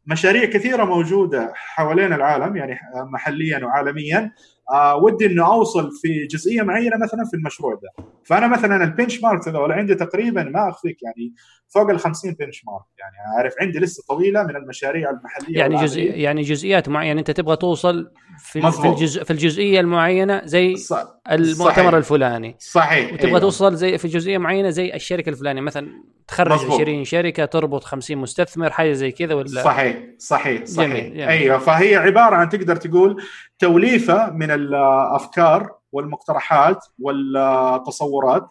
[0.07, 2.79] مشاريع كثيرة موجودة حوالين العالم يعني
[3.13, 4.33] محليا وعالميا.
[4.71, 9.49] آه ودي إنه أوصل في جزئية معينة مثلا في المشروع ده فأنا مثلا البنش مارك
[9.49, 11.35] هذول عندي تقريبا ما أخفيك يعني
[11.69, 16.07] فوق ال 50 بنش مارك يعني عارف عندي لسه طويلة من المشاريع المحلية يعني جزئي
[16.07, 21.71] يعني جزئيات معينة أنت تبغى توصل في في, الجزء في الجزئية المعينة زي صح المؤتمر
[21.71, 21.95] صحيح.
[21.95, 23.39] الفلاني صحيح وتبغى أيوه.
[23.39, 25.89] توصل زي في جزئية معينة زي الشركة الفلانية مثلا
[26.29, 26.81] تخرج مزبوط.
[26.81, 31.15] 20 شركة تربط 50 مستثمر حاجة زي كذا ولا صحيح صحيح صحيح جميل.
[31.15, 31.29] جميل.
[31.29, 33.23] أيوه فهي عبارة عن تقدر تقول
[33.63, 38.51] توليفة من الأفكار والمقترحات والتصورات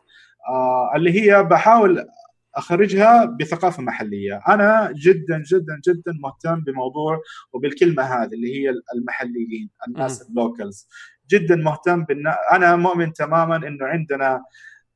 [0.49, 2.07] آه، اللي هي بحاول
[2.55, 7.21] أخرجها بثقافة محلية، أنا جدا جدا جدا مهتم بموضوع
[7.53, 10.88] وبالكلمة هذه اللي هي المحليين، الناس اللوكلز،
[11.29, 14.43] جدا مهتم بأن أنا مؤمن تماما إنه عندنا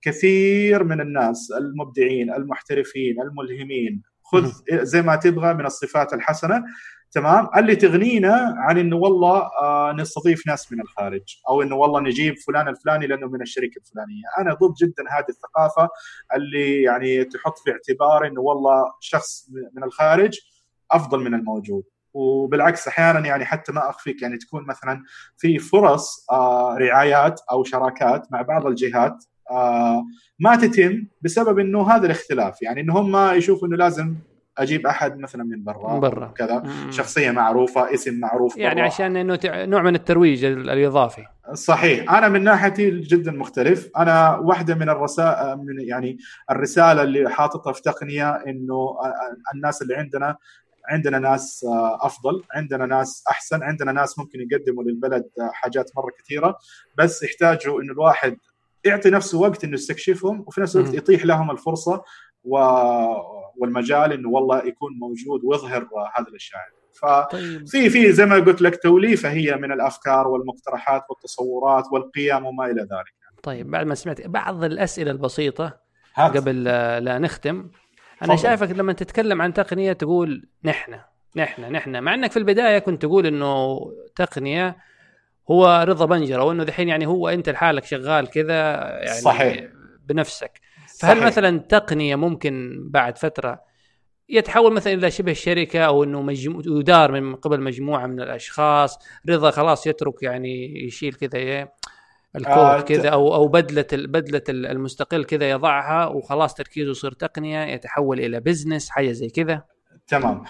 [0.02, 6.64] كثير من الناس المبدعين، المحترفين، الملهمين، خذ زي ما تبغى من الصفات الحسنة.
[7.12, 12.36] تمام؟ اللي تغنينا عن إنه والله آه نستضيف ناس من الخارج أو إنه والله نجيب
[12.48, 14.24] فلان الفلاني لأنه من الشركة الفلانية.
[14.40, 15.90] أنا ضد جدا هذه الثقافة
[16.36, 20.40] اللي يعني تحط في اعتبار إنه والله شخص من الخارج
[20.92, 21.84] أفضل من الموجود.
[22.14, 25.04] وبالعكس أحيانا يعني حتى ما أخفيك يعني تكون مثلا
[25.38, 30.04] في فرص آه رعايات أو شراكات مع بعض الجهات آه
[30.40, 32.62] ما تتم بسبب إنه هذا الاختلاف.
[32.62, 34.16] يعني إنه هم يشوفوا إنه لازم
[34.58, 36.34] أجيب أحد مثلا من برا برا.
[36.38, 36.64] كذا.
[36.90, 38.86] شخصية معروفة اسم معروف يعني برا.
[38.86, 41.26] عشان إنه نوع من الترويج الإضافي.
[41.54, 42.14] صحيح.
[42.14, 43.90] أنا من ناحيتي جدا مختلف.
[43.98, 46.18] أنا واحدة من الرسائل من يعني
[46.52, 48.98] الرسالة اللي حاططها في تقنية إنه
[49.56, 50.36] الناس اللي عندنا
[50.90, 51.66] عندنا ناس
[52.02, 56.58] أفضل عندنا ناس أحسن عندنا ناس ممكن يقدموا للبلد حاجات مرة كثيرة.
[56.98, 58.38] بس يحتاجوا إنه الواحد
[58.84, 62.04] يعطي نفسه وقت إنه يستكشفهم وفي نفس الوقت يطيح لهم الفرصة.
[62.46, 66.62] والمجال إنه والله يكون موجود ويظهر هذه الاشياء
[67.02, 67.90] ففي طيب.
[67.90, 73.16] في زي ما قلت لك توليفة هي من الأفكار والمقترحات والتصورات والقيم وما إلى ذلك
[73.44, 75.80] طيب بعد ما سمعت بعض الأسئلة البسيطة
[76.16, 76.38] هات.
[76.38, 76.64] قبل
[77.04, 77.70] لا نختم
[78.22, 78.44] أنا فضل.
[78.44, 81.00] شايفك لما تتكلم عن تقنية تقول نحن
[81.36, 83.80] نحن نحن مع إنك في البداية كنت تقول إنه
[84.16, 84.78] تقنية
[85.52, 89.66] هو رضا بنجر أو انه دحين يعني هو أنت لحالك شغال كذا يعني صحيح
[90.06, 90.62] بنفسك
[91.06, 91.28] فهل صحيح.
[91.28, 93.62] مثلا تقنية ممكن بعد فترة
[94.30, 96.62] يتحول مثلا إلى شبه شركه أو إنه مجمو...
[96.80, 99.00] يدار من قبل مجموعة من الأشخاص
[99.30, 101.68] رضا خلاص يترك يعني يشيل كذا
[102.36, 108.20] الكود آه كذا أو أو بدلة بدلة المستقل كذا يضعها وخلاص تركيزه يصير تقنية يتحول
[108.20, 109.64] إلى بزنس حاجة زي كذا
[110.08, 110.44] تمام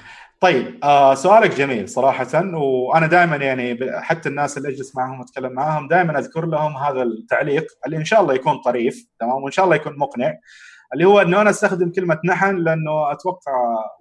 [0.46, 5.88] طيب آه سؤالك جميل صراحة وأنا دائما يعني حتى الناس اللي أجلس معهم وأتكلم معهم
[5.88, 9.76] دائما أذكر لهم هذا التعليق اللي إن شاء الله يكون طريف تمام؟ وإن شاء الله
[9.76, 10.34] يكون مقنع
[10.94, 13.52] اللي هو إنه أنا أستخدم كلمة نحن لأنه أتوقع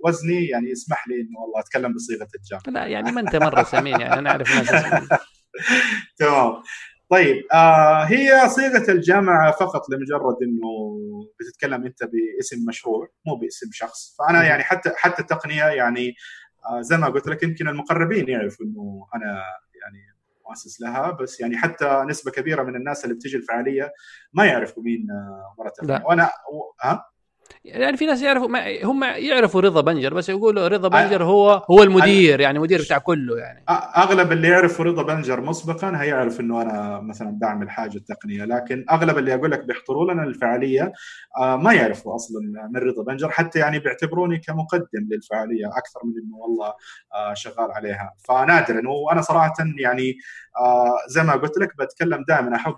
[0.05, 4.01] وزني يعني يسمح لي إنه والله أتكلم بصيغة الجمع لا يعني ما أنت مرة سمين
[4.01, 4.85] يعني أنا أعرف ناس
[6.19, 6.63] تمام.
[7.15, 10.69] طيب آه هي صيغة الجامعة فقط لمجرد إنه
[11.41, 14.17] بتتكلم أنت باسم مشروع مو باسم شخص.
[14.19, 16.15] فأنا يعني حتى حتى التقنية يعني
[16.67, 19.43] آه زي ما قلت لك يمكن المقربين يعرفوا إنه أنا
[19.83, 19.99] يعني
[20.49, 23.93] مؤسس لها بس يعني حتى نسبة كبيرة من الناس اللي بتيجي الفعالية
[24.33, 26.31] ما يعرفوا مين آه، مرة وأنا
[26.83, 27.05] ها؟
[27.65, 31.83] يعني في ناس يعرفوا ما هم يعرفوا رضا بنجر بس يقولوا رضا بنجر هو هو
[31.83, 33.65] المدير يعني مدير بتاع كله يعني.
[33.97, 39.19] أغلب اللي يعرفوا رضا بنجر مسبقا هيعرف إنه أنا مثلا بعمل حاجة تقنية لكن أغلب
[39.19, 40.93] اللي أقول لك بيحضروا لنا الفعالية
[41.39, 42.41] آه، ما يعرفوا أصلا
[42.71, 46.75] من رضا بنجر حتى يعني بيعتبروني كمقدم للفعالية أكثر من إنه والله
[47.15, 48.15] آه، شغال عليها.
[48.29, 50.17] فنادرا وأنا صراحة يعني
[50.61, 52.75] آه، زي ما قلت لك بتكلم دائما أحب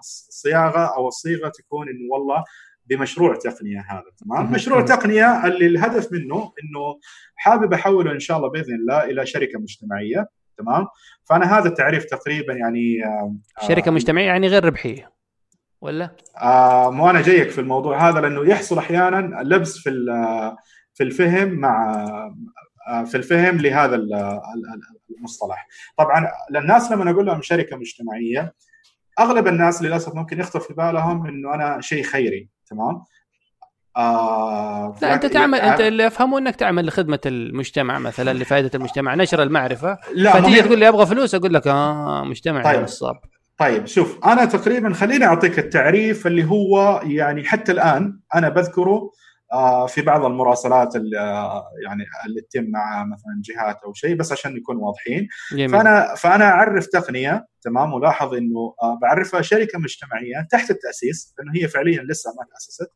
[0.00, 2.44] الصياغة أو الصيغة تكون إنه والله
[2.86, 6.98] بمشروع تقنية هذا تمام؟ مشروع تقنية اللي الهدف منه إنه
[7.36, 10.28] حابب أحوله إن شاء الله بإذن الله إلى شركة مجتمعية
[10.58, 10.86] تمام؟
[11.24, 13.36] فأنا هذا التعريف تقريبا يعني آه
[13.68, 15.12] شركة آه مجتمعية يعني غير ربحية
[15.80, 16.10] ولا؟
[16.42, 19.90] آه مو أنا جايك في الموضوع هذا لأنه يحصل أحيانا لبس في
[20.94, 22.04] في الفهم مع
[22.88, 23.96] آه، في الفهم لهذا
[25.18, 25.68] المصطلح.
[25.96, 28.54] طبعا للناس لما أقول لهم شركة مجتمعية
[29.18, 32.48] أغلب الناس للأسف ممكن يخطر في بالهم إنه أنا شيء خيري.
[32.72, 33.02] تمام؟
[33.96, 39.42] آه لا أنت تعمل أنت اللي افهمه إنك تعمل لخدمة المجتمع مثلا لفائدة المجتمع نشر
[39.42, 39.98] المعرفة.
[40.14, 42.82] لا فتيجي تقول لي أبغى فلوس أقول لك آه مجتمع طيب.
[42.82, 43.16] نصاب
[43.58, 49.10] طيب شوف أنا تقريبا خليني أعطيك التعريف اللي هو يعني حتى الآن أنا بذكره
[49.52, 54.32] آه، في بعض المراسلات اللي آه، يعني اللي تتم مع مثلا جهات أو شيء بس
[54.32, 55.28] عشان نكون واضحين.
[55.52, 55.70] جميل.
[55.70, 61.68] فانا فأنا أعرف تقنية تمام؟ ولاحظ إنه آه، بعرفها شركة مجتمعية تحت التأسيس لأنه هي
[61.68, 62.90] فعليا لسه ما تأسست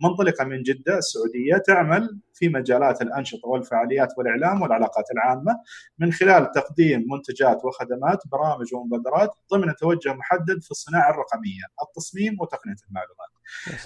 [0.00, 5.52] منطلقة من جدة السعودية تعمل في مجالات الأنشطة والفعاليات والإعلام والعلاقات العامة
[5.98, 12.76] من خلال تقديم منتجات وخدمات برامج ومبادرات ضمن توجه محدد في الصناعة الرقمية، التصميم وتقنية
[12.88, 13.32] المعلومات.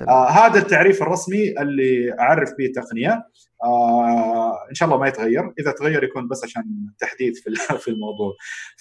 [0.09, 3.27] آه هذا التعريف الرسمي اللي أعرف به التقنيه
[3.65, 5.53] آه إن شاء الله ما يتغير.
[5.61, 6.63] إذا تغير يكون بس عشان
[6.99, 7.51] تحديث في
[7.85, 8.33] في الموضوع.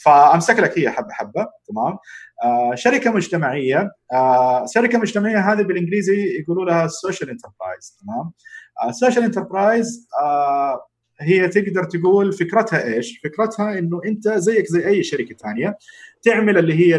[0.04, 1.48] فأمسك لك هي حبة حبة.
[1.68, 1.98] تمام؟
[2.44, 3.92] آه شركة مجتمعية.
[4.14, 8.32] آه شركة مجتمعية هذه بالإنجليزي يقولوا لها social enterprise تمام؟
[8.90, 10.88] ال social آه enterprise آه
[11.22, 15.78] هي تقدر تقول فكرتها إيش؟ فكرتها إنه أنت زيك زي أي شركة ثانية
[16.24, 16.96] تعمل اللي هي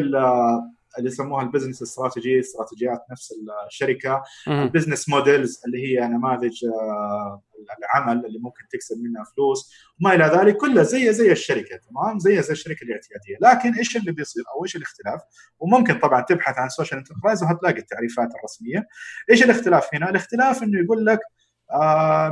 [0.98, 3.34] اللي يسموها ال business strategy استراتيجيات نفس
[3.66, 4.22] الشركة.
[4.48, 7.42] ال business models اللي هي نماذج آه،
[7.78, 12.42] العمل اللي ممكن تكسب منها فلوس وما إلى ذلك كلها زي زي الشركة تمام؟ زي
[12.42, 13.36] زي الشركة الاعتيادية.
[13.40, 15.20] لكن إيش اللي بيصير أو إيش الاختلاف؟
[15.58, 18.86] وممكن طبعا تبحث عن social enterprise وهتلاقي التعريفات الرسمية.
[19.30, 21.20] إيش الاختلاف هنا؟ الاختلاف إنه يقول لك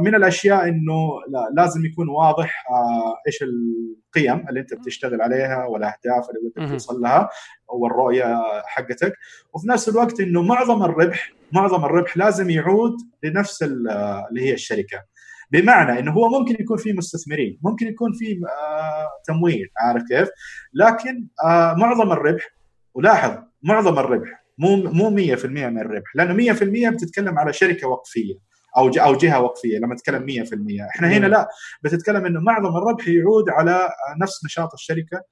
[0.01, 1.09] من الأشياء إنه
[1.56, 7.28] لازم يكون واضح آه إيش القيم اللي أنت بتشتغل عليها والأهداف اللي أنت بتوصل لها
[7.69, 9.12] والرؤية حقتك.
[9.55, 15.02] وفي نفس الوقت إنه معظم الربح معظم الربح لازم يعود لنفس اللي هي الشركة.
[15.51, 20.28] بمعنى إنه هو ممكن يكون في مستثمرين ممكن يكون في آه تمويل عارف كيف؟
[20.74, 22.51] لكن آه معظم الربح
[22.94, 28.54] ولاحظ معظم الربح مو مو 100% من الربح لأنه 100% بتتكلم على شركة وقفية.
[28.77, 31.49] أو أو جهة وقفية لما تتكلم 100% إحنا هنا لا
[31.83, 33.89] بتتكلم إنه معظم الربح يعود على
[34.21, 35.23] نفس نشاط الشركة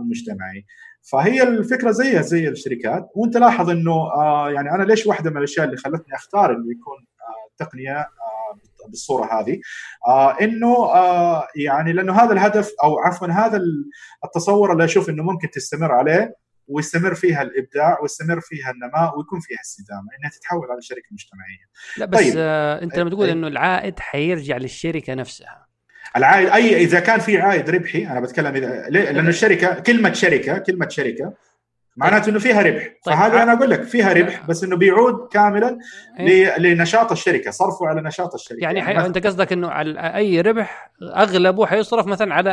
[0.00, 0.66] المجتمعي.
[1.02, 3.08] فهي الفكرة زيها زي الشركات.
[3.14, 7.06] وأنت لاحظ إنه آه يعني أنا ليش واحدة من الأشياء اللي خلتني أختار إنه يكون
[7.20, 8.58] آه التقنيه آه
[8.88, 9.60] بالصورة هذه؟
[10.06, 13.60] آه إنه آه يعني لأنه هذا الهدف أو عفوا هذا
[14.24, 16.34] التصور اللي أشوف إنه ممكن تستمر عليه.
[16.68, 21.66] ويستمر فيها الإبداع ويستمر فيها النماء ويكون فيها استدامه إنها تتحول على شركة مجتمعية.
[21.96, 22.34] لا بس طيب.
[22.36, 25.66] آه أنت لما تقول إنه العائد حيرجع للشركة نفسها
[26.16, 30.88] العائد أي إذا كان في عائد ربحي أنا بتكلم إذا لأنه الشركة كلمة شركة كلمة
[30.88, 31.34] شركة
[31.96, 32.82] معناته إنه فيها ربح.
[32.82, 33.14] طيب.
[33.14, 35.78] فهذا أنا أقول لك فيها ربح بس إنه بيعود كاملا
[36.20, 38.60] إيه؟ لنشاط الشركة صرفه على نشاط الشركة.
[38.60, 39.06] يعني, يعني حي...
[39.06, 42.50] أنت قصدك إنه على أي ربح أغلبه حيصرف مثلا على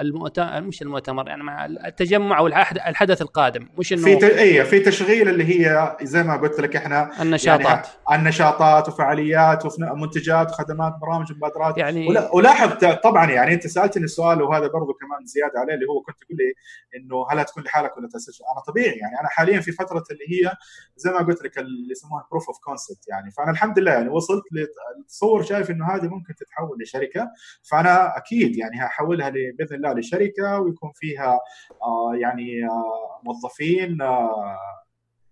[0.00, 3.68] المؤتمر مش المؤتمر يعني مع التجمع أو الحدث القادم.
[3.78, 4.24] مش إنه في ت...
[4.24, 7.86] اي في تشغيل اللي هي زي ما قلت لك إحنا النشاطات.
[8.10, 12.70] يعني النشاطات وفعاليات ومنتجات وخدمات برامج مبادرات يعني ولاحظ
[13.04, 16.52] طبعا يعني أنت سألتني السؤال وهذا برضه كمان زيادة عليه اللي هو كنت تقول لي
[16.96, 18.96] إنه هل هتكون لحالك ولا تاسس أنا طبيعي.
[18.96, 20.52] يعني أنا حاليا في فترة اللي هي
[20.96, 23.30] زي ما قلت لك اللي يسموها proof of concept يعني.
[23.30, 27.30] فأنا الحمد لله يعني وصلت لتصور شايف إنه هذه ممكن تتحول لشركة.
[27.62, 31.38] فأنا أكيد يعني هحولها بإذن الله لشركة ويكون فيها
[31.82, 34.58] آه يعني آه موظفين آه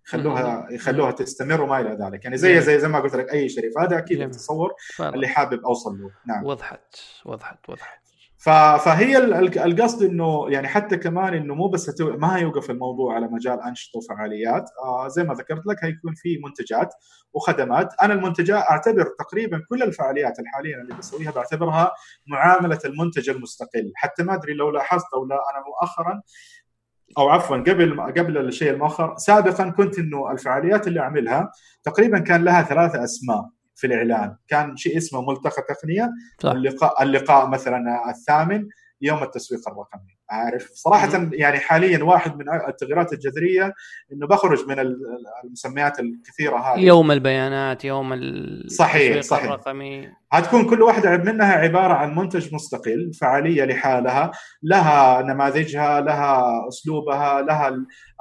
[0.07, 2.23] يخلوها يخلوها تستمر وما إلى ذلك.
[2.23, 3.69] يعني زي زي زي ما قلت لك أي شركة.
[3.75, 6.11] فهذا أكيد التصور اللي حابب أوصل له.
[6.25, 6.45] نعم.
[6.45, 6.95] وضحت
[7.25, 8.00] وضحت وضحت.
[8.41, 9.17] فهي
[9.65, 14.69] القصد إنه يعني حتى كمان إنه مو بس ما هيوقف الموضوع على مجال أنشطة وفعاليات.
[14.83, 16.93] آه زي ما ذكرت لك هيكون في منتجات
[17.33, 17.93] وخدمات.
[18.01, 21.91] أنا المنتجات أعتبر تقريبا كل الفعاليات الحاليه اللي بسويها بعتبرها
[22.27, 23.91] معاملة المنتج المستقل.
[23.95, 26.21] حتى ما أدري لو لاحظت أو لا أنا مؤخرا
[27.17, 31.51] أو عفوا قبل قبل الشيء المؤخر سابقا كنت إنه الفعاليات اللي أعملها
[31.83, 33.49] تقريبا كان لها ثلاثة أسماء.
[33.81, 34.35] في الإعلان.
[34.47, 36.09] كان شيء اسمه ملتقى تقنية.
[36.39, 36.51] صح.
[36.51, 38.67] اللقاء اللقاء مثلا الثامن
[39.01, 40.17] يوم التسويق الرقمي.
[40.29, 43.73] عارف؟ صراحة م- يعني حاليا واحد من التغييرات الجذرية
[44.13, 44.75] إنه بخرج من
[45.43, 46.79] المسميات الكثيرة هذه.
[46.79, 48.13] يوم البيانات يوم
[48.67, 49.43] صحيح صحيح.
[49.43, 50.09] الرقمي.
[50.31, 54.31] هتكون كل واحدة منها عبارة عن منتج مستقل فعالية لحالها.
[54.63, 57.71] لها نماذجها لها أسلوبها لها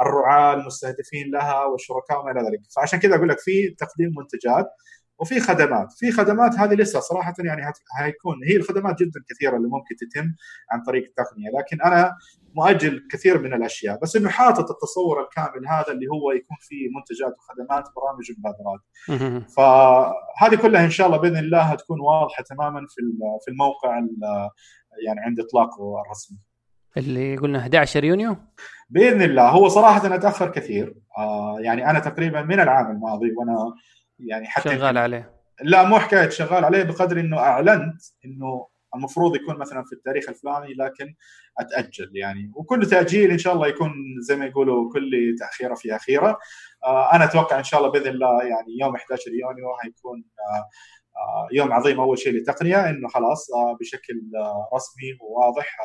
[0.03, 2.61] الرعاة المستهدفين لها والشركاء وما إلى ذلك.
[2.77, 4.67] فعشان كذا أقول لك في تقديم منتجات.
[5.21, 5.93] وفي خدمات.
[5.93, 7.63] في خدمات هذه لسه صراحة يعني
[7.99, 10.35] هيكون هي الخدمات جدا كثيرة اللي ممكن تتم
[10.71, 12.17] عن طريق التقنية لكن أنا
[12.55, 13.99] مؤجل كثير من الأشياء.
[14.03, 18.81] بس إنه حاطط التصور الكامل هذا اللي هو يكون فيه منتجات وخدمات برامج ومبادرات
[19.57, 23.01] فهذه كلها إن شاء الله بإذن الله هتكون واضحة تماما في
[23.45, 23.97] في الموقع
[25.07, 26.39] يعني عند اطلاقه الرسمي.
[26.97, 28.37] اللي قلنا 11 يونيو؟
[28.91, 29.49] بإذن الله.
[29.49, 30.95] هو صراحة أتأخر كثير.
[31.19, 33.75] آه يعني أنا تقريبا من العام الماضي وأنا
[34.27, 35.41] يعني حتى شغال عليه.
[35.63, 40.75] لا مو حكاية شغال عليه بقدر إنه أعلنت إنه المفروض يكون مثلا في التاريخ الفلاني
[40.75, 41.15] لكن
[41.59, 42.53] أتأجل يعني.
[42.55, 46.39] وكل تأجيل إن شاء الله يكون زي ما يقولوا كل تأخيرة في أخيرة.
[46.85, 50.69] آه أنا أتوقع إن شاء الله بإذن الله يعني يوم 11 يونيو هيكون آه
[51.17, 55.77] آه يوم عظيم أول شيء للتقنيه إنه خلاص آه بشكل آه رسمي وواضح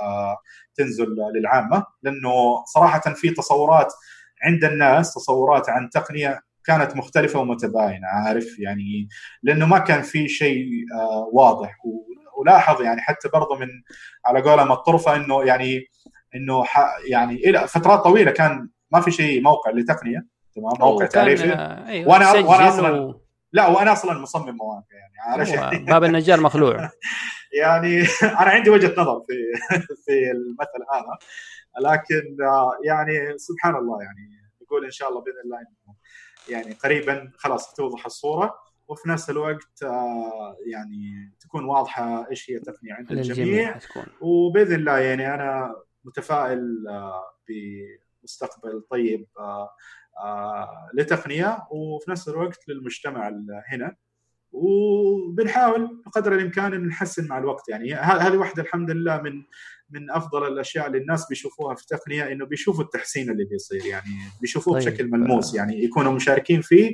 [0.75, 1.85] تنزل للعامة.
[2.03, 3.93] لأنه صراحة في تصورات
[4.43, 9.09] عند الناس تصورات عن تقنية كانت مختلفة ومتباينة عارف؟ يعني
[9.43, 10.65] لأنه ما كان في شيء
[10.99, 11.77] آه واضح.
[12.37, 13.67] ولاحظ يعني حتى برضه من
[14.25, 15.87] على قولهم الطرفة إنه يعني
[16.35, 16.63] إنه
[17.07, 20.25] يعني إلى فترات طويلة كان ما في شيء موقع لتقنية
[20.55, 23.21] تمام؟ موقع تعريفي آه أيوة وأنا وأنا أصلا و...
[23.53, 26.89] لا وأنا أصلا مصمم مواقع يعني عارف؟ يعني باب النجار مخلوع.
[27.61, 28.01] يعني
[28.41, 29.33] أنا عندي وجهة نظر في
[30.05, 31.17] في المثل هذا
[31.81, 34.29] لكن آه، يعني سبحان الله يعني
[34.61, 35.57] نقول إن شاء الله بإذن الله
[36.49, 38.65] يعني قريبا خلاص توضح الصورة.
[38.87, 43.79] وفي نفس الوقت آه، يعني تكون واضحة إيش هي التقنيه عند الجميع.
[44.21, 51.67] وبإذن الله يعني أنا متفائل آه، بمستقبل طيب آه، لتقنية.
[51.71, 53.31] وفي نفس الوقت للمجتمع
[53.67, 53.95] هنا.
[54.55, 59.43] وبنحاول بقدر الإمكان إن نحسن مع الوقت يعني هذه واحدة الحمد لله من
[59.89, 64.07] من أفضل الأشياء اللي الناس بيشوفوها في التقنية إنه بيشوفوا التحسين اللي بيصير يعني
[64.41, 64.93] بيشوفوه طيب.
[64.93, 66.91] بشكل ملموس يعني يكونوا مشاركين فيه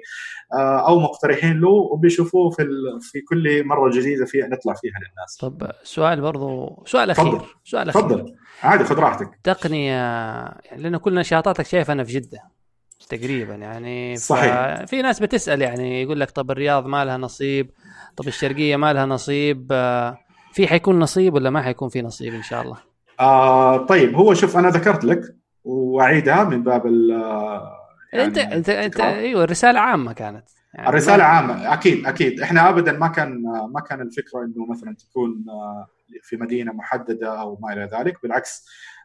[0.53, 2.67] آه، أو مقترحين له وبيشوفوه في
[3.01, 5.37] في كل مرة جديدة فيها نطلع فيها للناس.
[5.39, 7.45] طب سؤال برضو سؤال أخير فضل.
[7.63, 9.39] سؤال أخير تفضل عادي خذ راحتك.
[9.43, 9.91] تقنية
[10.65, 12.60] يعني لأن كل نشاطاتك شايف أنا في جدة
[13.09, 14.83] تقريبا يعني صحيح.
[14.85, 17.71] في ناس بتسأل يعني يقول لك طب الرياض ما لها نصيب؟
[18.17, 20.17] طب الشرقية ما لها نصيب؟ آه،
[20.53, 22.77] في حيكون نصيب ولا ما حيكون في نصيب إن شاء الله؟
[23.19, 25.21] آه طيب هو شوف أنا ذكرت لك
[25.63, 27.09] وأعيدها من باب ال
[28.13, 30.45] يعني انت انت انت أيوه الرسالة عامة كانت.
[30.73, 32.41] يعني الرسالة عامة أكيد أكيد.
[32.41, 35.87] إحنا ابدا ما كان ما كان الفكرة إنه مثلا تكون آه،
[36.23, 38.21] في مدينة محددة أو ما إلى ذلك.
[38.23, 39.00] بالعكس آه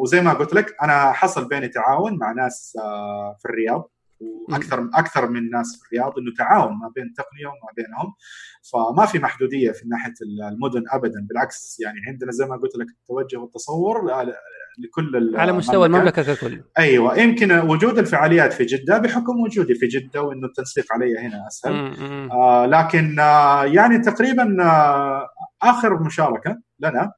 [0.00, 3.90] وزي ما قلت لك أنا حصل بيني تعاون مع ناس آه في الرياض
[4.20, 8.14] وأكثر أكثر من ناس في الرياض إنه تعاون ما بين التقنيه وما بينهم.
[8.72, 10.14] فما في محدودية في ناحية
[10.52, 14.06] المدن ابدا بالعكس يعني عندنا زي ما قلت لك التوجه والتصور
[14.78, 16.34] لكل على مستوى المملكة.
[16.34, 16.62] ككل.
[16.78, 21.74] أيوه يمكن وجود الفعاليات في جدة بحكم وجودي في جدة وإنه التنسيق علي هنا أسهل.
[22.32, 25.28] آه لكن آه يعني تقريبا آه
[25.62, 27.12] آخر مشاركة لنا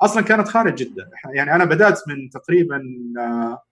[0.00, 1.10] أصلا كانت خارج جدة.
[1.34, 2.82] يعني أنا بدأت من تقريبا
[3.18, 3.62] آه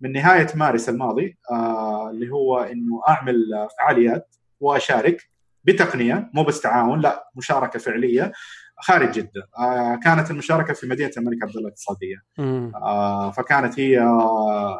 [0.00, 3.36] من نهاية مارس الماضي آه اللي هو إنه أعمل
[3.78, 5.30] فعاليات وأشارك
[5.64, 8.32] بتقنية مو بس تعاون لا مشاركة فعلية
[8.78, 9.48] خارج جدة.
[9.58, 12.16] آه كانت المشاركة في مدينة الملك عبد الله الاقتصادية.
[13.36, 13.92] فكانت هي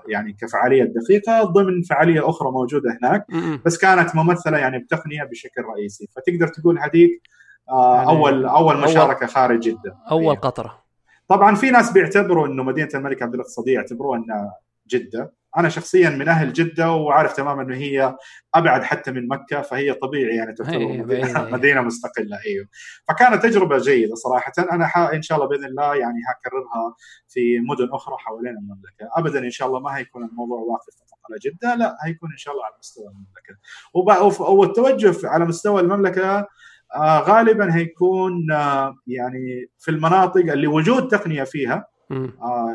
[0.09, 3.27] يعني كفعالية دقيقة ضمن فعالية أخرى موجودة هناك
[3.65, 6.09] بس كانت ممثلة يعني بتقنية بشكل رئيسي.
[6.17, 7.23] فتقدر تقول هذيك
[7.69, 9.97] يعني اول أول مشاركة أول خارج جدة.
[10.11, 10.35] أول أيوه.
[10.35, 10.83] قطرة.
[11.29, 14.55] طبعا في ناس بيعتبروا إنه مدينة الملك عبد الله الاقتصاديه يعتبروها انها
[14.87, 15.33] جدة.
[15.57, 18.17] أنا شخصيا من أهل جدة وعارف تماما إنه هي
[18.55, 22.67] أبعد حتى من مكة فهي طبيعي يعني تعتبر مدينه, مدينة مستقلة أيوه
[23.09, 24.53] فكانت تجربة جيدة صراحة.
[24.59, 26.95] أنا إن شاء الله بإذن الله يعني هكررها
[27.29, 29.09] في مدن أخرى حوالين المملكة.
[29.17, 32.55] ابدا إن شاء الله ما هيكون الموضوع واقف فقط على جدة لا هيكون إن شاء
[32.55, 34.53] الله على مستوى المملكة.
[34.53, 36.49] والتوجه على مستوى المملكة
[36.95, 42.75] آه غالبا هيكون آه يعني في المناطق اللي وجود تقنية فيها آه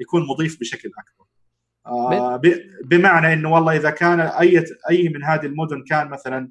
[0.00, 1.22] يكون مضيف بشكل أكبر.
[2.84, 6.50] بمعنى إنه والله إذا كان أي أي من هذه المدن كان مثلا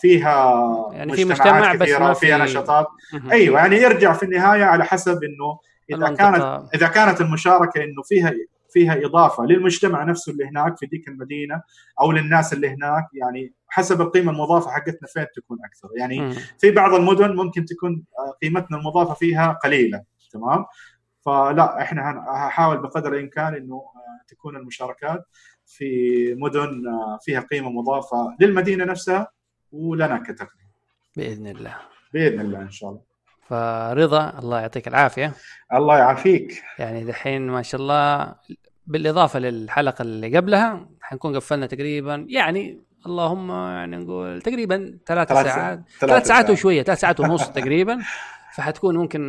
[0.00, 0.62] فيها
[0.92, 2.86] يعني في مجتمع بس ما فيها نشاطات.
[3.32, 5.58] أيوه يعني يرجع في النهاية على حسب إنه
[5.90, 8.32] إذا كانت إذا كانت المشاركة إنه فيها
[8.74, 11.62] فيها إضافة للمجتمع نفسه اللي هناك في ذيك المدينة
[12.00, 16.94] أو للناس اللي هناك يعني حسب القيمة المضافة حقتنا فين تكون أكثر يعني في بعض
[16.94, 20.02] المدن ممكن تكون آه، قيمتنا المضافة فيها قليلة
[20.32, 20.64] تمام
[21.20, 23.82] فلا إحنا هحاول بقدر الإمكان إنه
[24.28, 25.24] تكون المشاركات
[25.66, 29.28] في مدن آه، فيها قيمة مضافة للمدينة نفسها
[29.72, 30.70] ولنا كتقنيه.
[31.16, 31.76] بإذن الله.
[32.12, 33.00] بإذن الله إن شاء الله.
[33.48, 35.32] فرضا الله يعطيك العافية.
[35.72, 36.62] الله يعافيك.
[36.78, 38.34] يعني دحين ما شاء الله
[38.86, 45.80] بالإضافة للحلقة اللي قبلها حنكون قفلنا تقريبا يعني اللهم يعني نقول تقريبا ثلاث ساعات.
[46.00, 47.98] ثلاث ساعات وشوية ثلاث ساعات ونص تقريبا.
[48.54, 49.22] فحتكون ممكن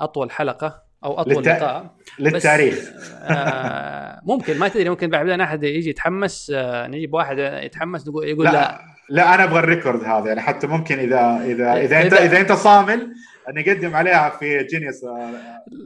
[0.00, 1.48] أطول حلقة أو أطول للت...
[1.48, 1.94] لقاء.
[2.18, 2.90] للتاريخ.
[3.22, 8.46] آه ممكن ما تدري ممكن بعدين أحد يجي يتحمس آه نجيب واحد يتحمس نقول يقول
[8.46, 12.12] لا لا, لا أنا أبغى ال record هذا يعني حتى ممكن إذا إذا إذا أنت
[12.12, 13.14] اذا أنت صامل
[13.48, 15.30] نقدم عليها في جينيوس آه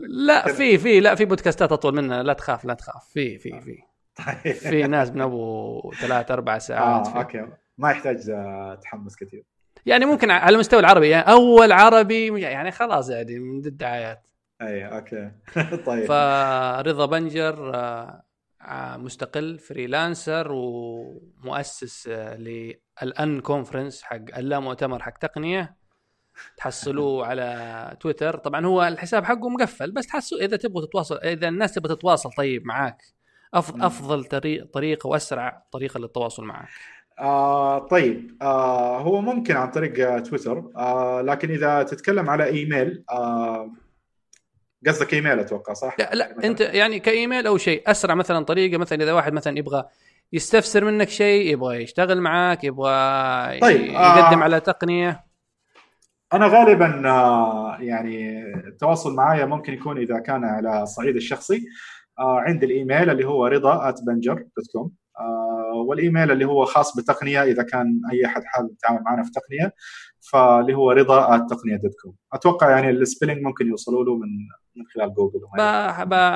[0.09, 3.05] لا في في لا في بودكاستات أطول منها لا تخاف لا تخاف.
[3.05, 3.79] في في في.
[4.27, 4.55] طيب.
[4.55, 7.47] في ناس من أبو ثلاث أربع ساعات آه أوكي.
[7.79, 9.43] ما يحتاج آه، تحمس كثير.
[9.87, 14.23] يعني ممكن على المستوى العربي يعني أول عربي يعني خلاص يعني من الدعايات.
[14.63, 15.31] أي أوكي.
[15.87, 16.05] طيب.
[16.05, 18.23] فرضا بنجر آه، آه،
[18.97, 25.77] مستقل freelancer ومؤسس آه، لل unconference حق اللا مؤتمر حق تقنية.
[26.57, 28.37] تحصلوه على تويتر.
[28.39, 32.67] طبعا هو الحساب حقه مقفل بس تحسوا إذا تبغوا تتواصل إذا الناس تبغى تتواصل طيب
[32.67, 33.03] معاك.
[33.55, 36.69] أفضل طريق طريقة وأسرع طريقة للتواصل معك.
[37.19, 38.37] آه طيب.
[38.43, 40.71] آه هو ممكن عن طريق تويتر.
[40.77, 43.71] آه لكن إذا تتكلم على إيميل آه
[44.87, 49.03] قصدك إيميل أتوقع صح؟ لا لا أنت يعني كإيميل أو شيء أسرع مثلا طريقة مثلا
[49.03, 49.85] إذا واحد مثلا يبغى
[50.33, 55.25] يستفسر منك شيء يبغى يشتغل معاك يبغى طيب يقدم آه على تقنية.
[56.33, 61.63] أنا غالبا آه يعني التواصل معايا ممكن يكون إذا كان على الصعيد الشخصي.
[62.19, 64.89] آه عندي الإيميل اللي هو رضا @بنجر.com
[65.21, 69.75] آه والإيميل اللي هو خاص بتقنية إذا كان أي أحد حابب يتعامل معنا في تقنية
[70.33, 74.29] فاللي هو رضا التقنيه dot com أتوقع يعني ال spelling ممكن يوصلوا له من
[74.77, 75.41] من خلال جوجل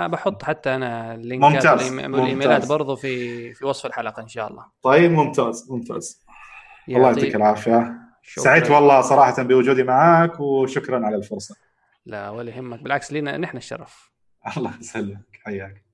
[0.09, 4.67] بحط حتى أنا ال link ات والايميلات برضو في في وصف الحلقة إن شاء الله.
[4.83, 6.25] طيب ممتاز ممتاز.
[6.89, 7.97] الله يعطيك العافية.
[8.23, 11.57] سعدت والله صراحة بوجودي معك وشكرا على الفرصة.
[12.07, 12.83] لا ولا يهمك.
[12.83, 14.13] بالعكس لينا نحن الشرف.
[14.57, 15.85] الله يسلمك حياك.